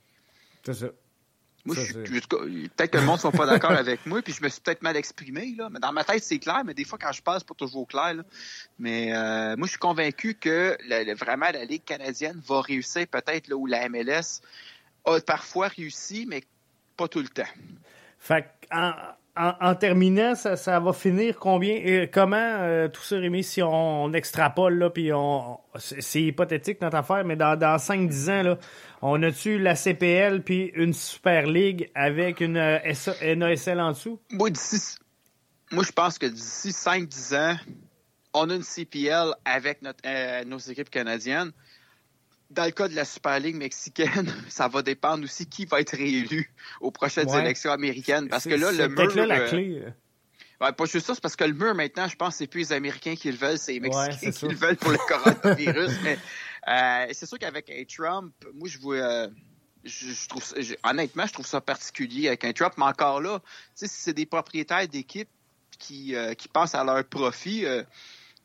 C'est 0.65 0.73
ça. 0.73 0.87
Moi, 1.63 1.75
peut-être 1.75 2.91
que 2.91 2.97
le 2.97 3.05
monde 3.05 3.15
ne 3.15 3.21
soit 3.21 3.31
pas 3.31 3.47
d'accord 3.47 3.71
avec 3.71 4.05
moi, 4.05 4.21
puis 4.21 4.33
je 4.33 4.43
me 4.43 4.49
suis 4.49 4.61
peut-être 4.61 4.83
mal 4.83 4.95
exprimé, 4.97 5.55
là. 5.57 5.67
Mais 5.71 5.79
dans 5.79 5.91
ma 5.91 6.03
tête, 6.03 6.23
c'est 6.23 6.37
clair, 6.37 6.63
mais 6.63 6.75
des 6.75 6.83
fois, 6.83 6.99
quand 7.01 7.11
je 7.11 7.23
passe, 7.23 7.39
c'est 7.39 7.47
pas 7.47 7.55
toujours 7.55 7.87
clair, 7.87 8.13
là. 8.13 8.23
Mais 8.77 9.15
euh, 9.15 9.55
moi, 9.57 9.65
je 9.65 9.71
suis 9.71 9.79
convaincu 9.79 10.35
que 10.35 10.77
le- 10.87 11.03
le- 11.05 11.15
vraiment 11.15 11.49
la 11.51 11.65
Ligue 11.65 11.83
canadienne 11.83 12.39
va 12.47 12.61
réussir 12.61 13.07
peut-être 13.07 13.47
là 13.47 13.55
où 13.55 13.65
la 13.65 13.89
MLS 13.89 14.41
a 15.05 15.19
parfois 15.21 15.67
réussi, 15.69 16.27
mais 16.27 16.43
pas 16.97 17.07
tout 17.07 17.19
le 17.21 17.29
temps. 17.29 17.43
Fait 18.19 18.43
que, 18.43 18.75
en, 18.75 18.93
en, 19.37 19.75
terminant, 19.75 20.33
ça, 20.35 20.79
va 20.79 20.93
finir 20.93 21.37
combien? 21.37 22.07
Comment 22.11 22.37
euh, 22.37 22.87
tout 22.87 23.01
ça, 23.01 23.17
Rémi, 23.17 23.43
si 23.43 23.61
on, 23.61 24.13
extrapole, 24.13 24.77
là, 24.77 24.89
puis 24.89 25.11
on, 25.11 25.59
c'est 25.77 26.21
hypothétique 26.21 26.81
notre 26.81 26.97
affaire, 26.97 27.25
mais 27.25 27.35
dans, 27.35 27.57
dans 27.57 27.75
5-10 27.75 28.31
ans, 28.31 28.43
là, 28.43 28.57
on 29.01 29.21
a-tu 29.23 29.59
la 29.59 29.75
CPL 29.75 30.41
puis 30.41 30.71
une 30.75 30.93
Super 30.93 31.47
League 31.47 31.91
avec 31.95 32.39
une 32.39 32.57
euh, 32.57 33.35
NASL 33.35 33.79
en 33.81 33.91
dessous? 33.91 34.19
Moi, 34.31 34.49
d'ici, 34.49 34.97
moi, 35.71 35.83
je 35.83 35.91
pense 35.91 36.17
que 36.17 36.27
d'ici 36.27 36.69
5-10 36.69 37.35
ans, 37.35 37.57
on 38.33 38.49
a 38.49 38.55
une 38.55 38.63
CPL 38.63 39.33
avec 39.43 39.81
notre, 39.81 39.99
euh, 40.05 40.43
nos 40.45 40.57
équipes 40.57 40.89
canadiennes. 40.89 41.51
Dans 42.51 42.65
le 42.65 42.71
cas 42.71 42.87
de 42.87 42.95
la 42.95 43.05
Super 43.05 43.39
League 43.39 43.55
mexicaine, 43.55 44.31
ça 44.49 44.67
va 44.67 44.81
dépendre 44.81 45.23
aussi 45.23 45.47
qui 45.47 45.65
va 45.65 45.81
être 45.81 45.95
réélu 45.97 46.53
aux 46.79 46.91
prochaines 46.91 47.29
Ouais. 47.29 47.39
élections 47.41 47.71
américaines. 47.71 48.27
Parce 48.29 48.43
que 48.45 48.49
là, 48.53 48.71
le 48.71 48.87
mur. 48.87 49.15
là 49.15 49.25
la 49.25 49.39
euh, 49.41 49.49
clé. 49.49 49.81
euh. 49.83 49.89
Ouais, 50.61 50.71
pas 50.71 50.85
juste 50.85 51.05
ça, 51.07 51.15
c'est 51.15 51.21
parce 51.21 51.35
que 51.35 51.43
le 51.43 51.53
mur, 51.53 51.73
maintenant, 51.75 52.07
je 52.07 52.15
pense 52.15 52.29
que 52.35 52.37
c'est 52.39 52.47
plus 52.47 52.59
les 52.61 52.73
Américains 52.73 53.15
qui 53.15 53.29
le 53.31 53.37
veulent, 53.37 53.57
c'est 53.57 53.73
les 53.73 53.79
Mexicains 53.81 54.31
qui 54.31 54.47
le 54.47 54.55
veulent 54.55 54.77
pour 54.77 54.91
le 54.91 54.97
coronavirus. 55.07 55.91
mais 56.03 56.17
euh, 56.67 57.07
c'est 57.11 57.25
sûr 57.25 57.37
qu'avec 57.39 57.69
un 57.69 57.83
Trump, 57.83 58.33
moi, 58.53 58.69
je 58.69 58.77
euh, 58.85 59.27
je, 59.83 60.07
je 60.13 60.27
trouve 60.29 60.43
ça- 60.43 60.61
je- 60.61 60.75
honnêtement, 60.83 61.25
je 61.25 61.33
trouve 61.33 61.45
ça 61.45 61.59
particulier 61.61 62.27
avec 62.29 62.45
un 62.45 62.53
Trump, 62.53 62.73
mais 62.77 62.85
encore 62.85 63.19
là, 63.21 63.41
si 63.73 63.87
c'est 63.89 64.13
des 64.13 64.25
propriétaires 64.25 64.87
d'équipes 64.87 65.29
qui, 65.77 66.15
qui 66.37 66.47
pensent 66.47 66.73
à 66.73 66.83
leur 66.85 67.03
profit, 67.03 67.65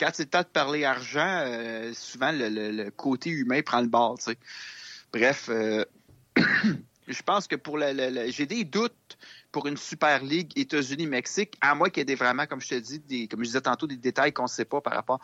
quand 0.01 0.11
c'est 0.15 0.25
le 0.25 0.31
temps 0.31 0.41
de 0.41 0.47
parler 0.47 0.85
argent, 0.85 1.45
euh, 1.47 1.93
souvent 1.95 2.33
le, 2.33 2.89
côté 2.91 3.31
humain 3.31 3.61
prend 3.63 3.83
le 3.83 3.89
bord. 3.89 4.19
Bref, 5.13 5.49
euh, 5.51 5.85
je 7.09 7.23
pense 7.23 7.47
que 7.47 7.57
pour 7.57 7.77
le, 7.77 8.31
j'ai 8.31 8.47
des 8.47 8.65
doutes 8.65 9.19
pour 9.53 9.67
une 9.67 9.77
Super 9.77 10.25
League 10.25 10.53
États-Unis-Mexique, 10.57 11.57
à 11.61 11.75
moins 11.75 11.91
qu'il 11.91 12.09
y 12.09 12.13
ait 12.13 12.17
vraiment, 12.17 12.47
comme 12.47 12.61
je 12.61 12.69
te 12.69 12.75
dis, 12.77 13.01
des, 13.01 13.29
comme 13.29 13.41
je 13.41 13.47
disais 13.47 13.61
tantôt, 13.61 13.87
des 13.87 13.97
détails 13.97 14.33
qu'on 14.33 14.45
ne 14.45 14.49
sait 14.49 14.65
pas 14.65 14.81
par 14.81 14.95
rapport 14.95 15.21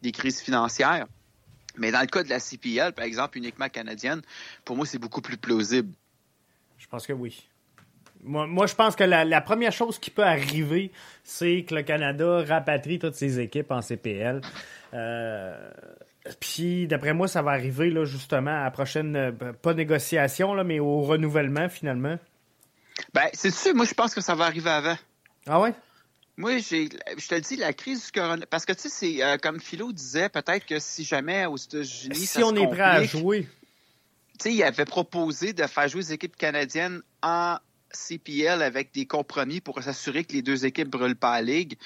des 0.00 0.12
crises 0.12 0.40
financières. 0.40 1.06
Mais 1.76 1.90
dans 1.90 2.00
le 2.00 2.06
cas 2.06 2.22
de 2.22 2.28
la 2.28 2.40
CPL, 2.40 2.92
par 2.92 3.04
exemple, 3.04 3.36
uniquement 3.36 3.68
canadienne, 3.68 4.22
pour 4.64 4.76
moi, 4.76 4.86
c'est 4.86 4.98
beaucoup 4.98 5.20
plus 5.20 5.36
plausible. 5.36 5.92
Je 6.78 6.86
pense 6.86 7.06
que 7.06 7.12
oui. 7.12 7.48
Moi, 8.24 8.46
moi, 8.46 8.66
je 8.66 8.74
pense 8.74 8.96
que 8.96 9.04
la, 9.04 9.24
la 9.24 9.40
première 9.40 9.72
chose 9.72 9.98
qui 9.98 10.10
peut 10.10 10.24
arriver, 10.24 10.90
c'est 11.22 11.64
que 11.68 11.74
le 11.74 11.82
Canada 11.82 12.42
rapatrie 12.46 12.98
toutes 12.98 13.14
ses 13.14 13.38
équipes 13.38 13.70
en 13.70 13.82
CPL. 13.82 14.40
Euh, 14.94 15.70
Puis, 16.40 16.86
d'après 16.86 17.12
moi, 17.12 17.28
ça 17.28 17.42
va 17.42 17.50
arriver 17.50 17.90
là, 17.90 18.04
justement 18.06 18.50
à 18.60 18.64
la 18.64 18.70
prochaine, 18.70 19.14
euh, 19.14 19.32
pas 19.52 19.74
négociation, 19.74 20.54
là, 20.54 20.64
mais 20.64 20.80
au 20.80 21.02
renouvellement 21.02 21.68
finalement. 21.68 22.18
Ben, 23.12 23.28
c'est 23.32 23.50
sûr, 23.50 23.74
moi, 23.74 23.84
je 23.84 23.94
pense 23.94 24.14
que 24.14 24.20
ça 24.20 24.34
va 24.34 24.46
arriver 24.46 24.70
avant. 24.70 24.96
Ah 25.46 25.60
ouais? 25.60 25.74
Moi, 26.36 26.58
j'ai, 26.58 26.88
je 27.18 27.28
te 27.28 27.34
le 27.34 27.40
dis, 27.42 27.56
la 27.56 27.72
crise 27.72 28.06
du 28.06 28.12
corona, 28.12 28.44
parce 28.48 28.64
que 28.64 28.72
tu 28.72 28.82
sais, 28.82 28.88
c'est 28.88 29.22
euh, 29.22 29.36
comme 29.36 29.60
Philo 29.60 29.92
disait, 29.92 30.28
peut-être 30.28 30.64
que 30.66 30.78
si 30.78 31.04
jamais 31.04 31.46
aux 31.46 31.56
États-Unis, 31.56 32.16
Si 32.16 32.26
ça 32.26 32.40
se 32.40 32.44
on 32.44 32.56
est 32.56 32.66
prêt 32.68 32.80
à 32.80 33.04
jouer. 33.04 33.42
tu 33.42 34.44
sais, 34.44 34.52
il 34.54 34.62
avait 34.62 34.84
proposé 34.86 35.52
de 35.52 35.64
faire 35.66 35.86
jouer 35.88 36.00
les 36.00 36.12
équipes 36.14 36.36
canadiennes 36.36 37.02
en 37.22 37.56
CPL 37.94 38.62
avec 38.62 38.92
des 38.92 39.06
compromis 39.06 39.60
pour 39.60 39.82
s'assurer 39.82 40.24
que 40.24 40.32
les 40.32 40.42
deux 40.42 40.66
équipes 40.66 40.88
brûlent 40.88 41.16
pas 41.16 41.40
la 41.40 41.42
ligue. 41.42 41.76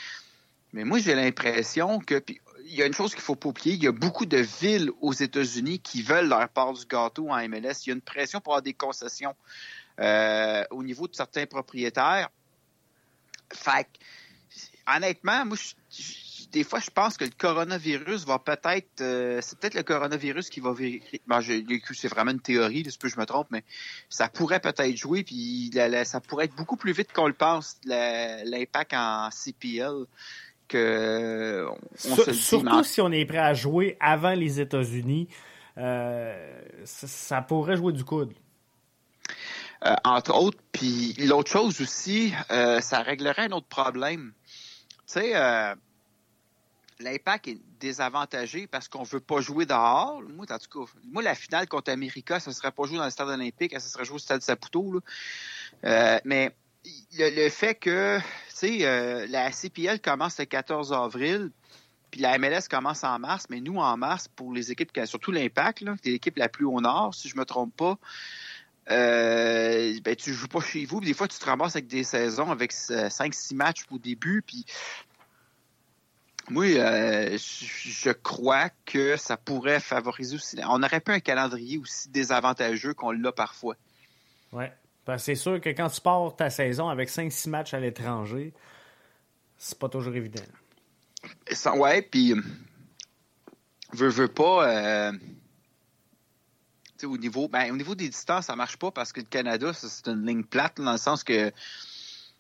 Mais 0.73 0.85
moi, 0.85 0.99
j'ai 0.99 1.15
l'impression 1.15 1.99
que 2.01 2.23
il 2.71 2.75
y 2.75 2.83
a 2.83 2.87
une 2.87 2.93
chose 2.93 3.15
qu'il 3.15 3.23
faut 3.23 3.35
pas 3.35 3.49
oublier, 3.49 3.75
il 3.77 3.83
y 3.83 3.87
a 3.87 3.93
beaucoup 3.93 4.27
de 4.27 4.37
villes 4.39 4.91
aux 5.01 5.15
États-Unis 5.15 5.79
qui 5.81 6.03
veulent 6.03 6.29
leur 6.29 6.47
part 6.51 6.75
du 6.75 6.85
gâteau 6.85 7.31
en 7.31 7.49
MLS. 7.49 7.87
Il 7.87 7.89
y 7.89 7.91
a 7.93 7.95
une 7.95 8.03
pression 8.03 8.41
pour 8.41 8.53
avoir 8.53 8.63
des 8.63 8.75
concessions 8.75 9.35
euh, 10.01 10.63
au 10.71 10.83
niveau 10.83 11.09
de 11.09 11.15
certains 11.15 11.47
propriétaires. 11.47 12.29
Fait 13.53 13.87
honnêtement, 14.87 15.47
moi, 15.47 15.57
je- 15.57 15.97
je- 16.03 16.28
des 16.53 16.65
fois, 16.65 16.81
je 16.81 16.91
pense 16.91 17.17
que 17.17 17.25
le 17.25 17.31
coronavirus 17.37 18.25
va 18.27 18.39
peut-être. 18.39 19.01
euh, 19.01 19.41
c'est 19.43 19.59
peut-être 19.59 19.75
le 19.75 19.83
coronavirus 19.83 20.49
qui 20.51 20.61
va 20.61 20.73
vérifier. 20.73 21.21
Bon, 21.27 21.41
c'est 21.41 22.09
vraiment 22.09 22.31
une 22.31 22.41
théorie, 22.41 22.83
là, 22.83 22.91
que 22.99 23.09
je 23.09 23.19
me 23.19 23.27
trompe, 23.27 23.49
mais 23.51 23.65
ça 24.09 24.29
pourrait 24.29 24.61
peut-être 24.61 24.97
jouer, 24.97 25.25
puis 25.25 25.71
la- 25.75 25.89
la- 25.89 26.05
ça 26.05 26.21
pourrait 26.21 26.47
être 26.47 26.55
beaucoup 26.57 26.77
plus 26.77 26.93
vite 26.93 27.13
qu'on 27.13 27.27
le 27.27 27.33
pense, 27.35 27.77
l'impact 27.85 28.95
en 28.95 29.31
CPL 29.31 30.07
que 30.69 31.67
on, 31.71 31.97
Sur- 31.97 32.25
se 32.25 32.31
dit. 32.31 32.37
surtout 32.39 32.77
mais 32.77 32.83
si 32.85 33.01
on 33.01 33.11
est 33.13 33.25
prêt 33.27 33.39
à 33.39 33.55
jouer 33.55 33.97
avant 34.01 34.35
les 34.35 34.61
États-Unis, 34.61 35.29
euh, 35.79 36.61
ça, 36.85 37.07
ça 37.07 37.43
pourrait 37.43 37.77
jouer 37.77 37.93
du 37.93 38.05
coude. 38.05 38.33
Euh, 39.87 39.95
entre 40.05 40.35
autres. 40.35 40.59
Puis 40.73 41.15
l'autre 41.19 41.51
chose 41.51 41.81
aussi, 41.81 42.33
euh, 42.51 42.81
ça 42.81 43.01
réglerait 43.01 43.43
un 43.43 43.53
autre 43.53 43.69
problème. 43.69 44.33
Tu 45.07 45.21
sais, 45.21 45.37
euh, 45.37 45.75
l'impact 47.01 47.49
est 47.49 47.59
désavantagé 47.81 48.67
parce 48.67 48.89
qu'on 48.89 49.03
veut 49.03 49.21
pas 49.21 49.41
jouer 49.41 49.67
dehors. 49.67 50.21
Moi, 50.23 50.47
en 50.51 50.59
tout 50.59 50.85
cas, 50.85 50.93
moi, 51.05 51.23
la 51.23 51.35
finale 51.35 51.69
contre 51.69 51.93
America, 51.93 52.41
ça 52.41 52.53
serait 52.53 52.73
pas 52.73 52.85
joué 52.85 52.99
dans 52.99 53.05
le 53.05 53.11
stade 53.11 53.29
olympique, 53.29 53.73
ça 53.73 53.81
serait 53.81 54.05
joué 54.05 54.17
au 54.17 54.19
stade 54.19 54.43
Saputo. 54.43 55.01
Euh, 55.85 56.19
mais 56.25 56.55
le, 57.13 57.49
fait 57.51 57.75
que, 57.75 58.19
tu 58.19 58.25
sais, 58.49 58.87
euh, 58.87 59.27
la 59.29 59.53
CPL 59.53 60.01
commence 60.01 60.39
le 60.39 60.47
14 60.47 60.93
avril, 60.93 61.51
puis 62.11 62.21
la 62.21 62.39
MLS 62.39 62.69
commence 62.71 63.05
en 63.05 63.19
mars, 63.19 63.47
mais 63.51 63.61
nous, 63.61 63.77
en 63.77 63.97
mars, 63.97 64.29
pour 64.29 64.53
les 64.53 64.73
équipes, 64.73 64.93
qui- 64.93 65.07
surtout 65.07 65.31
l'Impact, 65.31 65.85
qui 66.01 66.09
est 66.09 66.13
l'équipe 66.13 66.37
la 66.37 66.49
plus 66.49 66.65
au 66.65 66.81
nord, 66.81 67.15
si 67.15 67.29
je 67.29 67.37
me 67.37 67.45
trompe 67.45 67.77
pas, 67.77 67.99
euh, 68.91 69.99
ben, 70.03 70.17
tu 70.17 70.33
joues 70.33 70.49
pas 70.49 70.61
chez 70.61 70.87
vous. 70.87 71.01
Des 71.01 71.13
fois, 71.13 71.29
tu 71.29 71.39
te 71.39 71.45
ramasses 71.45 71.77
avec 71.77 71.89
des 71.89 72.05
saisons 72.05 72.51
avec 72.51 72.73
5-6 72.73 73.55
matchs 73.55 73.85
au 73.91 73.99
début. 73.99 74.41
Puis 74.41 74.65
moi, 76.51 76.65
euh, 76.65 77.37
je 77.39 78.11
crois 78.11 78.71
que 78.85 79.17
ça 79.17 79.37
pourrait 79.37 79.81
favoriser 79.81 80.37
aussi. 80.37 80.57
On 80.69 80.79
n'aurait 80.79 81.01
pas 81.01 81.13
un 81.13 81.21
calendrier 81.21 81.79
aussi 81.79 82.09
désavantageux 82.09 82.95
qu'on 82.95 83.11
l'a 83.11 83.33
parfois. 83.33 83.77
Parce 85.05 85.23
que 85.23 85.27
c'est 85.27 85.35
sûr 85.35 85.61
que 85.61 85.71
quand 85.71 85.89
tu 85.89 86.01
pars 86.01 86.37
ta 86.37 86.51
saison 86.51 86.89
avec 86.89 87.09
5-6 87.09 87.49
matchs 87.49 87.75
à 87.75 87.81
l'étranger, 87.81 88.53
c'est 89.57 89.79
pas 89.79 89.89
toujours 89.89 90.15
évident. 90.15 90.43
Ouais, 91.75 92.03
puis 92.03 92.35
veux, 93.93 94.09
veux 94.09 94.29
pas. 94.29 94.69
euh, 94.69 95.13
au 97.05 97.17
niveau, 97.17 97.49
ben, 97.49 97.71
au 97.73 97.77
niveau 97.77 97.95
des 97.95 98.09
distances, 98.09 98.47
ça 98.47 98.57
marche 98.57 98.77
pas 98.77 98.91
parce 98.91 99.13
que 99.13 99.21
le 99.21 99.27
Canada, 99.27 99.73
c'est 99.73 100.09
une 100.09 100.27
ligne 100.27 100.45
plate, 100.45 100.81
dans 100.81 100.93
le 100.93 100.99
sens 100.99 101.23
que 101.23 101.53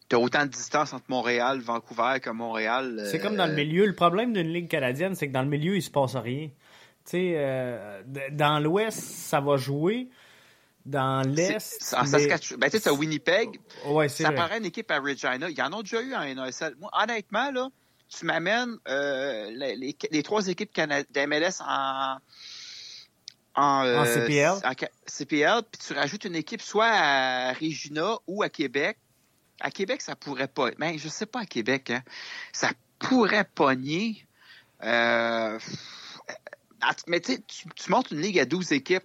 tu 0.09 0.17
as 0.17 0.19
autant 0.19 0.43
de 0.45 0.51
distance 0.51 0.93
entre 0.93 1.05
Montréal, 1.09 1.61
Vancouver 1.61 2.19
que 2.23 2.31
Montréal. 2.31 3.07
C'est 3.11 3.19
comme 3.19 3.37
dans 3.37 3.47
le 3.47 3.53
euh, 3.53 3.57
milieu. 3.57 3.87
Le 3.87 3.95
problème 3.95 4.33
d'une 4.33 4.53
ligue 4.53 4.69
canadienne, 4.69 5.15
c'est 5.15 5.29
que 5.29 5.33
dans 5.33 5.43
le 5.43 5.49
milieu, 5.49 5.77
il 5.77 5.83
se 5.83 5.91
passe 5.91 6.17
rien. 6.17 6.49
Tu 7.05 7.11
sais, 7.13 7.33
euh, 7.37 8.03
dans 8.33 8.59
l'Ouest, 8.61 8.99
ça 9.01 9.41
va 9.41 9.57
jouer. 9.57 10.09
dans 10.87 11.21
l'Est. 11.21 11.59
C'est- 11.81 11.97
En 11.97 12.07
Saskatchewan. 12.07 12.61
Ben, 12.61 12.71
tu 12.71 12.79
sais, 12.79 12.89
Winnipeg. 12.91 13.61
Ouais, 13.87 14.09
c'est 14.09 14.23
Ça 14.23 14.31
vrai. 14.31 14.37
paraît 14.37 14.59
une 14.59 14.65
équipe 14.65 14.91
à 14.91 14.99
Regina. 15.01 15.51
Il 15.51 15.59
y 15.59 15.61
en 15.61 15.71
a 15.79 15.83
déjà 15.83 16.01
eu 16.01 16.15
en 16.15 16.25
NASL. 16.35 16.77
Moi, 16.81 16.91
honnêtement, 16.95 17.51
là, 17.51 17.69
tu 18.09 18.25
m'amènes 18.25 18.75
euh, 18.89 19.51
les, 19.51 19.77
les- 19.77 19.97
les 20.11 20.23
trois 20.23 20.49
équipes 20.49 20.71
d'MLS 21.13 21.61
en. 21.61 22.17
En, 23.55 23.85
euh, 23.85 23.99
En 23.99 24.05
CPL. 24.07 24.53
en 24.65 24.73
ca- 24.79 24.89
CPL, 25.07 25.61
puis 25.71 25.81
tu 25.87 25.93
rajoutes 25.93 26.25
une 26.25 26.37
équipe 26.37 26.63
soit 26.63 26.89
à 26.91 27.53
Regina 27.53 28.15
ou 28.27 28.43
à 28.43 28.49
Québec. 28.49 28.97
À 29.61 29.71
Québec, 29.71 30.03
ça 30.03 30.17
pourrait 30.17 30.49
pas. 30.49 30.71
Mais 30.79 30.99
je 30.99 31.09
sais 31.09 31.27
pas 31.27 31.41
à 31.41 31.47
Québec, 31.47 31.91
hein. 31.91 32.03
Ça 32.53 32.71
pourrait 32.99 33.49
pogner. 33.55 34.27
Euh, 34.83 35.59
mais 37.07 37.21
tu 37.21 37.33
sais, 37.35 37.43
montes 37.89 38.11
une 38.11 38.21
ligue 38.21 38.39
à 38.39 38.45
12 38.45 38.73
équipes. 38.73 39.05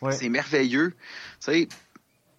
Ouais. 0.00 0.12
C'est 0.12 0.28
merveilleux. 0.28 0.94
Sais, 1.40 1.68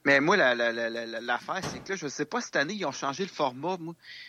mais 0.05 0.21
moi, 0.21 0.37
la- 0.37 0.55
la- 0.55 0.71
la- 0.71 0.89
la- 0.89 1.05
la- 1.05 1.21
l'affaire, 1.21 1.59
c'est 1.63 1.83
que 1.83 1.89
là, 1.89 1.95
je 1.95 2.07
sais 2.07 2.25
pas, 2.25 2.41
cette 2.41 2.55
année, 2.55 2.73
ils 2.73 2.85
ont 2.85 2.91
changé 2.91 3.23
le 3.23 3.29
format. 3.29 3.77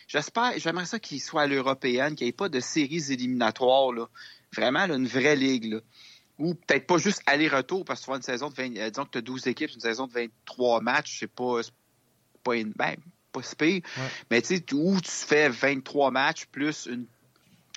J'espère, 0.07 0.53
j'aimerais 0.57 0.85
ça 0.85 0.99
qu'il 0.99 1.21
soit 1.21 1.43
à 1.43 1.47
l'européenne, 1.47 2.15
qu'il 2.15 2.25
n'y 2.25 2.29
ait 2.29 2.33
pas 2.33 2.49
de 2.49 2.59
séries 2.59 3.11
éliminatoires, 3.11 3.93
là. 3.93 4.07
Vraiment, 4.55 4.85
là, 4.85 4.95
une 4.95 5.07
vraie 5.07 5.35
ligue, 5.37 5.73
là. 5.73 5.79
Ou 6.39 6.55
peut-être 6.55 6.87
pas 6.87 6.97
juste 6.97 7.21
aller-retour, 7.25 7.85
parce 7.85 8.01
que 8.01 8.05
tu 8.05 8.09
vois 8.11 8.17
une 8.17 8.23
saison 8.23 8.49
de 8.49 8.55
20, 8.55 8.77
euh, 8.77 8.89
disons 8.89 9.05
que 9.05 9.11
tu 9.11 9.17
as 9.19 9.21
12 9.21 9.47
équipes, 9.47 9.71
une 9.73 9.79
saison 9.79 10.07
de 10.07 10.13
23 10.13 10.81
matchs, 10.81 11.19
c'est 11.19 11.27
pas, 11.27 11.63
c'est 11.63 11.71
pas 12.43 12.55
une, 12.55 12.73
ben, 12.75 12.95
pas 13.31 13.41
si 13.43 13.55
pire. 13.55 13.81
Mais 14.29 14.41
tu 14.41 14.57
sais, 14.57 14.73
où 14.73 14.99
tu 14.99 15.11
fais 15.11 15.49
23 15.49 16.11
matchs 16.11 16.45
plus 16.47 16.87
une, 16.87 17.05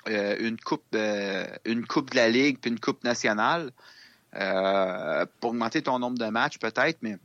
euh, 0.09 0.37
une 0.41 0.59
coupe, 0.59 0.85
euh, 0.95 1.47
une 1.65 1.87
coupe 1.87 2.11
de 2.11 2.17
la 2.17 2.29
ligue 2.29 2.59
puis 2.61 2.71
une 2.71 2.81
coupe 2.81 3.05
nationale, 3.05 3.71
euh, 4.35 5.25
pour 5.41 5.51
augmenter 5.51 5.81
ton 5.83 5.99
nombre 5.99 6.19
de 6.19 6.27
matchs 6.27 6.59
peut-être, 6.59 6.99
mais 7.03 7.17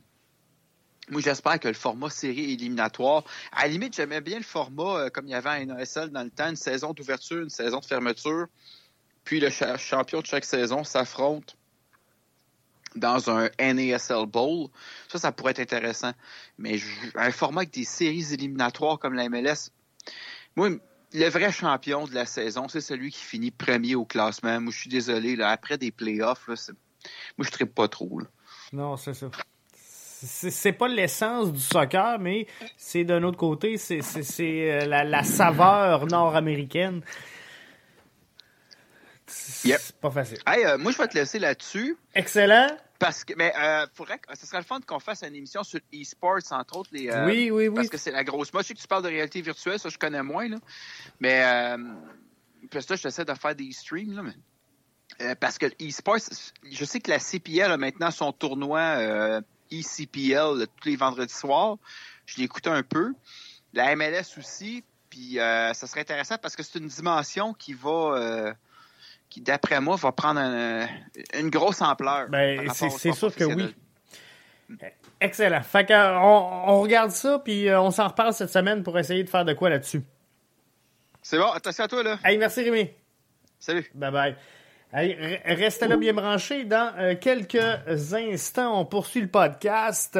moi 1.10 1.20
j'espère 1.20 1.58
que 1.58 1.66
le 1.66 1.74
format 1.74 2.08
série 2.08 2.52
éliminatoire, 2.52 3.24
à 3.52 3.62
la 3.62 3.68
limite 3.68 3.96
j'aimais 3.96 4.20
bien 4.20 4.38
le 4.38 4.44
format 4.44 4.96
euh, 4.96 5.10
comme 5.10 5.26
il 5.26 5.30
y 5.30 5.34
avait 5.34 5.50
en 5.50 5.66
NASL 5.66 6.10
dans 6.10 6.22
le 6.22 6.30
temps, 6.30 6.48
une 6.48 6.56
saison 6.56 6.92
d'ouverture, 6.92 7.42
une 7.42 7.50
saison 7.50 7.80
de 7.80 7.84
fermeture, 7.84 8.46
puis 9.24 9.40
le 9.40 9.50
cha- 9.50 9.76
champion 9.76 10.20
de 10.20 10.26
chaque 10.26 10.44
saison 10.44 10.84
s'affronte 10.84 11.56
dans 12.96 13.30
un 13.30 13.48
NASL 13.58 14.26
Bowl. 14.26 14.68
Ça, 15.08 15.18
ça 15.18 15.32
pourrait 15.32 15.52
être 15.52 15.60
intéressant. 15.60 16.12
Mais 16.58 16.78
un 17.14 17.30
format 17.30 17.62
avec 17.62 17.72
des 17.72 17.84
séries 17.84 18.32
éliminatoires 18.32 18.98
comme 18.98 19.14
la 19.14 19.28
MLS, 19.28 19.70
moi, 20.56 20.70
le 21.12 21.28
vrai 21.28 21.52
champion 21.52 22.06
de 22.06 22.14
la 22.14 22.26
saison, 22.26 22.68
c'est 22.68 22.80
celui 22.80 23.10
qui 23.10 23.24
finit 23.24 23.50
premier 23.50 23.94
au 23.94 24.04
classement. 24.04 24.60
Moi, 24.60 24.72
je 24.72 24.80
suis 24.80 24.90
désolé, 24.90 25.36
là, 25.36 25.50
après 25.50 25.78
des 25.78 25.90
playoffs, 25.90 26.46
là, 26.48 26.54
moi, 27.38 27.46
je 27.50 27.64
ne 27.64 27.68
pas 27.68 27.88
trop. 27.88 28.20
Là. 28.20 28.26
Non, 28.72 28.96
c'est 28.96 29.14
ça. 29.14 29.30
C'est 30.22 30.72
pas 30.72 30.86
l'essence 30.86 31.50
du 31.50 31.60
soccer, 31.60 32.18
mais 32.18 32.46
c'est 32.76 33.04
d'un 33.04 33.22
autre 33.22 33.38
côté, 33.38 33.78
c'est 33.78 34.02
euh, 34.40 34.84
la 34.84 35.22
saveur 35.24 36.06
nord-américaine. 36.06 37.02
C'est 39.30 39.96
pas 39.96 40.10
facile. 40.10 40.38
Hey, 40.46 40.64
euh, 40.64 40.78
moi, 40.78 40.92
je 40.92 40.98
vais 40.98 41.08
te 41.08 41.14
laisser 41.14 41.38
là-dessus. 41.38 41.96
Excellent. 42.14 42.68
Parce 42.98 43.24
que, 43.24 43.32
mais, 43.36 43.52
euh, 43.58 43.86
faudrait 43.94 44.18
que, 44.18 44.36
ce 44.36 44.46
serait 44.46 44.58
le 44.58 44.64
fun 44.64 44.80
qu'on 44.86 45.00
fasse 45.00 45.22
une 45.22 45.34
émission 45.34 45.62
sur 45.62 45.80
e-sports, 45.94 46.40
entre 46.50 46.76
autres. 46.76 46.90
Les, 46.92 47.08
euh, 47.08 47.24
Oui, 47.26 47.50
oui, 47.50 47.68
oui. 47.68 47.74
Parce 47.74 47.88
que 47.88 47.96
c'est 47.96 48.10
la 48.10 48.24
grosse. 48.24 48.52
Moi, 48.52 48.62
je 48.62 48.68
sais 48.68 48.74
que 48.74 48.80
tu 48.80 48.86
parles 48.86 49.04
de 49.04 49.08
réalité 49.08 49.40
virtuelle, 49.40 49.78
ça, 49.78 49.88
je 49.88 49.96
connais 49.98 50.22
moins, 50.22 50.48
là. 50.48 50.56
Mais, 51.20 51.42
euh, 51.44 51.78
parce 52.70 52.84
que 52.86 52.92
là, 52.92 52.98
j'essaie 53.02 53.24
de 53.24 53.34
faire 53.34 53.54
des 53.54 53.72
streams, 53.72 54.14
là, 54.14 54.22
mais. 54.22 54.34
euh, 55.22 55.34
parce 55.34 55.56
que 55.58 55.66
e-sports, 55.80 56.18
je 56.70 56.84
sais 56.84 57.00
que 57.00 57.10
la 57.10 57.18
CPL 57.18 57.70
a 57.70 57.76
maintenant 57.78 58.10
son 58.10 58.32
tournoi 58.32 58.80
euh, 58.80 59.40
eCPL 59.72 60.66
tous 60.80 60.88
les 60.88 60.96
vendredis 60.96 61.32
soirs. 61.32 61.76
Je 62.26 62.38
l'écoute 62.40 62.66
un 62.66 62.82
peu. 62.82 63.14
La 63.72 63.94
MLS 63.96 64.36
aussi. 64.38 64.84
Puis 65.08 65.40
euh, 65.40 65.72
ça 65.74 65.86
serait 65.88 66.00
intéressant 66.02 66.36
parce 66.38 66.54
que 66.54 66.62
c'est 66.62 66.78
une 66.78 66.86
dimension 66.86 67.52
qui 67.54 67.72
va, 67.72 67.90
euh, 68.16 68.52
qui 69.30 69.40
d'après 69.40 69.80
moi, 69.80 69.96
va 69.96 70.12
prendre 70.12 70.40
un- 70.40 70.86
une 71.38 71.48
grosse 71.50 71.80
ampleur. 71.80 72.28
Ben, 72.28 72.68
c'est 72.74 73.12
sûr 73.12 73.34
que 73.34 73.44
oui. 73.44 73.74
Excellent. 75.20 75.62
Fait 75.62 75.84
que, 75.86 75.92
on, 75.94 76.68
on 76.70 76.80
regarde 76.80 77.10
ça, 77.10 77.38
puis 77.44 77.68
euh, 77.68 77.80
on 77.80 77.90
s'en 77.90 78.08
reparle 78.08 78.32
cette 78.32 78.50
semaine 78.52 78.82
pour 78.82 78.98
essayer 78.98 79.22
de 79.24 79.28
faire 79.28 79.44
de 79.44 79.52
quoi 79.52 79.68
là-dessus. 79.70 80.02
C'est 81.22 81.38
bon, 81.38 81.50
attention 81.50 81.84
à 81.84 81.88
toi, 81.88 82.02
là. 82.02 82.18
Hey, 82.24 82.38
merci 82.38 82.62
Rémi. 82.62 82.90
Salut. 83.58 83.90
Bye 83.94 84.10
bye. 84.10 84.36
Restez 85.44 85.86
là 85.86 85.96
bien 85.96 86.12
branchés. 86.14 86.64
Dans 86.64 86.92
euh, 86.98 87.14
quelques 87.14 87.56
instants, 88.12 88.80
on 88.80 88.84
poursuit 88.84 89.20
le 89.20 89.28
podcast. 89.28 90.18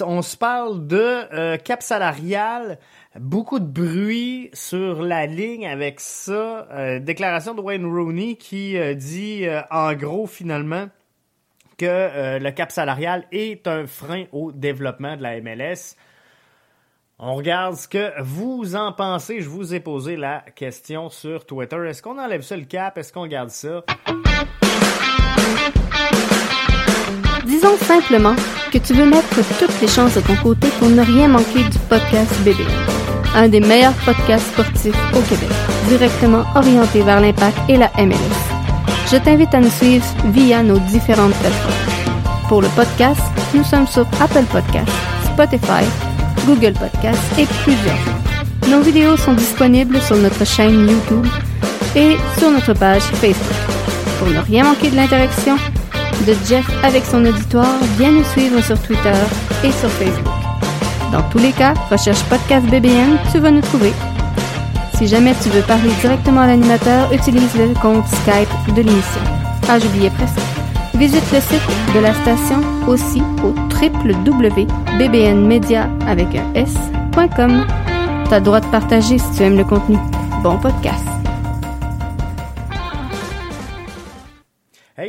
On 0.00 0.22
se 0.22 0.36
parle 0.36 0.86
de 0.86 0.96
euh, 1.32 1.56
cap 1.56 1.82
salarial. 1.82 2.78
Beaucoup 3.20 3.60
de 3.60 3.64
bruit 3.64 4.50
sur 4.52 5.02
la 5.02 5.26
ligne 5.26 5.66
avec 5.66 6.00
ça. 6.00 6.66
Euh, 6.70 6.98
déclaration 6.98 7.54
de 7.54 7.60
Wayne 7.60 7.86
Rooney 7.86 8.36
qui 8.36 8.76
euh, 8.76 8.94
dit 8.94 9.46
euh, 9.46 9.62
en 9.70 9.94
gros 9.94 10.26
finalement 10.26 10.88
que 11.78 12.38
le 12.38 12.50
cap 12.52 12.72
salarial 12.72 13.26
est 13.32 13.66
un 13.66 13.86
frein 13.86 14.24
au 14.32 14.50
développement 14.50 15.14
de 15.14 15.22
la 15.22 15.38
MLS. 15.42 15.94
On 17.18 17.34
regarde 17.34 17.76
ce 17.76 17.86
que 17.86 18.22
vous 18.22 18.76
en 18.76 18.92
pensez. 18.92 19.42
Je 19.42 19.48
vous 19.50 19.74
ai 19.74 19.80
posé 19.80 20.16
la 20.16 20.42
question 20.54 21.10
sur 21.10 21.44
Twitter. 21.44 21.76
Est-ce 21.86 22.02
qu'on 22.02 22.18
enlève 22.18 22.40
ça 22.40 22.56
le 22.56 22.64
cap? 22.64 22.96
Est-ce 22.96 23.12
qu'on 23.12 23.26
garde 23.26 23.50
ça? 23.50 23.84
Disons 27.44 27.76
simplement 27.76 28.36
que 28.72 28.78
tu 28.78 28.94
veux 28.94 29.06
mettre 29.06 29.58
toutes 29.58 29.80
les 29.82 29.88
chances 29.88 30.14
de 30.14 30.22
ton 30.22 30.36
côté 30.36 30.68
pour 30.78 30.88
ne 30.88 31.02
rien 31.02 31.28
manquer 31.28 31.62
du 31.64 31.78
podcast 31.90 32.34
BB. 32.42 32.95
Un 33.36 33.48
des 33.48 33.60
meilleurs 33.60 33.92
podcasts 34.06 34.50
sportifs 34.52 34.96
au 35.14 35.20
Québec, 35.20 35.50
directement 35.88 36.42
orienté 36.54 37.02
vers 37.02 37.20
l'impact 37.20 37.58
et 37.68 37.76
la 37.76 37.90
MLS. 37.98 38.16
Je 39.12 39.18
t'invite 39.18 39.54
à 39.54 39.60
nous 39.60 39.68
suivre 39.68 40.06
via 40.32 40.62
nos 40.62 40.78
différentes 40.78 41.34
plateformes. 41.34 42.48
Pour 42.48 42.62
le 42.62 42.68
podcast, 42.68 43.20
nous 43.52 43.62
sommes 43.62 43.86
sur 43.86 44.06
Apple 44.22 44.44
Podcasts, 44.50 44.90
Spotify, 45.34 45.84
Google 46.46 46.72
Podcasts 46.72 47.38
et 47.38 47.44
plusieurs. 47.62 48.70
Nos 48.70 48.80
vidéos 48.80 49.18
sont 49.18 49.34
disponibles 49.34 50.00
sur 50.00 50.16
notre 50.16 50.46
chaîne 50.46 50.88
YouTube 50.88 51.26
et 51.94 52.16
sur 52.38 52.50
notre 52.50 52.72
page 52.72 53.02
Facebook. 53.02 53.56
Pour 54.18 54.28
ne 54.28 54.38
rien 54.38 54.64
manquer 54.64 54.88
de 54.88 54.96
l'interaction 54.96 55.56
de 56.26 56.34
Jeff 56.48 56.66
avec 56.82 57.04
son 57.04 57.22
auditoire, 57.26 57.76
viens 57.98 58.12
nous 58.12 58.24
suivre 58.24 58.62
sur 58.62 58.80
Twitter 58.80 59.12
et 59.62 59.72
sur 59.72 59.90
Facebook. 59.90 60.35
Dans 61.16 61.22
tous 61.30 61.38
les 61.38 61.52
cas, 61.52 61.72
recherche 61.90 62.22
Podcast 62.24 62.66
BBN, 62.66 63.16
tu 63.32 63.38
vas 63.38 63.50
nous 63.50 63.62
trouver. 63.62 63.94
Si 64.98 65.06
jamais 65.06 65.32
tu 65.42 65.48
veux 65.48 65.62
parler 65.62 65.88
directement 66.02 66.42
à 66.42 66.46
l'animateur, 66.46 67.10
utilise 67.10 67.56
le 67.56 67.68
compte 67.80 68.06
Skype 68.06 68.74
de 68.74 68.82
l'émission. 68.82 69.22
Ah, 69.66 69.78
j'oubliais 69.78 70.10
presque. 70.10 70.36
Visite 70.92 71.24
le 71.32 71.40
site 71.40 71.62
de 71.94 72.00
la 72.00 72.12
station 72.12 72.60
aussi 72.86 73.22
au 73.42 73.54
www.bbnmedia 73.74 75.88
avec 76.06 76.36
un 76.36 76.52
s.com. 76.54 77.64
T'as 78.28 78.38
le 78.38 78.44
droit 78.44 78.60
de 78.60 78.66
partager 78.66 79.16
si 79.16 79.30
tu 79.38 79.42
aimes 79.42 79.56
le 79.56 79.64
contenu. 79.64 79.96
Bon 80.42 80.58
podcast. 80.58 81.15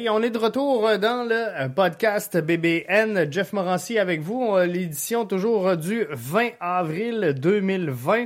On 0.10 0.22
est 0.22 0.30
de 0.30 0.38
retour 0.38 0.88
euh, 0.88 0.98
dans 0.98 1.28
le 1.28 1.36
euh, 1.36 1.70
podcast 1.70 2.38
BBN. 2.38 3.32
Jeff 3.32 3.52
Morancy 3.52 3.98
avec 3.98 4.22
vous. 4.22 4.56
Euh, 4.56 4.66
L'édition 4.66 5.26
toujours 5.26 5.76
du 5.76 6.06
20 6.12 6.52
avril 6.60 7.34
2020. 7.38 8.26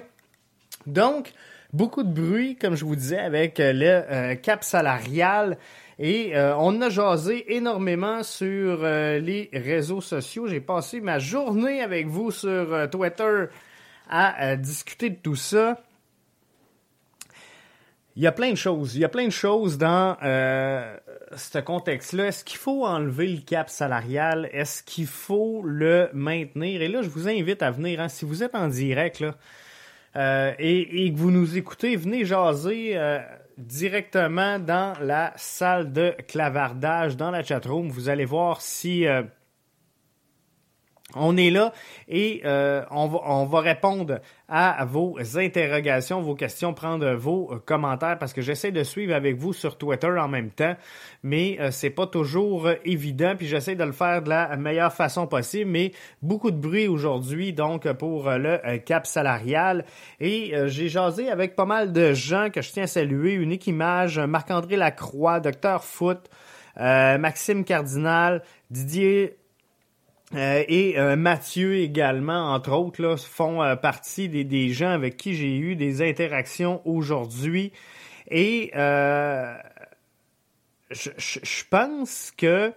Donc, 0.86 1.32
beaucoup 1.74 2.04
de 2.04 2.12
bruit, 2.12 2.56
comme 2.56 2.76
je 2.76 2.86
vous 2.86 2.96
disais, 2.96 3.20
avec 3.20 3.56
le 3.60 4.36
cap 4.36 4.64
salarial. 4.64 5.58
Et 5.98 6.34
on 6.36 6.82
a 6.82 6.90
jasé 6.90 7.56
énormément 7.56 8.24
sur 8.24 8.82
les 8.84 9.50
réseaux 9.54 10.02
sociaux. 10.02 10.48
J'ai 10.48 10.62
passé 10.62 11.00
ma 11.00 11.20
journée 11.20 11.84
avec 11.84 12.08
vous 12.08 12.32
sur 12.32 12.90
Twitter 12.90 13.46
à 14.10 14.56
discuter 14.56 15.12
de 15.12 15.18
tout 15.22 15.36
ça. 15.36 15.80
Il 18.16 18.24
y 18.24 18.28
a 18.28 18.32
plein 18.32 18.50
de 18.50 18.56
choses. 18.56 18.96
Il 18.96 19.02
y 19.02 19.06
a 19.06 19.10
plein 19.10 19.26
de 19.26 19.32
choses 19.32 19.78
dans 19.78 20.18
ce 21.36 21.60
contexte-là. 21.60 22.28
Est-ce 22.28 22.44
qu'il 22.44 22.58
faut 22.58 22.86
enlever 22.86 23.28
le 23.28 23.42
cap 23.42 23.70
salarial? 23.70 24.50
Est-ce 24.52 24.84
qu'il 24.84 25.08
faut 25.08 25.62
le 25.64 26.10
maintenir? 26.14 26.82
Et 26.82 26.88
là, 26.88 27.02
je 27.02 27.10
vous 27.10 27.28
invite 27.28 27.62
à 27.62 27.72
venir. 27.72 28.00
hein, 28.00 28.10
si 28.10 28.26
vous 28.26 28.44
êtes 28.44 28.56
en 28.56 28.68
direct 28.68 29.20
là, 29.20 29.36
euh, 30.16 30.54
et, 30.60 31.06
et 31.06 31.14
que 31.14 31.18
vous 31.18 31.32
nous 31.32 31.58
écoutez, 31.58 31.96
venez 31.96 32.26
jaser 32.26 32.98
euh, 32.98 33.20
directement 33.58 34.60
dans 34.60 34.94
la 35.02 35.34
salle 35.36 35.94
de 35.94 36.16
clavardage, 36.28 37.18
dans 37.18 37.32
la 37.32 37.44
chatroom. 37.44 37.90
Vous 37.90 38.10
allez 38.10 38.26
voir 38.26 38.62
si... 38.62 39.08
euh, 39.08 39.24
On 41.16 41.36
est 41.36 41.50
là 41.50 41.74
et 42.08 42.42
euh, 42.46 42.84
on, 42.90 43.08
va, 43.08 43.20
on 43.26 43.46
va 43.46 43.60
répondre 43.60 44.20
à 44.48 44.86
vos 44.86 45.18
interrogations, 45.36 46.22
vos 46.22 46.36
questions, 46.36 46.74
prendre 46.74 47.14
vos 47.14 47.52
euh, 47.52 47.60
commentaires 47.60 48.18
parce 48.18 48.34
que 48.34 48.42
j'essaie 48.42 48.72
de 48.72 48.84
suivre 48.84 49.14
avec 49.14 49.38
vous 49.38 49.54
sur 49.54 49.78
Twitter 49.78 50.08
en 50.08 50.28
même 50.28 50.52
temps, 50.52 50.76
mais 51.24 51.58
euh, 51.60 51.72
c'est 51.72 51.90
pas 51.90 52.08
toujours 52.08 52.70
évident 52.86 53.34
puis 53.38 53.48
j'essaie 53.48 53.76
de 53.76 53.84
le 53.84 53.92
faire 53.92 54.22
de 54.22 54.30
la 54.30 54.56
meilleure 54.56 54.94
façon 54.94 55.28
possible, 55.28 55.70
mais 55.70 55.92
beaucoup 56.22 56.52
de 56.52 56.58
bruit 56.58 56.88
aujourd'hui 56.88 57.52
donc 57.54 57.92
pour 57.94 58.30
le 58.30 58.78
cap 58.78 59.06
salarial. 59.06 59.86
Et 60.20 60.54
j'ai 60.68 60.90
jasé 60.90 61.30
avec 61.30 61.56
pas 61.56 61.66
mal 61.66 61.92
de 61.92 62.14
gens 62.14 62.50
que 62.50 62.62
je 62.62 62.72
tiens 62.72 62.84
à 62.84 62.88
saluer, 62.88 63.34
Unique 63.34 63.68
Image, 63.68 64.20
Marc-André 64.20 64.76
Lacroix, 64.78 65.40
Docteur 65.40 65.84
Foot, 65.84 66.30
Maxime 66.78 67.64
Cardinal, 67.64 68.44
Didier 68.70 69.38
euh, 70.34 70.64
et 70.68 70.98
euh, 70.98 71.16
Mathieu 71.16 71.76
également, 71.76 72.54
entre 72.54 72.72
autres, 72.72 73.02
là, 73.02 73.18
font 73.18 73.62
euh, 73.62 73.76
partie 73.76 74.30
des, 74.30 74.70
gens 74.70 74.92
avec 74.92 75.18
qui 75.18 75.36
j'ai 75.36 75.58
eu 75.58 75.76
des 75.76 76.02
interactions 76.02 76.82
aujourd'hui. 76.86 77.74
Et 78.30 78.72
je, 78.74 79.58
je, 81.18 81.64
pense 81.70 82.32
que 82.38 82.74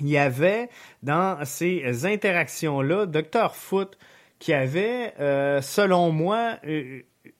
il 0.00 0.08
y 0.08 0.18
avait 0.18 0.68
dans 1.02 1.42
ces 1.46 2.04
interactions-là, 2.04 3.06
Dr. 3.06 3.54
Foot, 3.54 3.96
qui 4.38 4.52
avait, 4.52 5.14
selon 5.62 6.12
moi, 6.12 6.58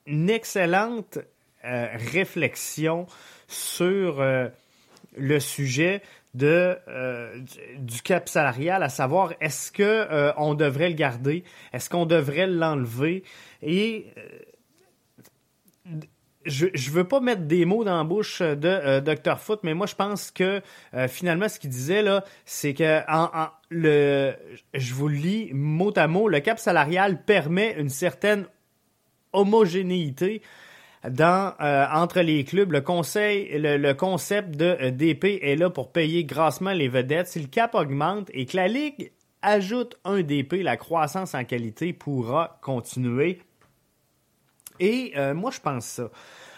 une 0.06 0.30
excellente 0.30 1.18
réflexion 1.62 3.06
sur 3.48 4.24
le 5.16 5.40
sujet 5.40 6.00
de 6.36 6.76
euh, 6.88 7.38
du, 7.78 8.02
cap 8.02 8.28
salarial, 8.28 8.82
à 8.82 8.88
savoir 8.88 9.32
est-ce 9.40 9.72
que 9.72 9.82
euh, 9.82 10.32
on 10.36 10.54
devrait 10.54 10.90
le 10.90 10.94
garder, 10.94 11.44
est-ce 11.72 11.88
qu'on 11.88 12.06
devrait 12.06 12.46
l'enlever? 12.46 13.24
Et 13.62 14.06
euh, 14.18 16.00
je 16.44 16.66
je 16.74 16.90
veux 16.90 17.04
pas 17.04 17.20
mettre 17.20 17.42
des 17.42 17.64
mots 17.64 17.84
dans 17.84 17.96
la 17.96 18.04
bouche 18.04 18.42
de 18.42 19.00
Dr 19.00 19.38
Foot, 19.38 19.60
mais 19.64 19.74
moi 19.74 19.86
je 19.86 19.96
pense 19.96 20.30
que 20.30 20.60
finalement 21.08 21.48
ce 21.48 21.58
qu'il 21.58 21.70
disait 21.70 22.02
là, 22.02 22.24
c'est 22.44 22.72
que 22.72 23.00
en, 23.10 23.48
le 23.68 24.34
je 24.72 24.94
vous 24.94 25.08
le 25.08 25.16
lis 25.16 25.50
mot 25.52 25.92
à 25.96 26.06
mot, 26.06 26.28
le 26.28 26.38
cap 26.38 26.60
salarial 26.60 27.24
permet 27.24 27.74
une 27.78 27.88
certaine 27.88 28.46
homogénéité 29.32 30.40
dans 31.10 31.54
euh, 31.60 31.86
entre 31.92 32.20
les 32.20 32.44
clubs, 32.44 32.72
le 32.72 32.80
conseil, 32.80 33.48
le, 33.58 33.92
concept 33.92 34.56
de 34.56 34.76
euh, 34.80 34.90
DP 34.90 35.40
est 35.42 35.56
là 35.56 35.70
pour 35.70 35.92
payer 35.92 36.24
grassement 36.24 36.72
les 36.72 36.88
vedettes. 36.88 37.28
Si 37.28 37.40
le 37.40 37.46
cap 37.46 37.74
augmente 37.74 38.28
et 38.32 38.46
que 38.46 38.56
la 38.56 38.68
ligue 38.68 39.12
ajoute 39.42 39.98
un 40.04 40.22
DP, 40.22 40.62
la 40.62 40.76
croissance 40.76 41.34
en 41.34 41.44
qualité 41.44 41.92
pourra 41.92 42.58
continuer. 42.62 43.40
Et 44.80 45.12
euh, 45.16 45.34
moi, 45.34 45.50
je 45.50 45.60
pense 45.60 45.86
ça. 45.86 46.10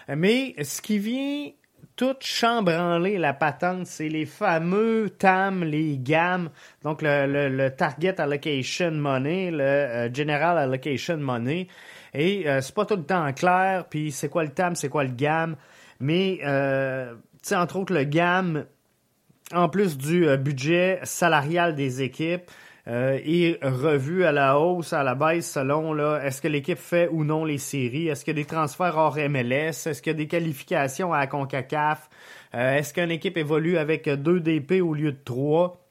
Mais 0.09 0.55
ce 0.63 0.81
qui 0.81 0.99
vient 0.99 1.51
tout 1.97 2.17
chambranler 2.21 3.19
la 3.19 3.35
patente, 3.35 3.87
c'est 3.87 4.09
les 4.09 4.25
fameux 4.25 5.11
TAM, 5.11 5.65
les 5.65 5.99
GAM, 5.99 6.51
donc 6.83 7.03
le, 7.03 7.49
le, 7.49 7.71
Target 7.71 8.21
Allocation 8.21 8.93
Money, 8.93 9.51
le 9.53 10.09
General 10.15 10.57
Allocation 10.59 11.19
Money. 11.19 11.69
Et 12.15 12.49
euh, 12.49 12.61
c'est 12.61 12.75
pas 12.75 12.87
tout 12.87 12.97
le 12.97 13.05
temps 13.05 13.33
clair, 13.33 13.87
puis 13.89 14.13
c'est 14.13 14.29
quoi 14.29 14.45
le 14.45 14.51
TAM, 14.51 14.75
c'est 14.75 14.89
quoi 14.89 15.05
le 15.05 15.11
GAM. 15.11 15.57
Mais, 16.01 16.41
euh, 16.45 17.15
tu 17.43 17.49
sais, 17.49 17.57
entre 17.57 17.77
autres, 17.77 17.93
le 17.93 18.05
GAM, 18.05 18.65
en 19.53 19.69
plus 19.69 19.99
du 19.99 20.29
euh, 20.29 20.37
budget 20.37 21.01
salarial 21.03 21.75
des 21.75 22.03
équipes, 22.03 22.51
est 22.91 23.63
revu 23.63 24.25
à 24.25 24.33
la 24.33 24.59
hausse, 24.59 24.95
à 24.95 25.03
la 25.03 25.15
baisse, 25.15 25.53
selon 25.53 25.93
là, 25.93 26.21
est-ce 26.25 26.41
que 26.41 26.49
l'équipe 26.49 26.79
fait 26.79 27.07
ou 27.13 27.23
non 27.23 27.45
les 27.45 27.59
séries, 27.59 28.09
est-ce 28.09 28.25
qu'il 28.25 28.35
y 28.35 28.41
a 28.41 28.43
des 28.43 28.49
transferts 28.49 28.97
hors 28.97 29.19
MLS, 29.19 29.87
est-ce 29.87 30.01
qu'il 30.01 30.13
y 30.13 30.15
a 30.15 30.17
des 30.17 30.27
qualifications 30.27 31.13
à 31.13 31.19
la 31.19 31.27
CONCACAF, 31.27 32.09
est-ce 32.55 32.95
qu'une 32.95 33.11
équipe 33.11 33.37
évolue 33.37 33.77
avec 33.77 34.09
deux 34.09 34.41
DP 34.41 34.81
au 34.81 34.95
lieu 34.95 35.13
de 35.13 35.21
trois? 35.23 35.85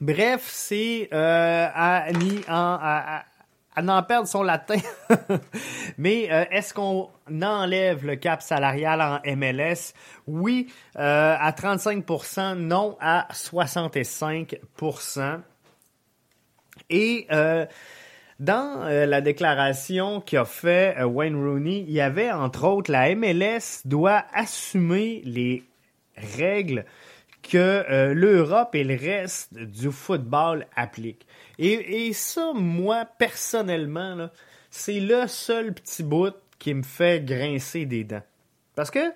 Bref, 0.00 0.44
c'est 0.46 1.10
à, 1.12 2.06
à, 2.08 3.24
à 3.74 3.82
n'en 3.82 4.02
perdre 4.02 4.28
son 4.28 4.42
latin. 4.42 4.76
Mais 5.98 6.28
euh, 6.30 6.44
est-ce 6.50 6.74
qu'on 6.74 7.08
enlève 7.30 8.04
le 8.04 8.16
cap 8.16 8.42
salarial 8.42 9.00
en 9.00 9.36
MLS? 9.36 9.94
Oui, 10.26 10.68
euh, 10.98 11.36
à 11.38 11.50
35% 11.52 12.54
non 12.54 12.96
à 13.00 13.28
65% 13.32 15.40
Et 16.90 17.26
euh, 17.30 17.64
dans 18.38 18.88
la 18.88 19.20
déclaration 19.20 20.20
qu'a 20.20 20.44
fait 20.44 21.00
Wayne 21.04 21.36
Rooney, 21.36 21.84
il 21.86 21.92
y 21.92 22.00
avait 22.00 22.32
entre 22.32 22.64
autres 22.64 22.90
la 22.90 23.14
MLS 23.14 23.82
doit 23.84 24.24
assumer 24.34 25.22
les 25.24 25.62
règles 26.16 26.84
que 27.42 28.12
l'Europe 28.12 28.74
et 28.74 28.82
le 28.82 28.96
reste 28.96 29.54
du 29.54 29.92
football 29.92 30.66
appliquent. 30.74 31.26
Et, 31.58 32.12
ça, 32.12 32.52
moi, 32.54 33.04
personnellement, 33.04 34.28
c'est 34.70 35.00
le 35.00 35.26
seul 35.26 35.74
petit 35.74 36.02
bout 36.02 36.34
qui 36.58 36.74
me 36.74 36.82
fait 36.82 37.24
grincer 37.24 37.86
des 37.86 38.04
dents. 38.04 38.22
Parce 38.74 38.90
que 38.90 39.12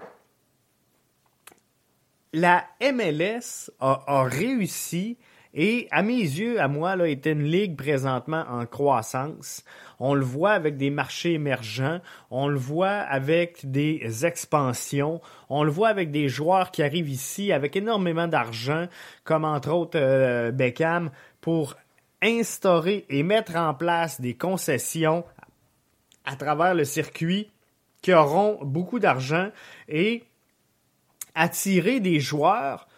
la 2.33 2.67
MLS 2.81 3.71
a, 3.81 4.25
réussi 4.25 5.17
et 5.55 5.89
à 5.91 6.03
mes 6.03 6.19
yeux, 6.21 6.61
à 6.61 6.69
moi, 6.69 6.97
là, 6.97 7.09
est 7.09 7.25
une 7.25 7.45
ligue 7.45 7.77
présentement 7.77 8.45
en 8.51 8.67
croissance. 8.67 9.65
On 9.99 10.13
le 10.13 10.25
voit 10.25 10.51
avec 10.51 10.77
des 10.77 10.91
marchés 10.91 11.33
émergents, 11.33 12.01
on 12.31 12.49
le 12.49 12.59
voit 12.59 12.99
avec 12.99 13.71
des 13.71 14.27
expansions, 14.27 15.23
on 15.49 15.65
le 15.65 15.71
voit 15.71 15.89
avec 15.89 16.11
des 16.11 16.29
joueurs 16.29 16.71
qui 16.71 16.83
arrivent 16.83 17.09
ici 17.09 17.53
avec 17.53 17.75
énormément 17.75 18.29
d'argent, 18.29 18.87
comme 19.25 19.47
entre 19.47 19.71
autres 19.71 19.99
euh, 19.99 20.51
Beckham, 20.51 21.11
pour 21.41 21.75
instaurer 22.23 23.05
et 23.09 23.23
mettre 23.23 23.57
en 23.57 23.75
place 23.75 24.21
des 24.21 24.35
concessions 24.35 25.25
à 26.25 26.37
travers 26.37 26.75
le 26.75 26.85
circuit 26.85 27.51
qui 28.03 28.13
auront 28.13 28.59
beaucoup 28.63 28.99
d'argent 28.99 29.51
et 29.89 30.25
attirer 31.35 32.01
des 32.01 32.21
joueurs 32.21 32.89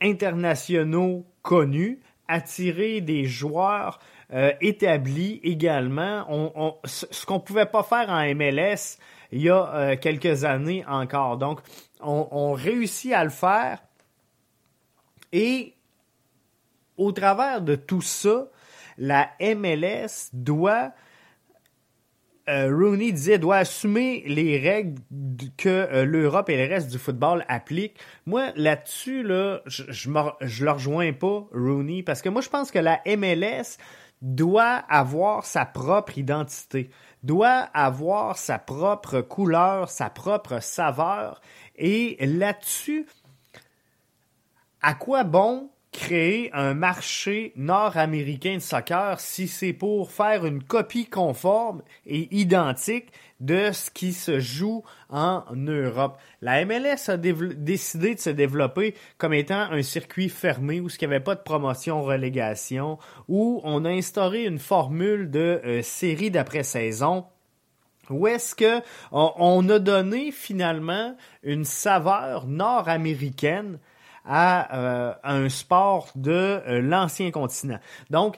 internationaux 0.00 1.26
connus, 1.42 2.00
attirer 2.28 3.00
des 3.00 3.24
joueurs 3.24 3.98
euh, 4.32 4.52
établis 4.60 5.40
également. 5.42 6.26
ce 6.84 7.26
qu'on 7.26 7.34
ne 7.34 7.40
pouvait 7.40 7.66
pas 7.66 7.82
faire 7.82 8.10
en 8.10 8.22
MLS 8.34 8.98
il 9.32 9.42
y 9.42 9.50
a 9.50 9.74
euh, 9.74 9.96
quelques 9.96 10.44
années 10.44 10.84
encore. 10.86 11.36
Donc, 11.36 11.60
on, 12.00 12.28
on 12.30 12.52
réussit 12.52 13.12
à 13.12 13.24
le 13.24 13.30
faire 13.30 13.82
et 15.32 15.75
au 16.96 17.12
travers 17.12 17.62
de 17.62 17.74
tout 17.74 18.02
ça, 18.02 18.48
la 18.98 19.30
MLS 19.40 20.30
doit 20.32 20.92
euh, 22.48 22.72
Rooney 22.72 23.10
disait 23.10 23.38
doit 23.38 23.56
assumer 23.56 24.22
les 24.26 24.58
règles 24.58 25.02
que 25.56 25.68
euh, 25.68 26.04
l'Europe 26.04 26.48
et 26.48 26.56
le 26.56 26.72
reste 26.72 26.90
du 26.90 26.98
football 26.98 27.44
appliquent. 27.48 27.98
Moi, 28.24 28.52
là-dessus, 28.54 29.24
là, 29.24 29.62
je, 29.66 29.82
je, 29.88 30.10
je 30.40 30.64
le 30.64 30.70
rejoins 30.70 31.12
pas, 31.12 31.48
Rooney, 31.52 32.04
parce 32.04 32.22
que 32.22 32.28
moi, 32.28 32.40
je 32.42 32.48
pense 32.48 32.70
que 32.70 32.78
la 32.78 33.00
MLS 33.04 33.78
doit 34.22 34.84
avoir 34.88 35.44
sa 35.44 35.66
propre 35.66 36.18
identité, 36.18 36.90
doit 37.24 37.68
avoir 37.74 38.38
sa 38.38 38.60
propre 38.60 39.22
couleur, 39.22 39.90
sa 39.90 40.08
propre 40.08 40.62
saveur. 40.62 41.40
Et 41.74 42.16
là-dessus, 42.24 43.06
à 44.82 44.94
quoi 44.94 45.24
bon 45.24 45.68
créer 45.96 46.50
un 46.52 46.74
marché 46.74 47.52
nord-américain 47.56 48.56
de 48.56 48.60
soccer 48.60 49.18
si 49.18 49.48
c'est 49.48 49.72
pour 49.72 50.10
faire 50.10 50.44
une 50.44 50.62
copie 50.62 51.06
conforme 51.06 51.82
et 52.06 52.28
identique 52.36 53.12
de 53.40 53.72
ce 53.72 53.90
qui 53.90 54.12
se 54.12 54.38
joue 54.38 54.84
en 55.08 55.42
Europe. 55.54 56.18
La 56.42 56.64
MLS 56.64 57.08
a 57.08 57.16
décidé 57.16 58.14
de 58.14 58.20
se 58.20 58.30
développer 58.30 58.94
comme 59.16 59.32
étant 59.32 59.70
un 59.70 59.82
circuit 59.82 60.28
fermé 60.28 60.80
où 60.80 60.88
il 60.88 60.98
n'y 61.00 61.06
avait 61.06 61.24
pas 61.24 61.34
de 61.34 61.40
promotion-relégation, 61.42 62.98
où 63.28 63.60
on 63.64 63.84
a 63.86 63.90
instauré 63.90 64.44
une 64.44 64.58
formule 64.58 65.30
de 65.30 65.60
euh, 65.64 65.82
série 65.82 66.30
d'après-saison 66.30 67.24
où 68.08 68.28
est-ce 68.28 68.54
que 68.54 68.80
on, 69.10 69.68
a 69.68 69.78
donné 69.80 70.30
finalement 70.30 71.16
une 71.42 71.64
saveur 71.64 72.46
nord-américaine 72.46 73.80
euh, 74.28 75.14
à, 75.22 75.34
un 75.34 75.48
sport 75.48 76.10
de 76.16 76.32
euh, 76.32 76.80
l'ancien 76.80 77.30
continent. 77.30 77.78
Donc, 78.10 78.36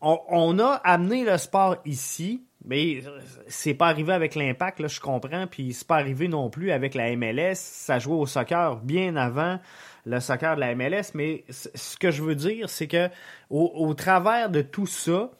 on, 0.00 0.58
a 0.58 0.72
amené 0.82 1.24
le 1.24 1.36
sport 1.36 1.76
ici 1.84 2.42
Mais 2.64 3.02
c'est 3.46 3.74
pas 3.74 3.88
arrivé 3.88 4.12
avec 4.12 4.34
l'impact, 4.34 4.80
là, 4.80 4.88
je 4.88 4.98
comprends, 4.98 5.46
puis 5.46 5.72
c'est 5.72 5.86
pas 5.86 5.96
arrivé 5.96 6.26
non 6.26 6.50
plus 6.50 6.72
avec 6.72 6.94
la 6.94 7.14
MLS. 7.14 7.56
Ça 7.56 7.98
jouait 7.98 8.16
au 8.16 8.26
soccer 8.26 8.76
bien 8.78 9.14
avant 9.16 9.60
le 10.06 10.18
soccer 10.18 10.56
de 10.56 10.60
la 10.60 10.74
MLS, 10.74 11.12
mais 11.14 11.44
ce 11.48 11.96
que 11.96 12.10
je 12.10 12.22
veux 12.22 12.34
dire, 12.34 12.68
c'est 12.70 12.88
que 12.88 13.08
au, 13.50 13.92
travers 13.94 14.50
de 14.50 14.62
tout 14.62 14.86
ça 14.86 15.30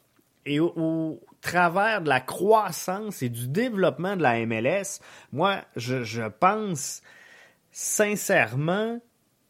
et 0.44 0.60
au, 0.60 1.20
travers 1.40 2.02
de 2.02 2.08
la 2.08 2.20
croissance 2.20 3.22
et 3.22 3.30
du 3.30 3.48
développement 3.48 4.16
de 4.16 4.22
la 4.22 4.44
MLS, 4.44 5.00
moi, 5.32 5.62
je 5.74 6.28
pense 6.28 7.02
sincèrement 7.72 9.00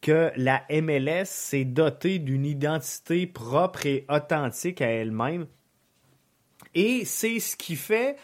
que 0.01 0.32
la 0.36 0.62
MLS 0.70 1.26
s'est 1.26 1.64
dotée 1.64 2.18
d'une 2.18 2.46
identité 2.46 3.26
propre 3.26 3.86
et 3.86 4.07
authentique 4.09 4.80
à 4.80 4.88
elle-même. 4.88 5.46
Et 6.74 7.05
c'est 7.05 7.40
ce 7.40 7.57
qui 7.57 7.76
fait 7.76 8.16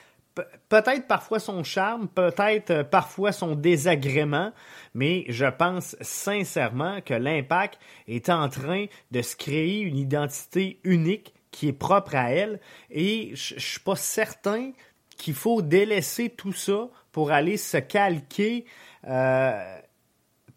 peut-être 0.69 1.07
parfois 1.07 1.39
son 1.39 1.63
charme, 1.65 2.09
peut-être 2.09 2.71
euh, 2.71 2.85
parfois 2.85 3.33
son 3.33 3.55
désagrément, 3.55 4.53
mais 4.95 5.25
je 5.29 5.47
pense 5.47 5.97
sincèrement 6.01 7.01
que 7.01 7.15
l'impact 7.15 7.79
est 8.07 8.29
en 8.29 8.49
train 8.49 8.87
de 9.11 9.23
se 9.23 9.37
créer 9.37 9.81
une 9.81 9.97
identité 9.97 10.81
unique 10.85 11.35
qui 11.51 11.69
est 11.69 11.73
propre 11.73 12.17
à 12.17 12.31
elle. 12.33 12.61
Et 12.91 13.33
je 13.35 13.55
ne 13.55 13.61
suis 13.61 13.81
pas 13.81 13.97
certain 13.97 14.73
qu'il 15.17 15.35
faut 15.35 15.63
délaisser 15.63 16.29
tout 16.29 16.53
ça 16.53 16.89
pour 17.13 17.31
aller 17.31 17.57
se 17.57 17.79
calquer 17.79 18.67
euh, 19.07 19.79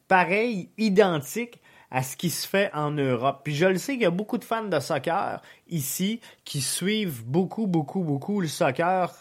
pareil, 0.10 0.70
identique 0.78 1.62
à 1.92 2.04
ce 2.04 2.18
qui 2.18 2.30
se 2.30 2.46
fait 2.46 2.70
en 2.74 2.92
Europe. 2.92 3.42
Puis 3.46 3.56
je 3.56 3.66
le 3.66 3.78
sais 3.78 3.94
qu'il 3.94 4.02
y 4.02 4.06
a 4.06 4.12
beaucoup 4.12 4.38
de 4.38 4.44
fans 4.44 4.66
de 4.66 4.80
soccer 4.82 5.42
ici 5.70 6.20
qui 6.44 6.60
suivent 6.62 7.24
beaucoup, 7.26 7.68
beaucoup, 7.68 8.04
beaucoup 8.04 8.42
le 8.42 8.48
soccer 8.48 9.14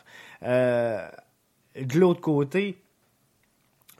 euh, 0.42 1.08
de 1.80 1.98
l'autre 1.98 2.20
côté 2.20 2.78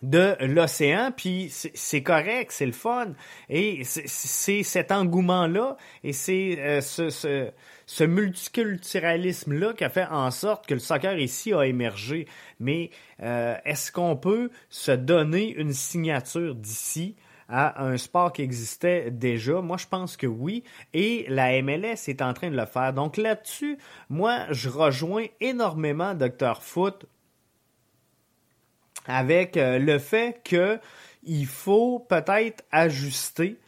de 0.02 0.36
l'océan, 0.40 1.12
puis 1.16 1.50
c'est 1.50 2.02
correct, 2.02 2.52
c'est 2.52 2.66
le 2.66 2.72
fun. 2.72 3.12
Et 3.48 3.82
c'est 3.84 4.62
cet 4.62 4.92
engouement-là 4.92 5.76
et 6.04 6.12
c'est 6.12 6.56
euh, 6.58 6.80
ce, 6.80 8.04
multiculturalisme-là 8.04 9.72
qui 9.72 9.84
a 9.84 9.90
fait 9.90 10.06
en 10.06 10.30
sorte 10.30 10.66
que 10.66 10.74
le 10.74 10.80
soccer 10.80 11.18
ici 11.18 11.52
a 11.52 11.66
émergé. 11.66 12.26
Mais 12.60 12.90
euh, 13.22 13.56
est-ce 13.64 13.90
qu'on 13.90 14.16
peut 14.16 14.50
se 14.68 14.92
donner 14.92 15.52
une 15.54 15.72
signature 15.72 16.54
d'ici 16.54 17.16
à 17.48 17.82
un 17.84 17.96
sport 17.96 18.32
qui 18.32 18.42
existait 18.42 19.10
déjà? 19.10 19.60
Moi, 19.60 19.78
je 19.78 19.86
pense 19.86 20.16
que 20.16 20.26
oui. 20.26 20.62
Et 20.94 21.26
la 21.28 21.60
MLS 21.62 22.08
est 22.08 22.22
en 22.22 22.34
train 22.34 22.50
de 22.50 22.56
le 22.56 22.66
faire. 22.66 22.92
Donc 22.92 23.16
là-dessus, 23.16 23.78
moi, 24.10 24.46
je 24.50 24.68
rejoins 24.68 25.24
énormément 25.40 26.14
Dr. 26.14 26.62
Foot 26.62 27.06
avec 29.08 29.56
euh, 29.56 29.78
le 29.78 29.98
fait 29.98 30.40
que 30.44 30.78
il 31.24 31.46
faut 31.46 31.98
peut-être 31.98 32.64
ajuster 32.70 33.58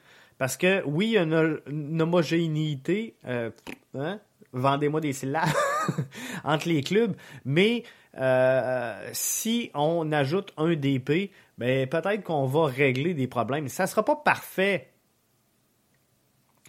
parce 0.40 0.56
que 0.56 0.82
oui, 0.86 1.08
il 1.08 1.12
y 1.12 1.18
a 1.18 1.22
une, 1.22 2.00
homogénéité, 2.00 3.14
euh, 3.26 3.50
hein, 3.94 4.20
vendez-moi 4.54 5.02
des 5.02 5.12
syllabes 5.12 5.50
entre 6.44 6.66
les 6.66 6.82
clubs, 6.82 7.14
mais 7.44 7.82
euh, 8.18 9.10
si 9.12 9.70
on 9.74 10.10
ajoute 10.12 10.54
un 10.56 10.74
DP, 10.74 11.30
ben, 11.58 11.86
peut-être 11.86 12.22
qu'on 12.22 12.46
va 12.46 12.68
régler 12.68 13.12
des 13.12 13.26
problèmes. 13.26 13.68
Ça 13.68 13.82
ne 13.82 13.88
sera 13.88 14.02
pas 14.02 14.16
parfait, 14.16 14.88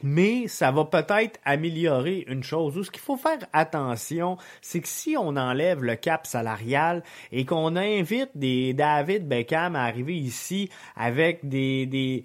mais 0.03 0.47
ça 0.47 0.71
va 0.71 0.85
peut-être 0.85 1.39
améliorer 1.45 2.25
une 2.27 2.43
chose. 2.43 2.77
Où 2.77 2.83
ce 2.83 2.91
qu'il 2.91 3.01
faut 3.01 3.17
faire 3.17 3.39
attention, 3.53 4.37
c'est 4.61 4.81
que 4.81 4.87
si 4.87 5.15
on 5.17 5.35
enlève 5.35 5.83
le 5.83 5.95
cap 5.95 6.27
salarial 6.27 7.03
et 7.31 7.45
qu'on 7.45 7.75
invite 7.75 8.31
des 8.35 8.73
David 8.73 9.27
Beckham 9.27 9.75
à 9.75 9.83
arriver 9.83 10.15
ici 10.15 10.69
avec 10.95 11.47
des, 11.47 11.85
des 11.85 12.23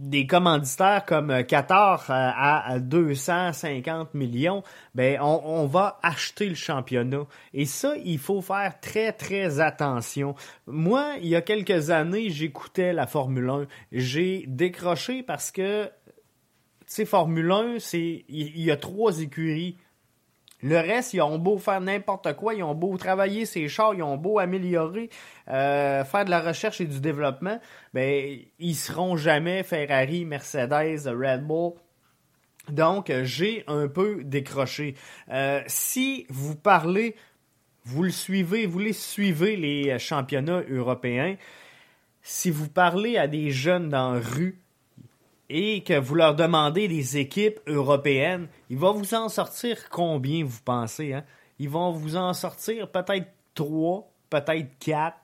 des 0.00 0.26
commanditaires 0.26 1.04
comme 1.04 1.44
Qatar 1.44 2.06
euh, 2.08 2.30
à 2.34 2.78
250 2.78 4.14
millions, 4.14 4.62
ben 4.94 5.20
on, 5.20 5.66
va 5.66 5.98
acheter 6.02 6.48
le 6.48 6.54
championnat. 6.54 7.26
Et 7.52 7.66
ça, 7.66 7.94
il 8.02 8.18
faut 8.18 8.40
faire 8.40 8.80
très 8.80 9.12
très 9.12 9.60
attention. 9.60 10.34
Moi, 10.66 11.16
il 11.20 11.28
y 11.28 11.36
a 11.36 11.42
quelques 11.42 11.90
années, 11.90 12.30
j'écoutais 12.30 12.94
la 12.94 13.06
Formule 13.06 13.50
1. 13.50 13.66
J'ai 13.92 14.44
décroché 14.48 15.22
parce 15.22 15.50
que, 15.50 15.90
sais, 16.94 17.04
Formule 17.04 17.50
1, 17.50 17.78
c'est 17.78 18.24
il 18.28 18.60
y 18.60 18.70
a 18.70 18.76
trois 18.76 19.20
écuries 19.20 19.76
le 20.62 20.76
reste, 20.76 21.14
ils 21.14 21.22
ont 21.22 21.38
beau 21.38 21.58
faire 21.58 21.80
n'importe 21.80 22.34
quoi, 22.34 22.54
ils 22.54 22.62
ont 22.62 22.74
beau 22.74 22.96
travailler 22.98 23.46
ces 23.46 23.68
chars, 23.68 23.94
ils 23.94 24.02
ont 24.02 24.16
beau 24.16 24.38
améliorer, 24.38 25.08
euh, 25.48 26.04
faire 26.04 26.24
de 26.24 26.30
la 26.30 26.40
recherche 26.40 26.80
et 26.80 26.84
du 26.84 27.00
développement, 27.00 27.58
ben 27.94 28.38
ils 28.58 28.76
seront 28.76 29.16
jamais 29.16 29.62
Ferrari, 29.62 30.24
Mercedes, 30.24 31.06
Red 31.06 31.46
Bull. 31.46 31.72
Donc, 32.68 33.10
j'ai 33.22 33.64
un 33.68 33.88
peu 33.88 34.22
décroché. 34.22 34.94
Euh, 35.30 35.62
si 35.66 36.26
vous 36.28 36.54
parlez, 36.54 37.16
vous 37.84 38.02
le 38.02 38.10
suivez, 38.10 38.66
vous 38.66 38.78
les 38.78 38.92
suivez 38.92 39.56
les 39.56 39.98
championnats 39.98 40.62
européens, 40.70 41.36
si 42.22 42.50
vous 42.50 42.68
parlez 42.68 43.16
à 43.16 43.26
des 43.26 43.50
jeunes 43.50 43.88
dans 43.88 44.12
la 44.12 44.20
rue, 44.20 44.60
et 45.50 45.82
que 45.82 45.98
vous 45.98 46.14
leur 46.14 46.36
demandez 46.36 46.86
des 46.86 47.18
équipes 47.18 47.58
européennes, 47.66 48.46
ils 48.70 48.78
vont 48.78 48.92
vous 48.92 49.14
en 49.14 49.28
sortir 49.28 49.90
combien, 49.90 50.44
vous 50.44 50.60
pensez? 50.64 51.12
Hein? 51.12 51.24
Ils 51.58 51.68
vont 51.68 51.90
vous 51.90 52.16
en 52.16 52.32
sortir 52.32 52.88
peut-être 52.90 53.26
trois, 53.54 54.08
peut-être 54.30 54.78
quatre. 54.78 55.18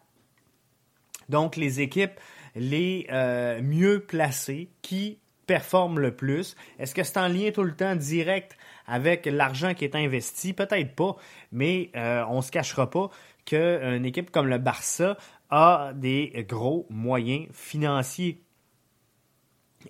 Donc, 1.28 1.56
les 1.56 1.80
équipes 1.80 2.18
les 2.56 3.06
euh, 3.12 3.60
mieux 3.62 4.00
placées 4.00 4.70
qui 4.82 5.18
performent 5.46 6.00
le 6.00 6.16
plus. 6.16 6.56
Est-ce 6.78 6.94
que 6.94 7.04
c'est 7.04 7.18
en 7.18 7.28
lien 7.28 7.50
tout 7.52 7.62
le 7.62 7.76
temps 7.76 7.94
direct 7.94 8.56
avec 8.86 9.26
l'argent 9.26 9.74
qui 9.74 9.84
est 9.84 9.94
investi? 9.94 10.54
Peut-être 10.54 10.94
pas, 10.96 11.16
mais 11.52 11.90
euh, 11.94 12.24
on 12.28 12.38
ne 12.38 12.42
se 12.42 12.50
cachera 12.50 12.90
pas 12.90 13.10
qu'une 13.44 14.04
équipe 14.04 14.32
comme 14.32 14.48
le 14.48 14.58
Barça 14.58 15.16
a 15.50 15.92
des 15.94 16.44
gros 16.48 16.86
moyens 16.90 17.46
financiers 17.52 18.42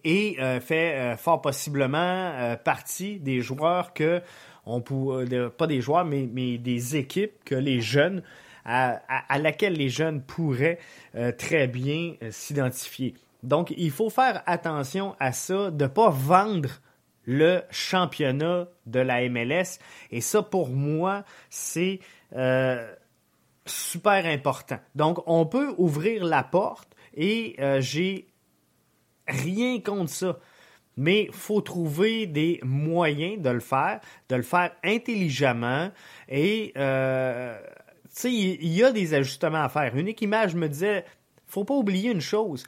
et 0.05 0.36
euh, 0.40 0.61
fait 0.61 0.94
euh, 0.94 1.16
fort 1.16 1.40
possiblement 1.40 1.99
euh, 1.99 2.57
partie 2.57 3.18
des 3.18 3.40
joueurs 3.40 3.92
que 3.92 4.22
on 4.64 4.80
pas 4.80 5.66
des 5.68 5.80
joueurs 5.80 6.05
mais, 6.05 6.28
mais, 6.32 6.59
des 6.59 6.97
équipes 6.97 7.44
que 7.44 7.55
les 7.55 7.80
jeunes 7.80 8.22
à, 8.64 9.01
à, 9.32 9.38
laquelle 9.38 9.74
les 9.74 9.88
jeunes 9.88 10.22
pourraient 10.22 10.80
très 11.38 11.68
bien 11.68 12.14
s'identifier. 12.30 13.14
Donc 13.44 13.72
il 13.76 13.92
faut 13.92 14.11
faire 14.11 14.42
attention 14.44 15.14
à 15.20 15.30
ça 15.30 15.70
de 15.70 15.86
pas 15.86 16.11
vendre 16.11 16.70
le 17.26 17.62
championnat 17.70 18.66
de 18.86 18.99
la 18.99 19.28
MLS 19.28 19.78
et 20.11 20.20
ça 20.20 20.42
pour 20.42 20.70
moi 20.70 21.22
c'est 21.49 22.01
super 23.66 24.26
important. 24.26 24.80
Donc 24.97 25.20
on 25.26 25.47
peut 25.47 25.76
ouvrir 25.78 26.24
la 26.24 26.42
porte 26.42 26.88
et 27.14 27.55
j'ai 27.78 28.26
Rien 29.29 29.81
contre 29.81 30.11
ça. 30.11 30.39
Mais 30.97 31.29
faut 31.31 31.61
trouver 31.61 32.27
des 32.27 32.59
moyens 32.62 33.43
de 33.43 33.51
le 33.51 33.61
faire, 33.61 34.01
de 34.29 34.37
le 34.37 34.43
faire 34.43 34.72
intelligemment. 34.83 35.91
Et, 36.29 36.72
euh, 36.77 37.59
tu 38.05 38.09
sais, 38.11 38.33
il 38.33 38.72
y, 38.72 38.83
a 38.83 38.93
des 38.93 39.12
ajustements 39.12 39.62
à 39.62 39.68
faire. 39.68 39.95
Unique 39.95 40.22
Image 40.22 40.55
me 40.55 40.68
disait, 40.68 41.05
faut 41.47 41.64
pas 41.64 41.74
oublier 41.74 42.12
une 42.12 42.22
chose. 42.22 42.64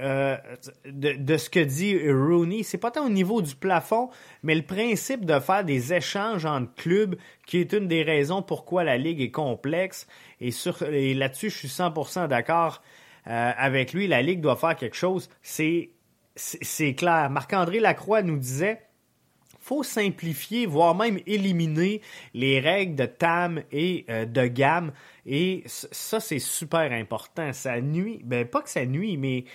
Euh, 0.00 0.36
de, 0.84 1.36
ce 1.36 1.48
que 1.48 1.60
dit 1.60 1.96
Rooney, 2.10 2.64
c'est 2.64 2.78
pas 2.78 2.90
tant 2.90 3.06
au 3.06 3.10
niveau 3.10 3.40
du 3.40 3.54
plafond, 3.54 4.10
mais 4.42 4.56
le 4.56 4.62
principe 4.62 5.24
de 5.24 5.38
faire 5.38 5.64
des 5.64 5.92
échanges 5.92 6.44
entre 6.46 6.74
clubs, 6.74 7.16
qui 7.46 7.58
est 7.58 7.72
une 7.72 7.86
des 7.86 8.02
raisons 8.02 8.42
pourquoi 8.42 8.82
la 8.82 8.98
ligue 8.98 9.20
est 9.20 9.30
complexe. 9.30 10.08
Et, 10.40 10.50
et 10.90 11.14
là-dessus, 11.14 11.50
je 11.50 11.56
suis 11.56 11.68
100% 11.68 12.26
d'accord 12.26 12.82
euh, 13.26 13.52
avec 13.56 13.92
lui, 13.92 14.06
la 14.06 14.22
Ligue 14.22 14.40
doit 14.40 14.56
faire 14.56 14.76
quelque 14.76 14.96
chose. 14.96 15.28
C'est, 15.42 15.90
c'est 16.36 16.94
clair. 16.94 17.30
Marc-André 17.30 17.80
Lacroix 17.80 18.22
nous 18.22 18.36
disait 18.36 18.80
faut 19.60 19.82
simplifier, 19.82 20.66
voire 20.66 20.94
même 20.94 21.18
éliminer 21.24 22.02
les 22.34 22.60
règles 22.60 22.96
de 22.96 23.06
TAM 23.06 23.62
et 23.72 24.04
euh, 24.10 24.26
de 24.26 24.46
gamme. 24.46 24.92
Et 25.24 25.62
ça, 25.66 26.20
c'est 26.20 26.38
super 26.38 26.92
important. 26.92 27.50
Ça 27.54 27.80
nuit, 27.80 28.20
ben 28.24 28.46
pas 28.46 28.60
que 28.60 28.68
ça 28.68 28.84
nuit, 28.84 29.16
mais 29.16 29.46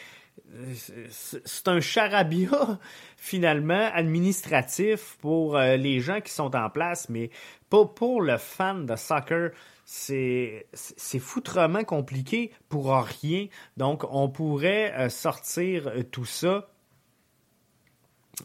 euh, 0.51 1.05
c'est 1.11 1.67
un 1.67 1.80
charabia 1.80 2.80
finalement 3.17 3.91
administratif 3.93 5.15
pour 5.22 5.59
les 5.59 5.99
gens 5.99 6.22
qui 6.22 6.32
sont 6.32 6.55
en 6.55 6.72
place, 6.72 7.07
mais 7.09 7.30
pas 7.70 7.86
pour 7.86 8.24
le 8.24 8.38
fan 8.38 8.88
de 8.88 8.95
soccer 8.95 9.51
c'est 9.91 11.19
foutrement 11.19 11.83
compliqué 11.83 12.51
pour 12.69 12.93
rien. 12.93 13.47
Donc, 13.75 14.03
on 14.11 14.29
pourrait 14.29 14.93
euh, 14.93 15.09
sortir 15.09 15.87
euh, 15.87 16.03
tout 16.03 16.25
ça 16.25 16.69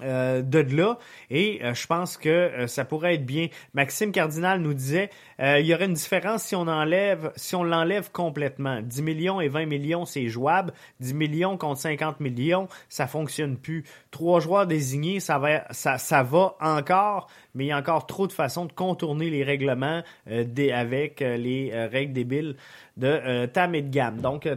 euh, 0.03 0.43
de 0.43 0.59
là 0.59 0.99
et 1.31 1.61
euh, 1.63 1.73
je 1.75 1.87
pense 1.87 2.17
que 2.17 2.29
euh, 2.29 2.67
ça 2.67 2.85
pourrait 2.85 3.15
être 3.15 3.27
bien. 3.27 3.49
Maxime 3.75 4.13
Cardinal 4.13 4.61
nous 4.61 4.75
disait 4.75 5.11
il 5.39 5.67
y 5.67 5.75
aurait 5.75 5.87
une 5.87 5.95
différence 5.95 6.45
si 6.45 6.55
on 6.55 6.69
enlève 6.69 7.33
si 7.37 7.55
on 7.55 7.65
l'enlève 7.65 8.11
complètement. 8.13 8.81
10 8.83 9.03
millions 9.03 9.41
et 9.41 9.49
20 9.49 9.67
millions 9.67 10.05
c'est 10.05 10.29
jouable, 10.29 10.73
10 11.01 11.15
millions 11.15 11.57
contre 11.57 11.81
50 11.81 12.21
millions, 12.21 12.69
ça 12.89 13.07
fonctionne 13.07 13.57
plus. 13.57 13.85
Trois 14.11 14.41
joueurs 14.41 14.67
désignés, 14.67 15.21
ça 15.21 15.39
va 15.39 15.65
ça, 15.73 15.99
ça 15.99 16.23
va 16.23 16.57
encore, 16.61 17.29
mais 17.55 17.65
il 17.65 17.69
y 17.69 17.73
a 17.73 17.79
encore 17.79 18.07
trop 18.07 18.27
de 18.27 18.33
façons 18.33 18.67
de 18.67 18.73
contourner 18.73 19.29
les 19.29 19.43
règlements 19.43 20.03
des, 20.27 20.71
avec 20.71 21.21
les 21.21 21.73
règles 21.91 22.13
débiles 22.13 22.57
de 22.97 23.47
tam 23.47 23.75
et 23.75 23.83
de 23.83 23.91
gamme. 23.91 24.21
Donc 24.21 24.49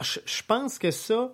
je 0.00 0.42
pense 0.46 0.78
que 0.78 0.90
ça 0.90 1.32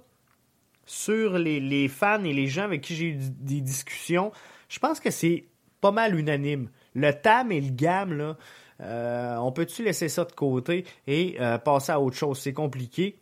sur 0.92 1.38
les, 1.38 1.88
fans 1.88 2.22
et 2.22 2.34
les 2.34 2.48
gens 2.48 2.64
avec 2.64 2.82
qui 2.82 2.94
j'ai 2.94 3.06
eu 3.06 3.16
des 3.16 3.62
discussions, 3.62 4.30
je 4.68 4.78
pense 4.78 5.00
que 5.00 5.10
c'est 5.10 5.46
pas 5.80 5.90
mal 5.90 6.18
unanime. 6.18 6.68
Le 6.94 7.12
TAM 7.12 7.50
et 7.50 7.62
le 7.62 7.70
GAM, 7.70 8.12
là, 8.12 8.36
euh, 8.82 9.36
on 9.36 9.52
peut-tu 9.52 9.84
laisser 9.84 10.10
ça 10.10 10.26
de 10.26 10.32
côté 10.32 10.84
et 11.06 11.36
euh, 11.40 11.56
passer 11.56 11.92
à 11.92 12.00
autre 12.00 12.16
chose? 12.16 12.38
C'est 12.38 12.52
compliqué. 12.52 13.16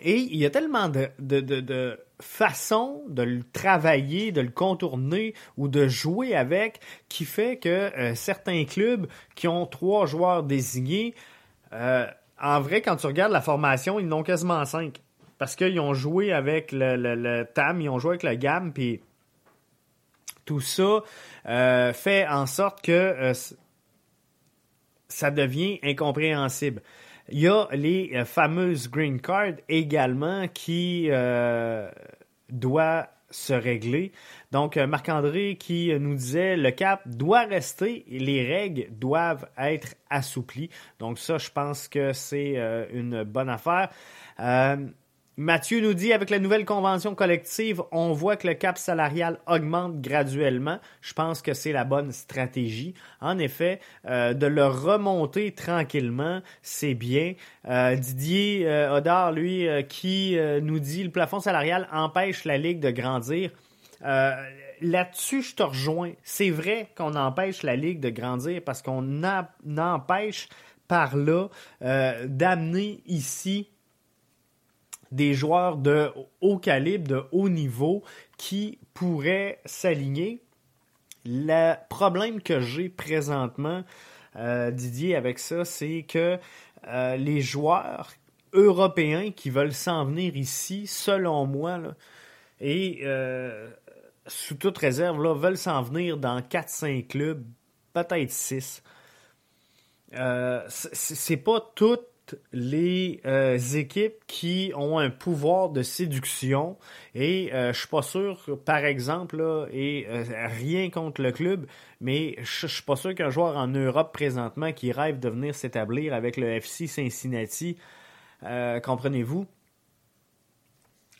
Et 0.00 0.16
il 0.16 0.36
y 0.36 0.44
a 0.46 0.50
tellement 0.50 0.88
de, 0.88 1.10
de, 1.20 2.00
façons 2.20 3.04
de 3.08 3.22
le 3.22 3.44
travailler, 3.44 4.32
de 4.32 4.40
le 4.40 4.50
contourner 4.50 5.34
ou 5.56 5.68
de 5.68 5.86
jouer 5.86 6.34
avec 6.34 6.80
qui 7.08 7.24
fait 7.24 7.58
que 7.58 7.68
euh, 7.68 8.16
certains 8.16 8.64
clubs 8.64 9.06
qui 9.36 9.46
ont 9.46 9.66
trois 9.66 10.06
joueurs 10.06 10.42
désignés, 10.42 11.14
en 11.70 12.60
vrai, 12.60 12.82
quand 12.82 12.96
tu 12.96 13.06
regardes 13.06 13.32
la 13.32 13.40
formation, 13.40 14.00
ils 14.00 14.08
n'ont 14.08 14.22
quasiment 14.22 14.64
cinq 14.64 15.02
parce 15.38 15.54
qu'ils 15.56 15.80
ont 15.80 15.94
joué 15.94 16.32
avec 16.32 16.72
le, 16.72 17.44
TAM, 17.44 17.80
ils 17.80 17.88
ont 17.88 17.98
joué 17.98 18.10
avec 18.10 18.22
le 18.24 18.34
GAM, 18.34 18.72
puis 18.72 19.00
tout 20.48 20.60
ça 20.60 21.02
euh, 21.46 21.92
fait 21.92 22.26
en 22.26 22.46
sorte 22.46 22.82
que 22.82 22.92
euh, 22.92 23.34
ça 25.08 25.30
devient 25.30 25.78
incompréhensible. 25.82 26.82
Il 27.28 27.40
y 27.40 27.48
a 27.48 27.68
les 27.72 28.12
euh, 28.14 28.24
fameuses 28.24 28.90
green 28.90 29.20
cards 29.20 29.56
également 29.68 30.48
qui 30.48 31.10
doivent 32.50 33.06
se 33.30 33.52
régler. 33.52 34.12
Donc, 34.52 34.76
Marc-André 34.78 35.56
qui 35.56 35.92
nous 36.00 36.14
disait 36.14 36.56
le 36.56 36.70
cap 36.70 37.06
doit 37.06 37.42
rester 37.42 38.06
les 38.08 38.42
règles 38.46 38.86
doivent 38.90 39.46
être 39.58 39.96
assouplies. 40.08 40.70
Donc, 40.98 41.18
ça, 41.18 41.36
je 41.36 41.50
pense 41.50 41.88
que 41.88 42.14
c'est 42.14 42.56
une 42.90 43.22
bonne 43.24 43.50
affaire. 43.50 43.90
Mathieu 45.40 45.80
nous 45.80 45.94
dit, 45.94 46.12
avec 46.12 46.30
la 46.30 46.40
nouvelle 46.40 46.64
convention 46.64 47.14
collective, 47.14 47.80
on 47.92 48.12
voit 48.12 48.34
que 48.34 48.48
le 48.48 48.54
cap 48.54 48.76
salarial 48.76 49.38
augmente 49.46 50.00
graduellement. 50.00 50.80
Je 51.00 51.12
pense 51.12 51.42
que 51.42 51.54
c'est 51.54 51.70
la 51.70 51.84
bonne 51.84 52.10
stratégie. 52.10 52.94
En 53.20 53.38
effet, 53.38 53.78
euh, 54.08 54.34
de 54.34 54.48
le 54.48 54.66
remonter 54.66 55.52
tranquillement, 55.52 56.42
c'est 56.60 56.94
bien. 56.94 57.34
Euh, 57.68 57.94
Didier 57.94 58.66
euh, 58.66 58.96
Odard, 58.96 59.30
lui, 59.30 59.68
qui 59.88 60.36
nous 60.60 60.80
dit, 60.80 61.04
le 61.04 61.10
plafond 61.10 61.38
salarial 61.38 61.88
empêche 61.92 62.44
la 62.44 62.58
Ligue 62.58 62.80
de 62.80 62.90
grandir. 62.90 63.52
Là-dessus, 64.00 65.42
je 65.42 65.54
te 65.54 65.62
rejoins. 65.62 66.14
C'est 66.24 66.50
vrai 66.50 66.90
qu'on 66.96 67.14
empêche 67.14 67.62
la 67.62 67.76
Ligue 67.76 68.00
de 68.00 68.10
grandir 68.10 68.60
parce 68.66 68.82
qu'on 68.82 69.22
empêche 69.22 70.48
par 70.88 71.16
là 71.16 71.46
d'amener 71.80 73.02
ici 73.06 73.68
des 75.12 75.34
joueurs 75.34 75.76
de 75.76 76.10
haut 76.40 76.58
calibre, 76.58 77.08
de 77.08 77.24
haut 77.32 77.48
niveau 77.48 78.02
qui 78.36 78.78
pourraient 78.94 79.60
s'aligner. 79.64 80.42
Le 81.24 81.74
problème 81.88 82.40
que 82.40 82.60
j'ai 82.60 82.88
présentement, 82.88 83.84
euh, 84.36 84.70
Didier, 84.70 85.16
avec 85.16 85.38
ça, 85.38 85.64
c'est 85.64 86.04
que 86.08 86.38
euh, 86.86 87.16
les 87.16 87.40
joueurs 87.40 88.12
européens 88.52 89.30
qui 89.30 89.50
veulent 89.50 89.74
s'en 89.74 90.04
venir 90.04 90.36
ici, 90.36 90.86
selon 90.86 91.46
moi, 91.46 91.80
et 92.60 93.00
euh, 93.02 93.68
sous 94.26 94.54
toute 94.54 94.78
réserve, 94.78 95.22
là, 95.22 95.34
veulent 95.34 95.58
s'en 95.58 95.82
venir 95.82 96.16
dans 96.16 96.40
4-5 96.40 97.06
clubs, 97.06 97.44
peut-être 97.92 98.30
6. 98.30 98.82
c'est 100.68 101.36
pas 101.36 101.72
tout 101.74 101.98
les 102.52 103.20
euh, 103.26 103.58
équipes 103.58 104.24
qui 104.26 104.72
ont 104.76 104.98
un 104.98 105.10
pouvoir 105.10 105.70
de 105.70 105.82
séduction 105.82 106.76
et 107.14 107.52
euh, 107.52 107.72
je 107.72 107.78
suis 107.78 107.88
pas 107.88 108.02
sûr, 108.02 108.58
par 108.64 108.84
exemple, 108.84 109.68
et 109.72 110.06
euh, 110.08 110.24
rien 110.58 110.90
contre 110.90 111.22
le 111.22 111.32
club, 111.32 111.66
mais 112.00 112.36
je 112.42 112.66
suis 112.66 112.82
pas 112.82 112.96
sûr 112.96 113.14
qu'un 113.14 113.30
joueur 113.30 113.56
en 113.56 113.68
Europe 113.68 114.12
présentement 114.12 114.72
qui 114.72 114.92
rêve 114.92 115.18
de 115.18 115.28
venir 115.28 115.54
s'établir 115.54 116.14
avec 116.14 116.36
le 116.36 116.48
FC 116.48 116.86
Cincinnati, 116.86 117.76
comprenez-vous, 118.42 119.46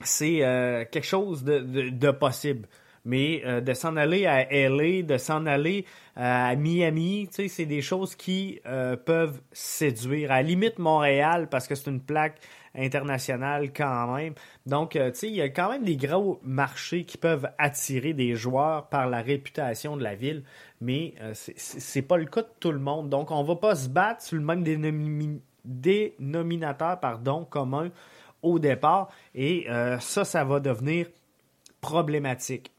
c'est 0.04 0.38
quelque 0.90 1.06
chose 1.06 1.42
de 1.42 2.10
possible. 2.12 2.68
Mais 3.08 3.40
euh, 3.46 3.62
de 3.62 3.72
s'en 3.72 3.96
aller 3.96 4.26
à 4.26 4.44
LA, 4.44 5.00
de 5.00 5.16
s'en 5.16 5.46
aller 5.46 5.86
euh, 6.18 6.50
à 6.50 6.54
Miami, 6.56 7.26
c'est 7.32 7.64
des 7.64 7.80
choses 7.80 8.14
qui 8.14 8.60
euh, 8.66 8.96
peuvent 8.96 9.40
séduire. 9.50 10.30
À 10.30 10.36
la 10.36 10.42
limite 10.42 10.78
Montréal, 10.78 11.48
parce 11.50 11.66
que 11.66 11.74
c'est 11.74 11.88
une 11.88 12.02
plaque 12.02 12.38
internationale 12.74 13.72
quand 13.72 14.14
même. 14.14 14.34
Donc, 14.66 14.90
tu 14.90 15.00
sais, 15.14 15.26
il 15.26 15.36
y 15.36 15.40
a 15.40 15.48
quand 15.48 15.70
même 15.70 15.84
des 15.84 15.96
gros 15.96 16.38
marchés 16.42 17.04
qui 17.04 17.16
peuvent 17.16 17.48
attirer 17.56 18.12
des 18.12 18.34
joueurs 18.34 18.90
par 18.90 19.08
la 19.08 19.22
réputation 19.22 19.96
de 19.96 20.02
la 20.02 20.14
ville, 20.14 20.44
mais 20.82 21.14
c'est 21.32 22.02
pas 22.02 22.18
le 22.18 22.26
cas 22.26 22.42
de 22.42 22.50
tout 22.60 22.72
le 22.72 22.78
monde. 22.78 23.08
Donc, 23.08 23.30
on 23.30 23.42
va 23.42 23.56
pas 23.56 23.74
se 23.74 23.88
battre 23.88 24.22
sur 24.22 24.36
le 24.36 24.44
même 24.44 24.62
dénominateur 25.64 27.00
pardon, 27.00 27.46
commun 27.46 27.90
au 28.42 28.58
départ, 28.58 29.08
et 29.34 29.66
ça, 29.98 30.26
ça 30.26 30.44
va 30.44 30.60
devenir 30.60 31.06
problématique. 31.80 32.70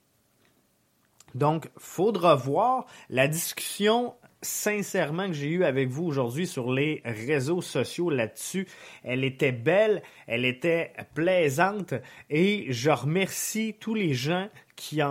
Donc, 1.36 1.70
faudra 1.78 2.36
voir 2.36 2.86
la 3.10 3.28
discussion 3.28 4.14
sincèrement 4.42 5.28
que 5.28 5.34
j'ai 5.34 5.50
eue 5.50 5.64
avec 5.64 5.90
vous 5.90 6.06
aujourd'hui 6.06 6.48
sur 6.48 6.72
les 6.72 7.02
réseaux 7.04 7.62
sociaux 7.62 8.10
là-dessus. 8.10 8.68
Elle 9.04 9.24
était 9.24 9.52
belle, 9.52 10.02
elle 10.28 10.46
était 10.46 10.94
plaisante 11.14 11.94
et 12.30 12.68
je 12.70 12.90
remercie 12.90 13.76
tous 13.80 13.94
les 13.94 14.14
gens 14.14 14.48
qui, 14.76 15.02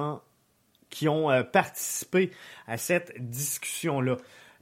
qui 0.91 1.09
ont 1.09 1.31
euh, 1.31 1.43
participé 1.43 2.31
à 2.67 2.77
cette 2.77 3.13
discussion-là. 3.19 4.17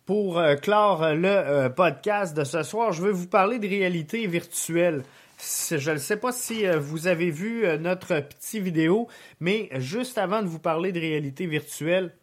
Pour 0.04 0.38
euh, 0.38 0.54
clore 0.54 1.14
le 1.14 1.28
euh, 1.28 1.68
podcast 1.68 2.36
de 2.36 2.44
ce 2.44 2.62
soir, 2.62 2.92
je 2.92 3.02
veux 3.02 3.10
vous 3.10 3.26
parler 3.26 3.58
de 3.58 3.68
réalité 3.68 4.26
virtuelle. 4.26 5.02
Je 5.38 5.90
ne 5.90 5.98
sais 5.98 6.16
pas 6.16 6.32
si 6.32 6.66
euh, 6.66 6.78
vous 6.78 7.08
avez 7.08 7.30
vu 7.30 7.66
euh, 7.66 7.76
notre 7.76 8.20
petit 8.20 8.58
vidéo, 8.58 9.06
mais 9.38 9.68
juste 9.74 10.16
avant 10.16 10.42
de 10.42 10.46
vous 10.46 10.58
parler 10.58 10.92
de 10.92 11.00
réalité 11.00 11.46
virtuelle, 11.46 12.14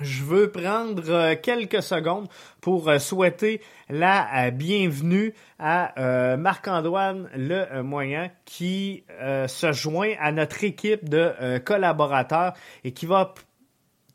je 0.00 0.24
veux 0.24 0.50
prendre 0.50 1.08
euh, 1.08 1.34
quelques 1.40 1.84
secondes 1.84 2.26
pour 2.60 2.90
souhaiter 2.98 3.60
la 3.88 4.50
bienvenue 4.50 5.34
à 5.60 6.36
Marc-Antoine 6.36 7.30
Le 7.36 7.82
Moyen 7.82 8.30
qui 8.44 9.04
se 9.46 9.72
joint 9.72 10.14
à 10.18 10.32
notre 10.32 10.64
équipe 10.64 11.08
de 11.08 11.58
collaborateurs 11.58 12.54
et 12.82 12.92
qui 12.92 13.06
va 13.06 13.34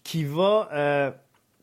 qui 0.03 0.25
va 0.25 1.13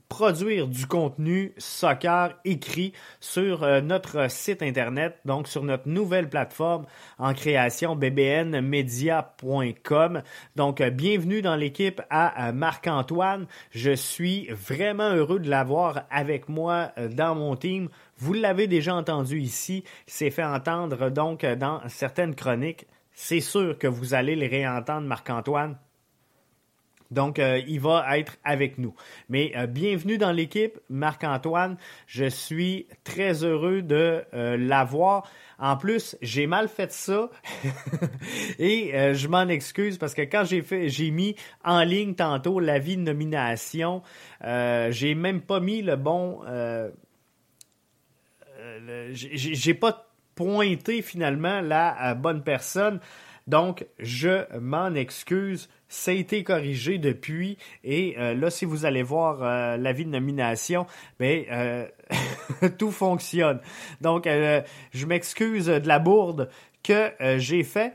produire 0.08 0.68
du 0.68 0.86
contenu 0.86 1.52
soccer 1.58 2.32
écrit 2.44 2.92
sur 3.20 3.62
euh, 3.62 3.80
notre 3.80 4.30
site 4.30 4.62
internet, 4.62 5.18
donc 5.24 5.48
sur 5.48 5.64
notre 5.64 5.88
nouvelle 5.88 6.28
plateforme 6.28 6.86
en 7.18 7.32
création 7.34 7.96
bbnmedia.com. 7.96 10.22
Donc 10.54 10.80
euh, 10.80 10.90
bienvenue 10.90 11.42
dans 11.42 11.56
l'équipe 11.56 12.00
à 12.10 12.52
Marc-Antoine. 12.52 13.46
Je 13.70 13.90
suis 13.92 14.46
vraiment 14.48 15.10
heureux 15.10 15.40
de 15.40 15.50
l'avoir 15.50 16.04
avec 16.10 16.48
moi 16.48 16.92
euh, 16.98 17.08
dans 17.08 17.34
mon 17.34 17.56
team. 17.56 17.88
Vous 18.18 18.32
l'avez 18.32 18.66
déjà 18.66 18.94
entendu 18.94 19.40
ici, 19.40 19.84
s'est 20.06 20.30
fait 20.30 20.44
entendre 20.44 21.10
donc 21.10 21.44
dans 21.44 21.82
certaines 21.88 22.34
chroniques. 22.34 22.86
C'est 23.12 23.40
sûr 23.40 23.76
que 23.78 23.86
vous 23.86 24.14
allez 24.14 24.36
les 24.36 24.46
réentendre, 24.46 25.06
Marc-Antoine 25.06 25.76
donc, 27.10 27.38
euh, 27.38 27.60
il 27.66 27.80
va 27.80 28.18
être 28.18 28.36
avec 28.44 28.78
nous. 28.78 28.94
Mais 29.28 29.52
euh, 29.56 29.66
bienvenue 29.66 30.18
dans 30.18 30.32
l'équipe, 30.32 30.78
Marc-Antoine. 30.88 31.76
Je 32.06 32.24
suis 32.24 32.86
très 33.04 33.44
heureux 33.44 33.82
de 33.82 34.24
euh, 34.34 34.56
l'avoir. 34.56 35.30
En 35.58 35.76
plus, 35.76 36.16
j'ai 36.20 36.46
mal 36.46 36.68
fait 36.68 36.92
ça 36.92 37.30
et 38.58 38.92
je 39.14 39.26
m'en 39.26 39.48
excuse 39.48 39.96
parce 39.96 40.12
que 40.12 40.20
quand 40.20 40.44
j'ai 40.44 40.62
j'ai 40.90 41.10
mis 41.10 41.34
en 41.64 41.82
ligne 41.82 42.14
tantôt 42.14 42.60
l'avis 42.60 42.98
de 42.98 43.02
nomination, 43.02 44.02
j'ai 44.42 45.14
même 45.14 45.40
pas 45.40 45.60
mis 45.60 45.80
le 45.80 45.96
bon. 45.96 46.42
j'ai 49.14 49.72
pas 49.72 50.10
pointé 50.34 51.00
finalement 51.00 51.62
la 51.62 52.14
bonne 52.14 52.42
personne. 52.42 53.00
Donc, 53.46 53.86
je 53.98 54.44
m'en 54.58 54.94
excuse. 54.94 55.70
Ça 55.88 56.10
a 56.10 56.14
été 56.14 56.42
corrigé 56.42 56.98
depuis. 56.98 57.58
Et 57.84 58.16
euh, 58.18 58.34
là, 58.34 58.50
si 58.50 58.64
vous 58.64 58.84
allez 58.84 59.02
voir 59.02 59.42
euh, 59.42 59.76
l'avis 59.76 60.04
de 60.04 60.10
nomination, 60.10 60.86
ben, 61.18 61.44
euh, 61.50 61.86
tout 62.78 62.90
fonctionne. 62.90 63.60
Donc, 64.00 64.26
je 64.26 65.06
m'excuse 65.06 65.66
de 65.66 65.86
la 65.88 65.98
bourde 65.98 66.48
que 66.82 67.12
j'ai 67.38 67.62
fait. 67.62 67.92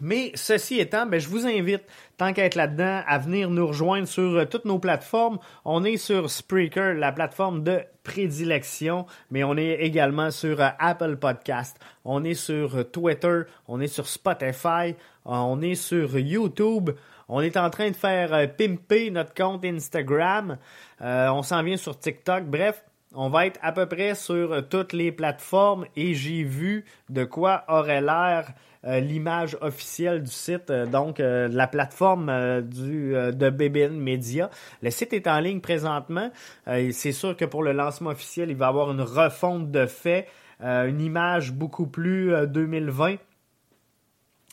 Mais 0.00 0.30
ceci 0.34 0.78
étant, 0.78 1.06
ben, 1.06 1.20
je 1.20 1.28
vous 1.28 1.46
invite, 1.46 1.82
tant 2.16 2.32
qu'à 2.32 2.44
être 2.44 2.54
là-dedans, 2.54 3.02
à 3.06 3.18
venir 3.18 3.50
nous 3.50 3.66
rejoindre 3.66 4.06
sur 4.06 4.36
euh, 4.36 4.44
toutes 4.44 4.64
nos 4.64 4.78
plateformes. 4.78 5.38
On 5.64 5.84
est 5.84 5.96
sur 5.96 6.30
Spreaker, 6.30 6.94
la 6.94 7.12
plateforme 7.12 7.62
de 7.62 7.80
prédilection, 8.04 9.06
mais 9.30 9.44
on 9.44 9.56
est 9.56 9.74
également 9.80 10.30
sur 10.30 10.60
euh, 10.60 10.68
Apple 10.78 11.16
Podcast. 11.16 11.78
On 12.04 12.24
est 12.24 12.34
sur 12.34 12.76
euh, 12.76 12.84
Twitter, 12.84 13.42
on 13.66 13.80
est 13.80 13.88
sur 13.88 14.06
Spotify, 14.06 14.94
on 15.24 15.60
est 15.60 15.74
sur 15.74 16.18
YouTube. 16.18 16.90
On 17.30 17.42
est 17.42 17.58
en 17.58 17.68
train 17.68 17.90
de 17.90 17.96
faire 17.96 18.56
pimper 18.56 19.10
notre 19.10 19.34
compte 19.34 19.62
Instagram. 19.62 20.56
on 20.98 21.42
s'en 21.42 21.62
vient 21.62 21.76
sur 21.76 21.98
TikTok. 21.98 22.44
Bref, 22.44 22.82
on 23.14 23.28
va 23.28 23.46
être 23.46 23.58
à 23.62 23.72
peu 23.72 23.86
près 23.86 24.14
sur 24.14 24.68
toutes 24.68 24.92
les 24.92 25.12
plateformes 25.12 25.86
et 25.96 26.14
j'ai 26.14 26.42
vu 26.42 26.84
de 27.08 27.24
quoi 27.24 27.64
aurait 27.68 28.00
l'air 28.00 28.52
euh, 28.84 29.00
l'image 29.00 29.56
officielle 29.60 30.22
du 30.22 30.30
site, 30.30 30.70
euh, 30.70 30.86
donc 30.86 31.18
euh, 31.18 31.48
la 31.48 31.66
plateforme 31.66 32.62
du, 32.62 33.12
de 33.12 33.50
BBN 33.50 33.98
Media. 33.98 34.50
Le 34.82 34.90
site 34.90 35.12
est 35.12 35.26
en 35.26 35.40
ligne 35.40 35.60
présentement. 35.60 36.30
c'est 36.66 37.12
sûr 37.12 37.36
que 37.36 37.44
pour 37.44 37.62
le 37.62 37.72
lancement 37.72 38.10
officiel, 38.10 38.50
il 38.50 38.56
va 38.56 38.66
y 38.66 38.68
avoir 38.68 38.90
une 38.92 39.00
refonte 39.00 39.70
de 39.70 39.86
fait, 39.86 40.28
une 40.60 41.00
image 41.00 41.52
beaucoup 41.52 41.86
plus 41.86 42.32
2020. 42.46 43.16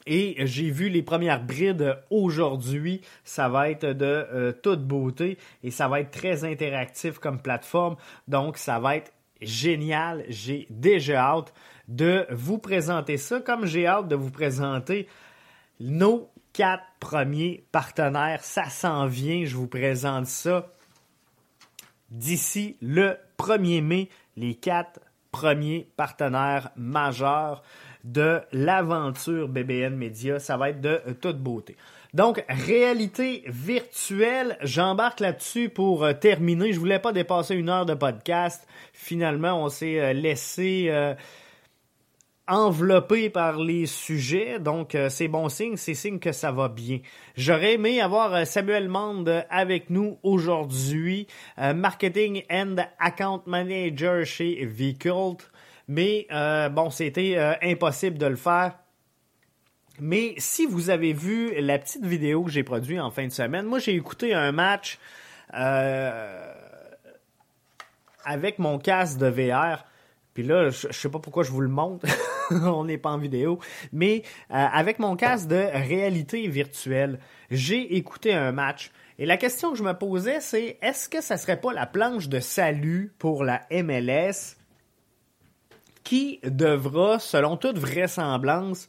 Et 0.07 0.45
j'ai 0.45 0.69
vu 0.69 0.89
les 0.89 1.01
premières 1.01 1.43
brides 1.43 1.97
aujourd'hui. 2.09 3.01
Ça 3.23 3.49
va 3.49 3.69
être 3.69 3.87
de 3.87 4.51
toute 4.61 4.83
beauté 4.85 5.37
et 5.63 5.71
ça 5.71 5.87
va 5.87 5.99
être 5.99 6.11
très 6.11 6.43
interactif 6.43 7.17
comme 7.17 7.41
plateforme. 7.41 7.95
Donc, 8.27 8.57
ça 8.57 8.79
va 8.79 8.97
être 8.97 9.11
génial. 9.41 10.23
J'ai 10.29 10.67
déjà 10.69 11.21
hâte 11.21 11.53
de 11.87 12.25
vous 12.29 12.57
présenter 12.57 13.17
ça, 13.17 13.39
comme 13.39 13.65
j'ai 13.65 13.87
hâte 13.87 14.07
de 14.07 14.15
vous 14.15 14.31
présenter 14.31 15.07
nos 15.79 16.29
quatre 16.53 16.85
premiers 16.99 17.65
partenaires. 17.71 18.43
Ça 18.43 18.69
s'en 18.69 19.07
vient, 19.07 19.43
je 19.45 19.55
vous 19.55 19.67
présente 19.67 20.27
ça 20.27 20.71
d'ici 22.11 22.77
le 22.81 23.17
1er 23.37 23.81
mai, 23.81 24.09
les 24.37 24.55
quatre 24.55 24.99
premiers 25.31 25.89
partenaires 25.97 26.69
majeurs 26.77 27.61
de 28.05 28.39
l'aventure 28.53 29.49
BBN 29.49 29.95
Media. 29.95 30.39
Ça 30.39 30.55
va 30.55 30.69
être 30.69 30.79
de 30.79 31.01
toute 31.19 31.39
beauté. 31.39 31.75
Donc, 32.13 32.45
réalité 32.47 33.43
virtuelle, 33.47 34.57
j'embarque 34.61 35.19
là-dessus 35.19 35.67
pour 35.67 36.05
euh, 36.05 36.13
terminer. 36.13 36.71
Je 36.71 36.79
voulais 36.79 36.99
pas 36.99 37.11
dépasser 37.11 37.55
une 37.55 37.67
heure 37.67 37.85
de 37.85 37.93
podcast. 37.93 38.65
Finalement, 38.93 39.61
on 39.61 39.67
s'est 39.67 39.99
euh, 39.99 40.13
laissé 40.13 40.85
euh, 40.89 41.13
enveloppé 42.47 43.29
par 43.29 43.59
les 43.59 43.85
sujets, 43.85 44.59
donc 44.59 44.95
c'est 45.09 45.27
bon 45.27 45.49
signe, 45.49 45.77
c'est 45.77 45.95
signe 45.95 46.19
que 46.19 46.31
ça 46.31 46.51
va 46.51 46.69
bien. 46.69 46.99
J'aurais 47.35 47.73
aimé 47.73 47.99
avoir 47.99 48.45
Samuel 48.45 48.87
Mande 48.87 49.43
avec 49.49 49.89
nous 49.89 50.19
aujourd'hui, 50.21 51.25
marketing 51.57 52.43
and 52.51 52.75
account 52.99 53.41
manager 53.47 54.23
chez 54.23 54.63
Vcult, 54.63 55.49
mais 55.87 56.27
bon, 56.71 56.89
c'était 56.89 57.57
impossible 57.61 58.17
de 58.17 58.25
le 58.25 58.35
faire 58.35 58.73
mais 59.99 60.33
si 60.37 60.65
vous 60.65 60.89
avez 60.89 61.13
vu 61.13 61.53
la 61.61 61.79
petite 61.79 62.05
vidéo 62.05 62.43
que 62.43 62.51
j'ai 62.51 62.63
produite 62.63 62.99
en 62.99 63.11
fin 63.11 63.25
de 63.27 63.31
semaine, 63.31 63.65
moi 63.65 63.79
j'ai 63.79 63.95
écouté 63.95 64.33
un 64.33 64.51
match 64.51 64.99
euh, 65.53 66.53
avec 68.23 68.59
mon 68.59 68.77
casque 68.77 69.17
de 69.17 69.27
VR. 69.27 69.85
Puis 70.33 70.43
là, 70.43 70.69
je, 70.69 70.87
ne 70.87 70.91
sais 70.93 71.07
pas 71.07 71.19
pourquoi 71.19 71.43
je 71.43 71.51
vous 71.51 71.61
le 71.61 71.69
montre, 71.69 72.05
on 72.51 72.83
n'est 72.83 72.97
pas 72.97 73.11
en 73.11 73.17
vidéo, 73.17 73.59
mais 73.93 74.23
euh, 74.51 74.55
avec 74.55 74.99
mon 74.99 75.15
casque 75.15 75.47
de 75.47 75.55
réalité 75.55 76.45
virtuelle, 76.49 77.19
j'ai 77.49 77.95
écouté 77.95 78.33
un 78.33 78.51
match. 78.51 78.91
Et 79.17 79.25
la 79.25 79.37
question 79.37 79.71
que 79.71 79.77
je 79.77 79.83
me 79.83 79.93
posais, 79.93 80.41
c'est 80.41 80.77
est-ce 80.81 81.07
que 81.07 81.21
ça 81.21 81.37
serait 81.37 81.61
pas 81.61 81.71
la 81.71 81.85
planche 81.85 82.27
de 82.27 82.41
salut 82.41 83.13
pour 83.17 83.45
la 83.45 83.61
MLS 83.71 84.57
qui 86.05 86.39
devra, 86.43 87.19
selon 87.19 87.57
toute 87.57 87.77
vraisemblance, 87.77 88.87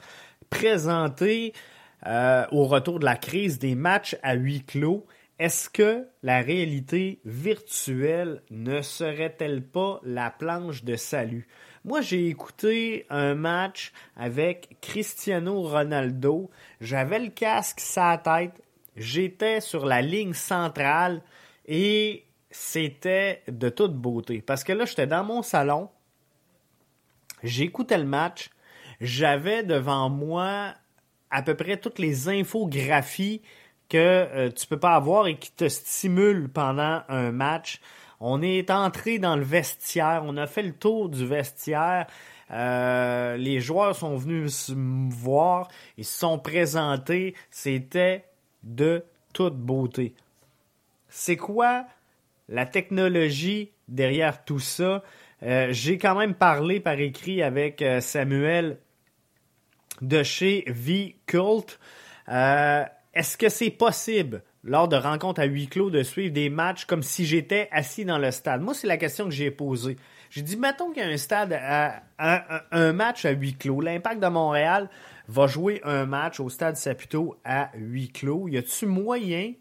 présenter 0.48 1.52
euh, 2.06 2.46
au 2.52 2.66
retour 2.66 3.00
de 3.00 3.04
la 3.04 3.16
crise 3.16 3.58
des 3.58 3.74
matchs 3.74 4.16
à 4.22 4.34
huis 4.34 4.62
clos, 4.62 5.04
est-ce 5.38 5.68
que 5.68 6.06
la 6.22 6.40
réalité 6.40 7.20
virtuelle 7.24 8.42
ne 8.50 8.80
serait-elle 8.80 9.62
pas 9.62 10.00
la 10.04 10.30
planche 10.30 10.84
de 10.84 10.94
salut? 10.96 11.48
Moi, 11.84 12.00
j'ai 12.00 12.28
écouté 12.28 13.06
un 13.10 13.34
match 13.34 13.92
avec 14.16 14.76
Cristiano 14.80 15.62
Ronaldo. 15.62 16.50
J'avais 16.80 17.18
le 17.18 17.28
casque 17.28 17.80
sa 17.80 18.18
tête. 18.18 18.62
J'étais 18.96 19.60
sur 19.60 19.84
la 19.84 20.00
ligne 20.00 20.32
centrale 20.32 21.22
et 21.66 22.24
c'était 22.50 23.42
de 23.46 23.68
toute 23.68 23.94
beauté. 23.94 24.40
Parce 24.40 24.64
que 24.64 24.72
là, 24.72 24.84
j'étais 24.84 25.06
dans 25.06 25.22
mon 25.22 25.42
salon. 25.42 25.90
J'écoutais 27.47 27.99
le 27.99 28.05
match 28.05 28.51
j'avais 29.01 29.62
devant 29.62 30.09
moi 30.09 30.74
à 31.30 31.42
peu 31.42 31.55
près 31.55 31.76
toutes 31.76 31.99
les 31.99 32.28
infographies 32.28 33.42
que 33.88 33.99
euh, 33.99 34.51
tu 34.51 34.66
peux 34.66 34.78
pas 34.78 34.94
avoir 34.94 35.26
et 35.26 35.36
qui 35.36 35.53
te 35.53 35.68
stimulent 35.68 36.49
pendant 36.49 37.03
un 37.09 37.30
match. 37.30 37.80
On 38.20 38.42
est 38.42 38.70
entré 38.70 39.18
dans 39.18 39.36
le 39.36 39.44
vestiaire, 39.44 40.22
on 40.24 40.36
a 40.36 40.47
fait 40.47 40.62
le 40.62 40.72
tour 40.72 41.09
du 41.09 41.26
vestiaire. 41.26 42.07
Euh, 42.51 43.36
les 43.36 43.61
joueurs 43.61 43.94
sont 43.94 44.16
venus 44.16 44.70
me 44.70 45.12
voir, 45.12 45.68
ils 45.99 46.05
se 46.05 46.18
sont 46.18 46.38
présentés. 46.38 47.34
C'était 47.51 48.24
de 48.62 49.05
toute 49.32 49.57
beauté. 49.57 50.14
C'est 51.09 51.36
quoi 51.36 51.84
la 52.49 52.64
technologie 52.64 53.70
derrière 53.88 54.44
tout 54.44 54.59
ça? 54.59 55.03
Euh, 55.47 55.68
j'ai 55.70 55.97
quand 55.97 56.16
même 56.16 56.34
parlé 56.34 56.80
par 56.80 56.99
écrit 56.99 57.42
avec 57.42 57.84
Samuel 58.01 58.78
de 60.01 60.22
chez 60.22 60.64
V-Cult. 60.66 61.78
Euh, 62.28 62.84
est-ce 63.14 63.36
que 63.36 63.49
c'est 63.49 63.70
possible, 63.70 64.42
lors 64.62 64.88
de 64.88 64.97
rencontres 64.97 65.40
à 65.40 65.44
huis 65.44 65.68
clos, 65.68 65.90
de 65.90 66.03
suivre 66.03 66.32
des 66.32 66.51
matchs 66.51 66.84
comme 66.84 67.03
si 67.03 67.24
j'étais 67.24 67.68
assis 67.70 68.05
dans 68.05 68.18
le 68.18 68.30
stade? 68.30 68.61
Moi, 68.62 68.74
c'est 68.74 68.86
la 68.86 68.97
question 68.97 69.24
que 69.24 69.30
j'ai 69.30 69.51
posée. 69.51 69.97
J'ai 70.28 70.42
dit, 70.42 70.57
mettons 70.57 70.90
qu'il 70.90 71.03
y 71.03 71.07
a 71.07 71.09
un 71.09 71.16
stade, 71.16 71.53
à, 71.59 72.03
un, 72.18 72.92
match 72.92 73.24
à 73.24 73.30
huis 73.30 73.55
clos. 73.55 73.80
L'Impact 73.80 74.20
de 74.20 74.28
Montréal 74.28 74.90
va 75.28 75.47
jouer 75.47 75.80
un 75.84 76.05
match 76.05 76.40
au 76.40 76.49
stade 76.49 76.76
Saputo 76.76 77.36
à 77.44 77.70
huis 77.74 78.11
clos. 78.11 78.49
Y 78.49 78.59
a-tu 78.59 78.86
moyen 78.86 79.55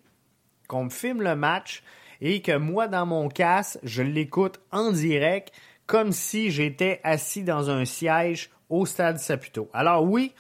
qu'on 0.68 0.86
me 0.86 0.90
filme 0.90 1.22
le 1.22 1.36
match 1.36 1.84
et 2.20 2.42
que 2.42 2.58
moi, 2.58 2.88
dans 2.88 3.06
mon 3.06 3.30
casque, 3.30 3.78
je 3.84 4.02
l'écoute 4.02 4.60
en 4.72 4.92
direct 4.92 5.54
comme 5.86 6.12
si 6.12 6.52
j'étais 6.52 7.00
assis 7.04 7.44
dans 7.44 7.70
un 7.70 7.86
siège 7.86 8.50
au 8.70 8.86
stade 8.86 9.18
Saputo. 9.18 9.70
Alors 9.74 10.04
oui, 10.04 10.34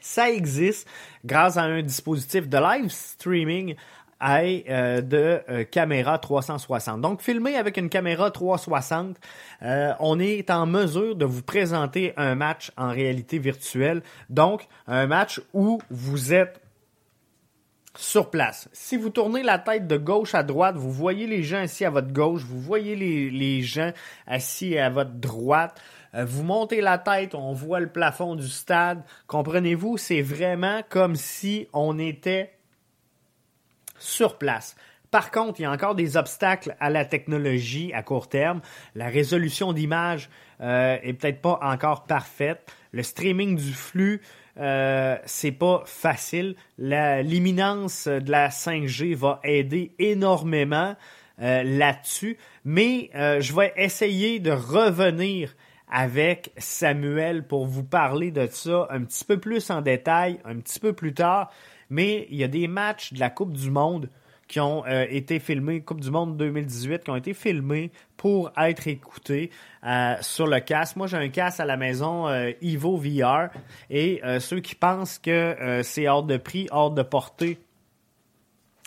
ça 0.00 0.30
existe 0.30 0.88
grâce 1.24 1.56
à 1.56 1.62
un 1.62 1.82
dispositif 1.82 2.48
de 2.48 2.58
live 2.58 2.90
streaming 2.90 3.74
et 4.20 4.64
euh, 4.68 5.00
de 5.00 5.40
euh, 5.48 5.64
caméra 5.64 6.18
360. 6.18 7.00
Donc, 7.00 7.22
filmé 7.22 7.56
avec 7.56 7.76
une 7.76 7.88
caméra 7.88 8.30
360, 8.30 9.16
euh, 9.62 9.92
on 10.00 10.18
est 10.18 10.50
en 10.50 10.66
mesure 10.66 11.14
de 11.14 11.24
vous 11.24 11.42
présenter 11.42 12.14
un 12.16 12.34
match 12.34 12.72
en 12.76 12.88
réalité 12.88 13.38
virtuelle. 13.38 14.02
Donc, 14.28 14.66
un 14.86 15.06
match 15.06 15.40
où 15.52 15.80
vous 15.90 16.34
êtes 16.34 16.60
sur 17.98 18.30
place. 18.30 18.68
Si 18.72 18.96
vous 18.96 19.10
tournez 19.10 19.42
la 19.42 19.58
tête 19.58 19.88
de 19.88 19.96
gauche 19.96 20.32
à 20.36 20.44
droite, 20.44 20.76
vous 20.76 20.92
voyez 20.92 21.26
les 21.26 21.42
gens 21.42 21.58
assis 21.58 21.84
à 21.84 21.90
votre 21.90 22.12
gauche, 22.12 22.42
vous 22.42 22.60
voyez 22.60 22.94
les, 22.94 23.62
gens 23.62 23.90
assis 24.28 24.78
à 24.78 24.88
votre 24.88 25.14
droite. 25.14 25.80
Euh, 26.14 26.24
vous 26.24 26.44
montez 26.44 26.80
la 26.80 26.98
tête, 26.98 27.34
on 27.34 27.52
voit 27.52 27.80
le 27.80 27.88
plafond 27.88 28.36
du 28.36 28.46
stade. 28.46 29.02
Comprenez-vous, 29.26 29.96
c'est 29.96 30.22
vraiment 30.22 30.82
comme 30.88 31.16
si 31.16 31.66
on 31.72 31.98
était 31.98 32.52
sur 33.98 34.38
place. 34.38 34.76
Par 35.10 35.32
contre, 35.32 35.58
il 35.58 35.64
y 35.64 35.66
a 35.66 35.72
encore 35.72 35.96
des 35.96 36.16
obstacles 36.16 36.76
à 36.78 36.90
la 36.90 37.04
technologie 37.04 37.92
à 37.94 38.04
court 38.04 38.28
terme. 38.28 38.60
La 38.94 39.08
résolution 39.08 39.72
d'image 39.72 40.30
euh, 40.60 40.98
est 41.02 41.14
peut-être 41.14 41.40
pas 41.40 41.58
encore 41.62 42.04
parfaite. 42.04 42.70
Le 42.92 43.02
streaming 43.02 43.56
du 43.56 43.72
flux, 43.72 44.22
euh, 44.58 45.16
c'est 45.24 45.52
pas 45.52 45.82
facile. 45.86 46.56
L'imminence 46.78 48.08
de 48.08 48.30
la 48.30 48.48
5G 48.48 49.14
va 49.14 49.40
aider 49.44 49.92
énormément 49.98 50.96
euh, 51.40 51.62
là-dessus. 51.62 52.38
Mais 52.64 53.10
je 53.14 53.54
vais 53.54 53.72
essayer 53.76 54.40
de 54.40 54.50
revenir 54.50 55.54
avec 55.90 56.52
Samuel 56.58 57.46
pour 57.46 57.66
vous 57.66 57.84
parler 57.84 58.30
de 58.30 58.46
ça 58.50 58.86
un 58.90 59.04
petit 59.04 59.24
peu 59.24 59.38
plus 59.38 59.70
en 59.70 59.80
détail, 59.80 60.38
un 60.44 60.56
petit 60.56 60.80
peu 60.80 60.92
plus 60.92 61.14
tard. 61.14 61.50
Mais 61.90 62.26
il 62.30 62.36
y 62.36 62.44
a 62.44 62.48
des 62.48 62.68
matchs 62.68 63.12
de 63.14 63.20
la 63.20 63.30
Coupe 63.30 63.52
du 63.52 63.70
Monde 63.70 64.10
qui 64.48 64.60
ont 64.60 64.84
euh, 64.86 65.06
été 65.08 65.38
filmés, 65.38 65.82
Coupe 65.82 66.00
du 66.00 66.10
Monde 66.10 66.36
2018, 66.36 67.04
qui 67.04 67.10
ont 67.10 67.16
été 67.16 67.34
filmés 67.34 67.92
pour 68.16 68.50
être 68.56 68.88
écoutés 68.88 69.50
euh, 69.84 70.14
sur 70.22 70.46
le 70.46 70.58
casque. 70.60 70.96
Moi, 70.96 71.06
j'ai 71.06 71.18
un 71.18 71.28
casque 71.28 71.60
à 71.60 71.66
la 71.66 71.76
maison 71.76 72.26
euh, 72.26 72.50
Evo 72.62 72.96
VR 72.96 73.50
et 73.90 74.20
ceux 74.40 74.60
qui 74.60 74.74
pensent 74.74 75.18
que 75.18 75.80
c'est 75.84 76.08
hors 76.08 76.22
de 76.22 76.36
prix, 76.36 76.66
hors 76.70 76.90
de 76.90 77.02
portée, 77.02 77.58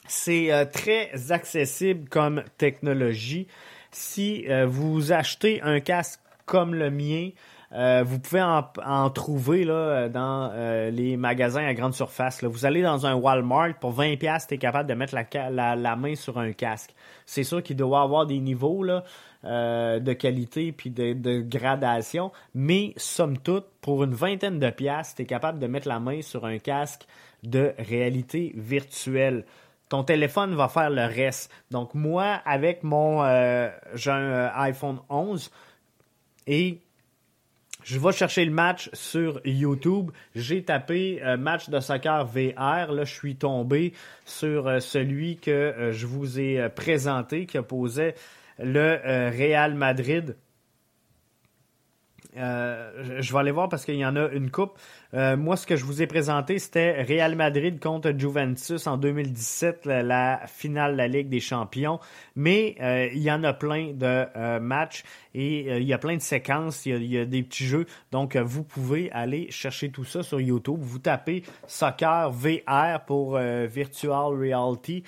c'est 0.07 0.49
très 0.73 1.31
accessible 1.31 2.09
comme 2.09 2.43
technologie. 2.57 3.47
Si 3.91 4.45
vous 4.65 5.11
achetez 5.11 5.61
un 5.61 5.79
casque 5.79 6.19
comme 6.51 6.75
le 6.75 6.91
mien, 6.91 7.29
euh, 7.71 8.03
vous 8.05 8.19
pouvez 8.19 8.41
en, 8.41 9.09
trouver 9.09 9.63
là, 9.63 10.09
dans 10.09 10.51
euh, 10.53 10.91
les 10.91 11.15
magasins 11.15 11.65
à 11.65 11.73
grande 11.73 11.93
surface. 11.93 12.43
Vous 12.43 12.65
allez 12.65 12.81
dans 12.81 13.05
un 13.05 13.15
Walmart, 13.15 13.75
pour 13.79 13.93
20$, 13.97 14.47
tu 14.47 14.55
es 14.55 14.57
capable 14.57 14.89
de 14.89 14.93
mettre 14.93 15.15
la, 15.15 15.95
main 15.95 16.15
sur 16.15 16.39
un 16.39 16.51
casque. 16.51 16.93
C'est 17.25 17.45
sûr 17.45 17.63
qu'il 17.63 17.77
doit 17.77 18.01
avoir 18.01 18.25
des 18.25 18.39
niveaux 18.39 18.83
là, 18.83 19.05
euh, 19.45 20.01
de 20.01 20.11
qualité 20.11 20.73
puis 20.73 20.89
de, 20.89 21.13
de, 21.13 21.39
gradation, 21.39 22.33
mais 22.53 22.93
somme 22.97 23.37
toute, 23.37 23.67
pour 23.79 24.03
une 24.03 24.13
vingtaine 24.13 24.59
de 24.59 24.69
piastres, 24.71 25.15
tu 25.15 25.21
es 25.21 25.25
capable 25.25 25.59
de 25.59 25.67
mettre 25.67 25.87
la 25.87 26.01
main 26.01 26.21
sur 26.21 26.45
un 26.45 26.57
casque 26.57 27.07
de 27.43 27.73
réalité 27.79 28.51
virtuelle 28.57 29.45
ton 29.87 30.05
téléphone 30.05 30.55
va 30.55 30.69
faire 30.69 30.89
le 30.89 31.01
reste. 31.01 31.51
Donc 31.69 31.95
moi, 31.95 32.39
avec 32.45 32.81
mon 32.81 33.25
j'ai 33.93 34.09
un 34.09 34.49
iPhone 34.55 34.99
11 35.09 35.51
et 36.47 36.79
je 37.83 37.97
vais 37.97 38.11
chercher 38.11 38.45
le 38.45 38.51
match 38.51 38.89
sur 38.93 39.41
YouTube. 39.43 40.11
J'ai 40.35 40.63
tapé 40.63 41.21
euh, 41.23 41.37
match 41.37 41.69
de 41.69 41.79
soccer 41.79 42.25
VR. 42.25 42.91
Là, 42.91 43.03
je 43.05 43.13
suis 43.13 43.35
tombé 43.35 43.93
sur 44.25 44.67
euh, 44.67 44.79
celui 44.79 45.37
que 45.37 45.51
euh, 45.51 45.91
je 45.91 46.05
vous 46.05 46.39
ai 46.39 46.69
présenté, 46.69 47.45
qui 47.45 47.57
opposait 47.57 48.15
le 48.59 48.99
Real 49.35 49.73
Madrid 49.73 50.35
je 52.35 53.33
vais 53.33 53.39
aller 53.39 53.51
voir 53.51 53.69
parce 53.69 53.85
qu'il 53.85 53.95
y 53.95 54.05
en 54.05 54.15
a 54.15 54.29
une 54.29 54.51
coupe. 54.51 54.77
Euh, 55.13 55.35
moi, 55.35 55.57
ce 55.57 55.67
que 55.67 55.75
je 55.75 55.83
vous 55.83 56.01
ai 56.01 56.07
présenté, 56.07 56.59
c'était 56.59 57.01
Real 57.03 57.35
Madrid 57.35 57.79
contre 57.79 58.11
Juventus 58.17 58.87
en 58.87 58.97
2017, 58.97 59.85
la, 59.85 60.41
finale 60.47 60.93
de 60.93 60.97
la 60.97 61.07
Ligue 61.07 61.29
des 61.29 61.39
Champions. 61.39 61.99
Mais 62.35 62.75
euh, 62.81 63.09
il 63.13 63.21
y 63.21 63.31
en 63.31 63.43
a 63.43 63.53
plein 63.53 63.91
de 63.93 64.59
matchs 64.59 65.03
et 65.33 65.77
il 65.77 65.83
y 65.83 65.93
a 65.93 65.97
plein 65.97 66.15
de 66.15 66.21
séquences, 66.21 66.85
il 66.85 66.91
y 66.91 66.95
a, 66.95 66.97
il 66.97 67.11
y 67.11 67.17
a 67.17 67.25
des 67.25 67.43
petits 67.43 67.65
jeux. 67.65 67.85
Donc, 68.11 68.35
vous 68.35 68.63
pouvez 68.63 69.11
aller 69.11 69.49
chercher 69.51 69.89
tout 69.89 70.05
ça 70.05 70.23
sur 70.23 70.39
YouTube. 70.39 70.79
Vous 70.79 70.99
tapez 70.99 71.43
Soccer 71.67 72.31
VR 72.31 73.03
pour 73.05 73.37
Virtual 73.37 74.33
Reality 74.33 75.03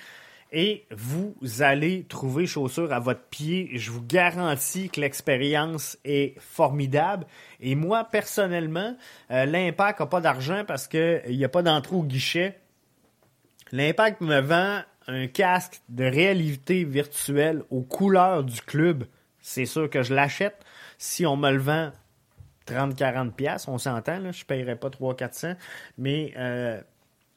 et 0.54 0.86
vous 0.92 1.34
allez 1.60 2.04
trouver 2.04 2.46
chaussures 2.46 2.92
à 2.92 3.00
votre 3.00 3.24
pied. 3.24 3.70
Je 3.74 3.90
vous 3.90 4.02
garantis 4.02 4.88
que 4.88 5.00
l'expérience 5.00 5.98
est 6.04 6.38
formidable. 6.38 7.26
Et 7.60 7.74
moi, 7.74 8.04
personnellement, 8.04 8.96
euh, 9.32 9.46
l'Impact 9.46 10.00
n'a 10.00 10.06
pas 10.06 10.20
d'argent 10.20 10.64
parce 10.64 10.86
qu'il 10.86 11.22
n'y 11.28 11.44
a 11.44 11.48
pas 11.48 11.62
d'entrée 11.62 11.96
au 11.96 12.04
guichet. 12.04 12.60
L'Impact 13.72 14.20
me 14.20 14.40
vend 14.40 14.82
un 15.08 15.26
casque 15.26 15.80
de 15.88 16.04
réalité 16.04 16.84
virtuelle 16.84 17.64
aux 17.70 17.82
couleurs 17.82 18.44
du 18.44 18.60
club. 18.62 19.04
C'est 19.40 19.66
sûr 19.66 19.90
que 19.90 20.02
je 20.02 20.14
l'achète. 20.14 20.56
Si 20.98 21.26
on 21.26 21.36
me 21.36 21.50
le 21.50 21.58
vend 21.58 21.90
30-40$, 22.68 23.64
on 23.68 23.78
s'entend, 23.78 24.20
je 24.20 24.28
ne 24.28 24.44
paierai 24.46 24.76
pas 24.76 24.88
300-400$. 24.88 25.56
Mais 25.98 26.32
euh, 26.36 26.80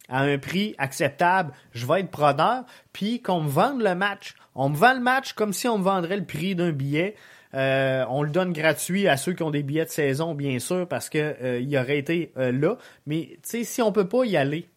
à 0.10 0.22
un 0.22 0.38
prix 0.38 0.76
acceptable, 0.78 1.52
je 1.74 1.86
vais 1.86 2.02
être 2.02 2.12
preneur, 2.12 2.64
puis 2.94 3.22
qu'on 3.22 3.42
me 3.42 3.50
vende 3.50 3.82
le 3.82 3.96
match. 3.96 4.36
On 4.56 4.70
me 4.70 4.76
vend 4.76 4.94
le 4.94 5.00
match 5.00 5.34
comme 5.34 5.54
si 5.54 5.68
on 5.68 5.78
me 5.78 5.84
vendrait 5.84 6.18
le 6.18 6.26
prix 6.26 6.56
d'un 6.56 6.72
billet. 6.72 7.16
Euh, 7.54 8.06
on 8.10 8.24
le 8.24 8.30
donne 8.30 8.54
gratuit 8.54 9.08
à 9.08 9.18
ceux 9.18 9.34
qui 9.34 9.44
ont 9.44 9.52
des 9.52 9.64
billets 9.64 9.86
de 9.86 9.90
saison, 9.90 10.36
bien 10.36 10.60
sûr, 10.60 10.88
parce 10.88 11.10
qu'il 11.10 11.22
euh, 11.22 11.82
aurait 11.82 11.98
été 11.98 12.32
euh, 12.38 12.52
là. 12.52 12.78
Mais 13.06 13.38
si 13.44 13.82
on 13.82 13.92
peut 13.92 14.08
pas 14.08 14.26
y 14.26 14.38
aller, 14.38 14.68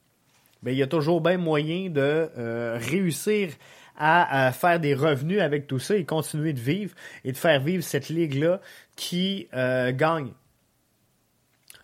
ben, 0.62 0.72
il 0.72 0.78
y 0.78 0.82
a 0.82 0.86
toujours 0.86 1.20
bien 1.20 1.38
moyen 1.38 1.88
de 1.90 2.30
réussir 2.76 3.50
à, 3.96 4.50
faire 4.52 4.80
des 4.80 4.94
revenus 4.94 5.40
avec 5.40 5.66
tout 5.66 5.78
ça 5.78 5.96
et 5.96 6.04
continuer 6.04 6.52
de 6.52 6.60
vivre 6.60 6.94
et 7.24 7.32
de 7.32 7.36
faire 7.36 7.60
vivre 7.60 7.82
cette 7.82 8.08
ligue-là 8.08 8.60
qui 8.96 9.48
gagne 9.52 10.32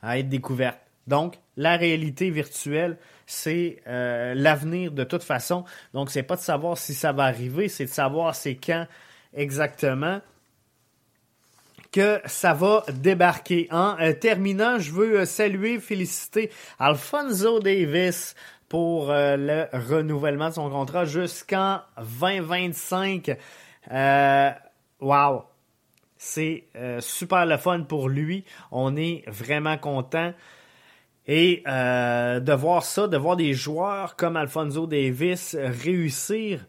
à 0.02 0.18
être 0.18 0.28
découverte. 0.28 0.78
Donc, 1.06 1.38
la 1.56 1.76
réalité 1.76 2.30
virtuelle, 2.30 2.98
c'est 3.26 3.82
euh, 3.88 4.34
l'avenir 4.34 4.92
de 4.92 5.04
toute 5.04 5.24
façon. 5.24 5.64
Donc, 5.92 6.10
c'est 6.10 6.22
pas 6.22 6.36
de 6.36 6.40
savoir 6.40 6.78
si 6.78 6.94
ça 6.94 7.12
va 7.12 7.24
arriver, 7.24 7.68
c'est 7.68 7.84
de 7.84 7.90
savoir 7.90 8.34
c'est 8.34 8.54
quand 8.54 8.86
exactement 9.34 10.20
que 11.92 12.20
ça 12.26 12.54
va 12.54 12.84
débarquer. 12.92 13.68
En 13.70 13.98
euh, 14.00 14.12
terminant, 14.12 14.78
je 14.78 14.92
veux 14.92 15.20
euh, 15.20 15.24
saluer, 15.24 15.80
féliciter 15.80 16.50
Alfonso 16.78 17.58
Davis 17.58 18.34
pour 18.68 19.12
le 19.12 19.66
renouvellement 19.72 20.48
de 20.48 20.54
son 20.54 20.68
contrat 20.68 21.04
jusqu'en 21.04 21.82
2025. 22.20 23.36
wow! 25.00 25.44
C'est 26.18 26.64
super 26.98 27.46
le 27.46 27.58
fun 27.58 27.82
pour 27.82 28.08
lui. 28.08 28.44
On 28.72 28.96
est 28.96 29.22
vraiment 29.28 29.78
content. 29.78 30.32
Et 31.26 31.62
euh, 31.66 32.38
de 32.38 32.52
voir 32.52 32.84
ça, 32.84 33.08
de 33.08 33.16
voir 33.16 33.36
des 33.36 33.52
joueurs 33.52 34.14
comme 34.16 34.36
Alfonso 34.36 34.86
Davis 34.86 35.56
réussir 35.58 36.66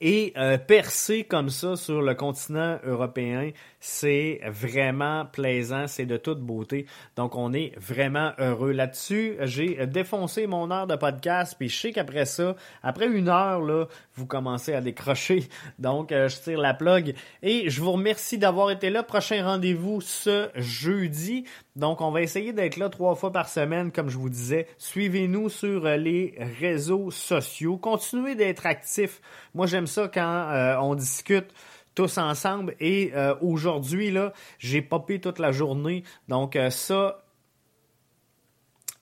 et 0.00 0.32
euh, 0.36 0.58
percer 0.58 1.22
comme 1.22 1.48
ça 1.48 1.76
sur 1.76 2.02
le 2.02 2.14
continent 2.14 2.80
européen, 2.84 3.52
c'est 3.84 4.40
vraiment 4.44 5.26
plaisant, 5.26 5.88
c'est 5.88 6.06
de 6.06 6.16
toute 6.16 6.38
beauté. 6.38 6.86
Donc 7.16 7.34
on 7.34 7.52
est 7.52 7.72
vraiment 7.76 8.30
heureux 8.38 8.70
là-dessus. 8.70 9.34
J'ai 9.40 9.88
défoncé 9.88 10.46
mon 10.46 10.70
heure 10.70 10.86
de 10.86 10.94
podcast, 10.94 11.56
puis 11.58 11.68
je 11.68 11.76
sais 11.76 11.92
qu'après 11.92 12.24
ça, 12.24 12.54
après 12.84 13.08
une 13.08 13.28
heure, 13.28 13.60
là, 13.60 13.86
vous 14.14 14.24
commencez 14.24 14.72
à 14.72 14.80
décrocher. 14.80 15.48
Donc 15.80 16.12
euh, 16.12 16.28
je 16.28 16.36
tire 16.36 16.60
la 16.60 16.74
plug. 16.74 17.16
Et 17.42 17.70
je 17.70 17.80
vous 17.80 17.90
remercie 17.90 18.38
d'avoir 18.38 18.70
été 18.70 18.88
là. 18.88 19.02
Prochain 19.02 19.44
rendez-vous 19.44 20.00
ce 20.00 20.48
jeudi. 20.54 21.44
Donc 21.74 22.02
on 22.02 22.12
va 22.12 22.22
essayer 22.22 22.52
d'être 22.52 22.76
là 22.76 22.88
trois 22.88 23.16
fois 23.16 23.32
par 23.32 23.48
semaine, 23.48 23.90
comme 23.90 24.10
je 24.10 24.16
vous 24.16 24.30
disais. 24.30 24.68
Suivez-nous 24.78 25.48
sur 25.48 25.86
euh, 25.86 25.96
les 25.96 26.38
réseaux 26.60 27.10
sociaux. 27.10 27.78
Continuez 27.78 28.36
d'être 28.36 28.64
actifs. 28.64 29.20
Moi 29.54 29.66
j'aime 29.66 29.88
ça 29.88 30.06
quand 30.06 30.20
euh, 30.52 30.76
on 30.80 30.94
discute 30.94 31.52
tous 31.94 32.18
ensemble. 32.18 32.74
Et 32.80 33.12
euh, 33.14 33.34
aujourd'hui, 33.40 34.10
là, 34.10 34.32
j'ai 34.58 34.82
popé 34.82 35.20
toute 35.20 35.38
la 35.38 35.52
journée. 35.52 36.04
Donc 36.28 36.56
euh, 36.56 36.70
ça, 36.70 37.24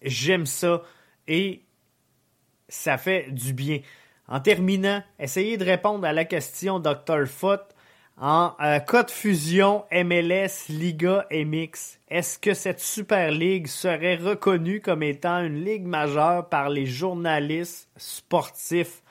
j'aime 0.03 0.47
ça. 0.47 0.83
Et 1.29 1.63
ça 2.69 2.99
fait 2.99 3.31
du 3.31 3.53
bien. 3.53 3.81
En 4.29 4.41
terminant, 4.41 5.03
essayez 5.19 5.57
de 5.57 5.65
répondre 5.65 6.07
à 6.07 6.13
la 6.13 6.25
question 6.25 6.79
Dr. 6.79 7.27
Foot 7.27 7.61
en 8.17 8.55
cas 8.87 9.03
de 9.03 9.11
fusion 9.11 9.85
MLS, 9.91 10.69
Liga 10.69 11.27
MX. 11.33 11.99
Est-ce 12.09 12.39
que 12.39 12.53
cette 12.53 12.81
Super 12.81 13.31
Ligue 13.31 13.67
serait 13.67 14.17
reconnue 14.17 14.83
comme 14.83 15.03
étant 15.03 15.43
une 15.43 15.65
ligue 15.65 15.87
majeure 15.87 16.49
par 16.49 16.69
les 16.69 16.85
journalistes 16.85 17.89
sportifs 17.97 19.03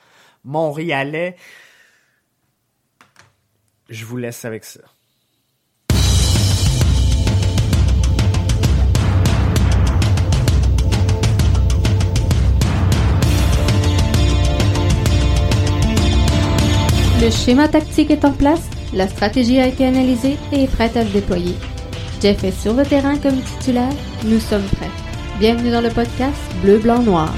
montréalais? 0.44 1.36
Je 3.90 4.04
vous 4.04 4.16
laisse 4.16 4.44
avec 4.44 4.64
ça. 4.64 4.80
Le 17.20 17.30
schéma 17.30 17.68
tactique 17.68 18.10
est 18.10 18.24
en 18.24 18.32
place, 18.32 18.62
la 18.94 19.06
stratégie 19.08 19.58
a 19.58 19.66
été 19.66 19.84
analysée 19.84 20.36
et 20.52 20.64
est 20.64 20.72
prête 20.72 20.96
à 20.96 21.04
se 21.04 21.12
déployer. 21.12 21.54
Jeff 22.22 22.44
est 22.44 22.52
sur 22.52 22.72
le 22.72 22.84
terrain 22.84 23.18
comme 23.18 23.42
titulaire, 23.42 23.92
nous 24.24 24.40
sommes 24.40 24.64
prêts. 24.76 24.90
Bienvenue 25.38 25.70
dans 25.70 25.82
le 25.82 25.90
podcast 25.90 26.38
Bleu, 26.62 26.78
Blanc, 26.78 27.02
Noir. 27.02 27.34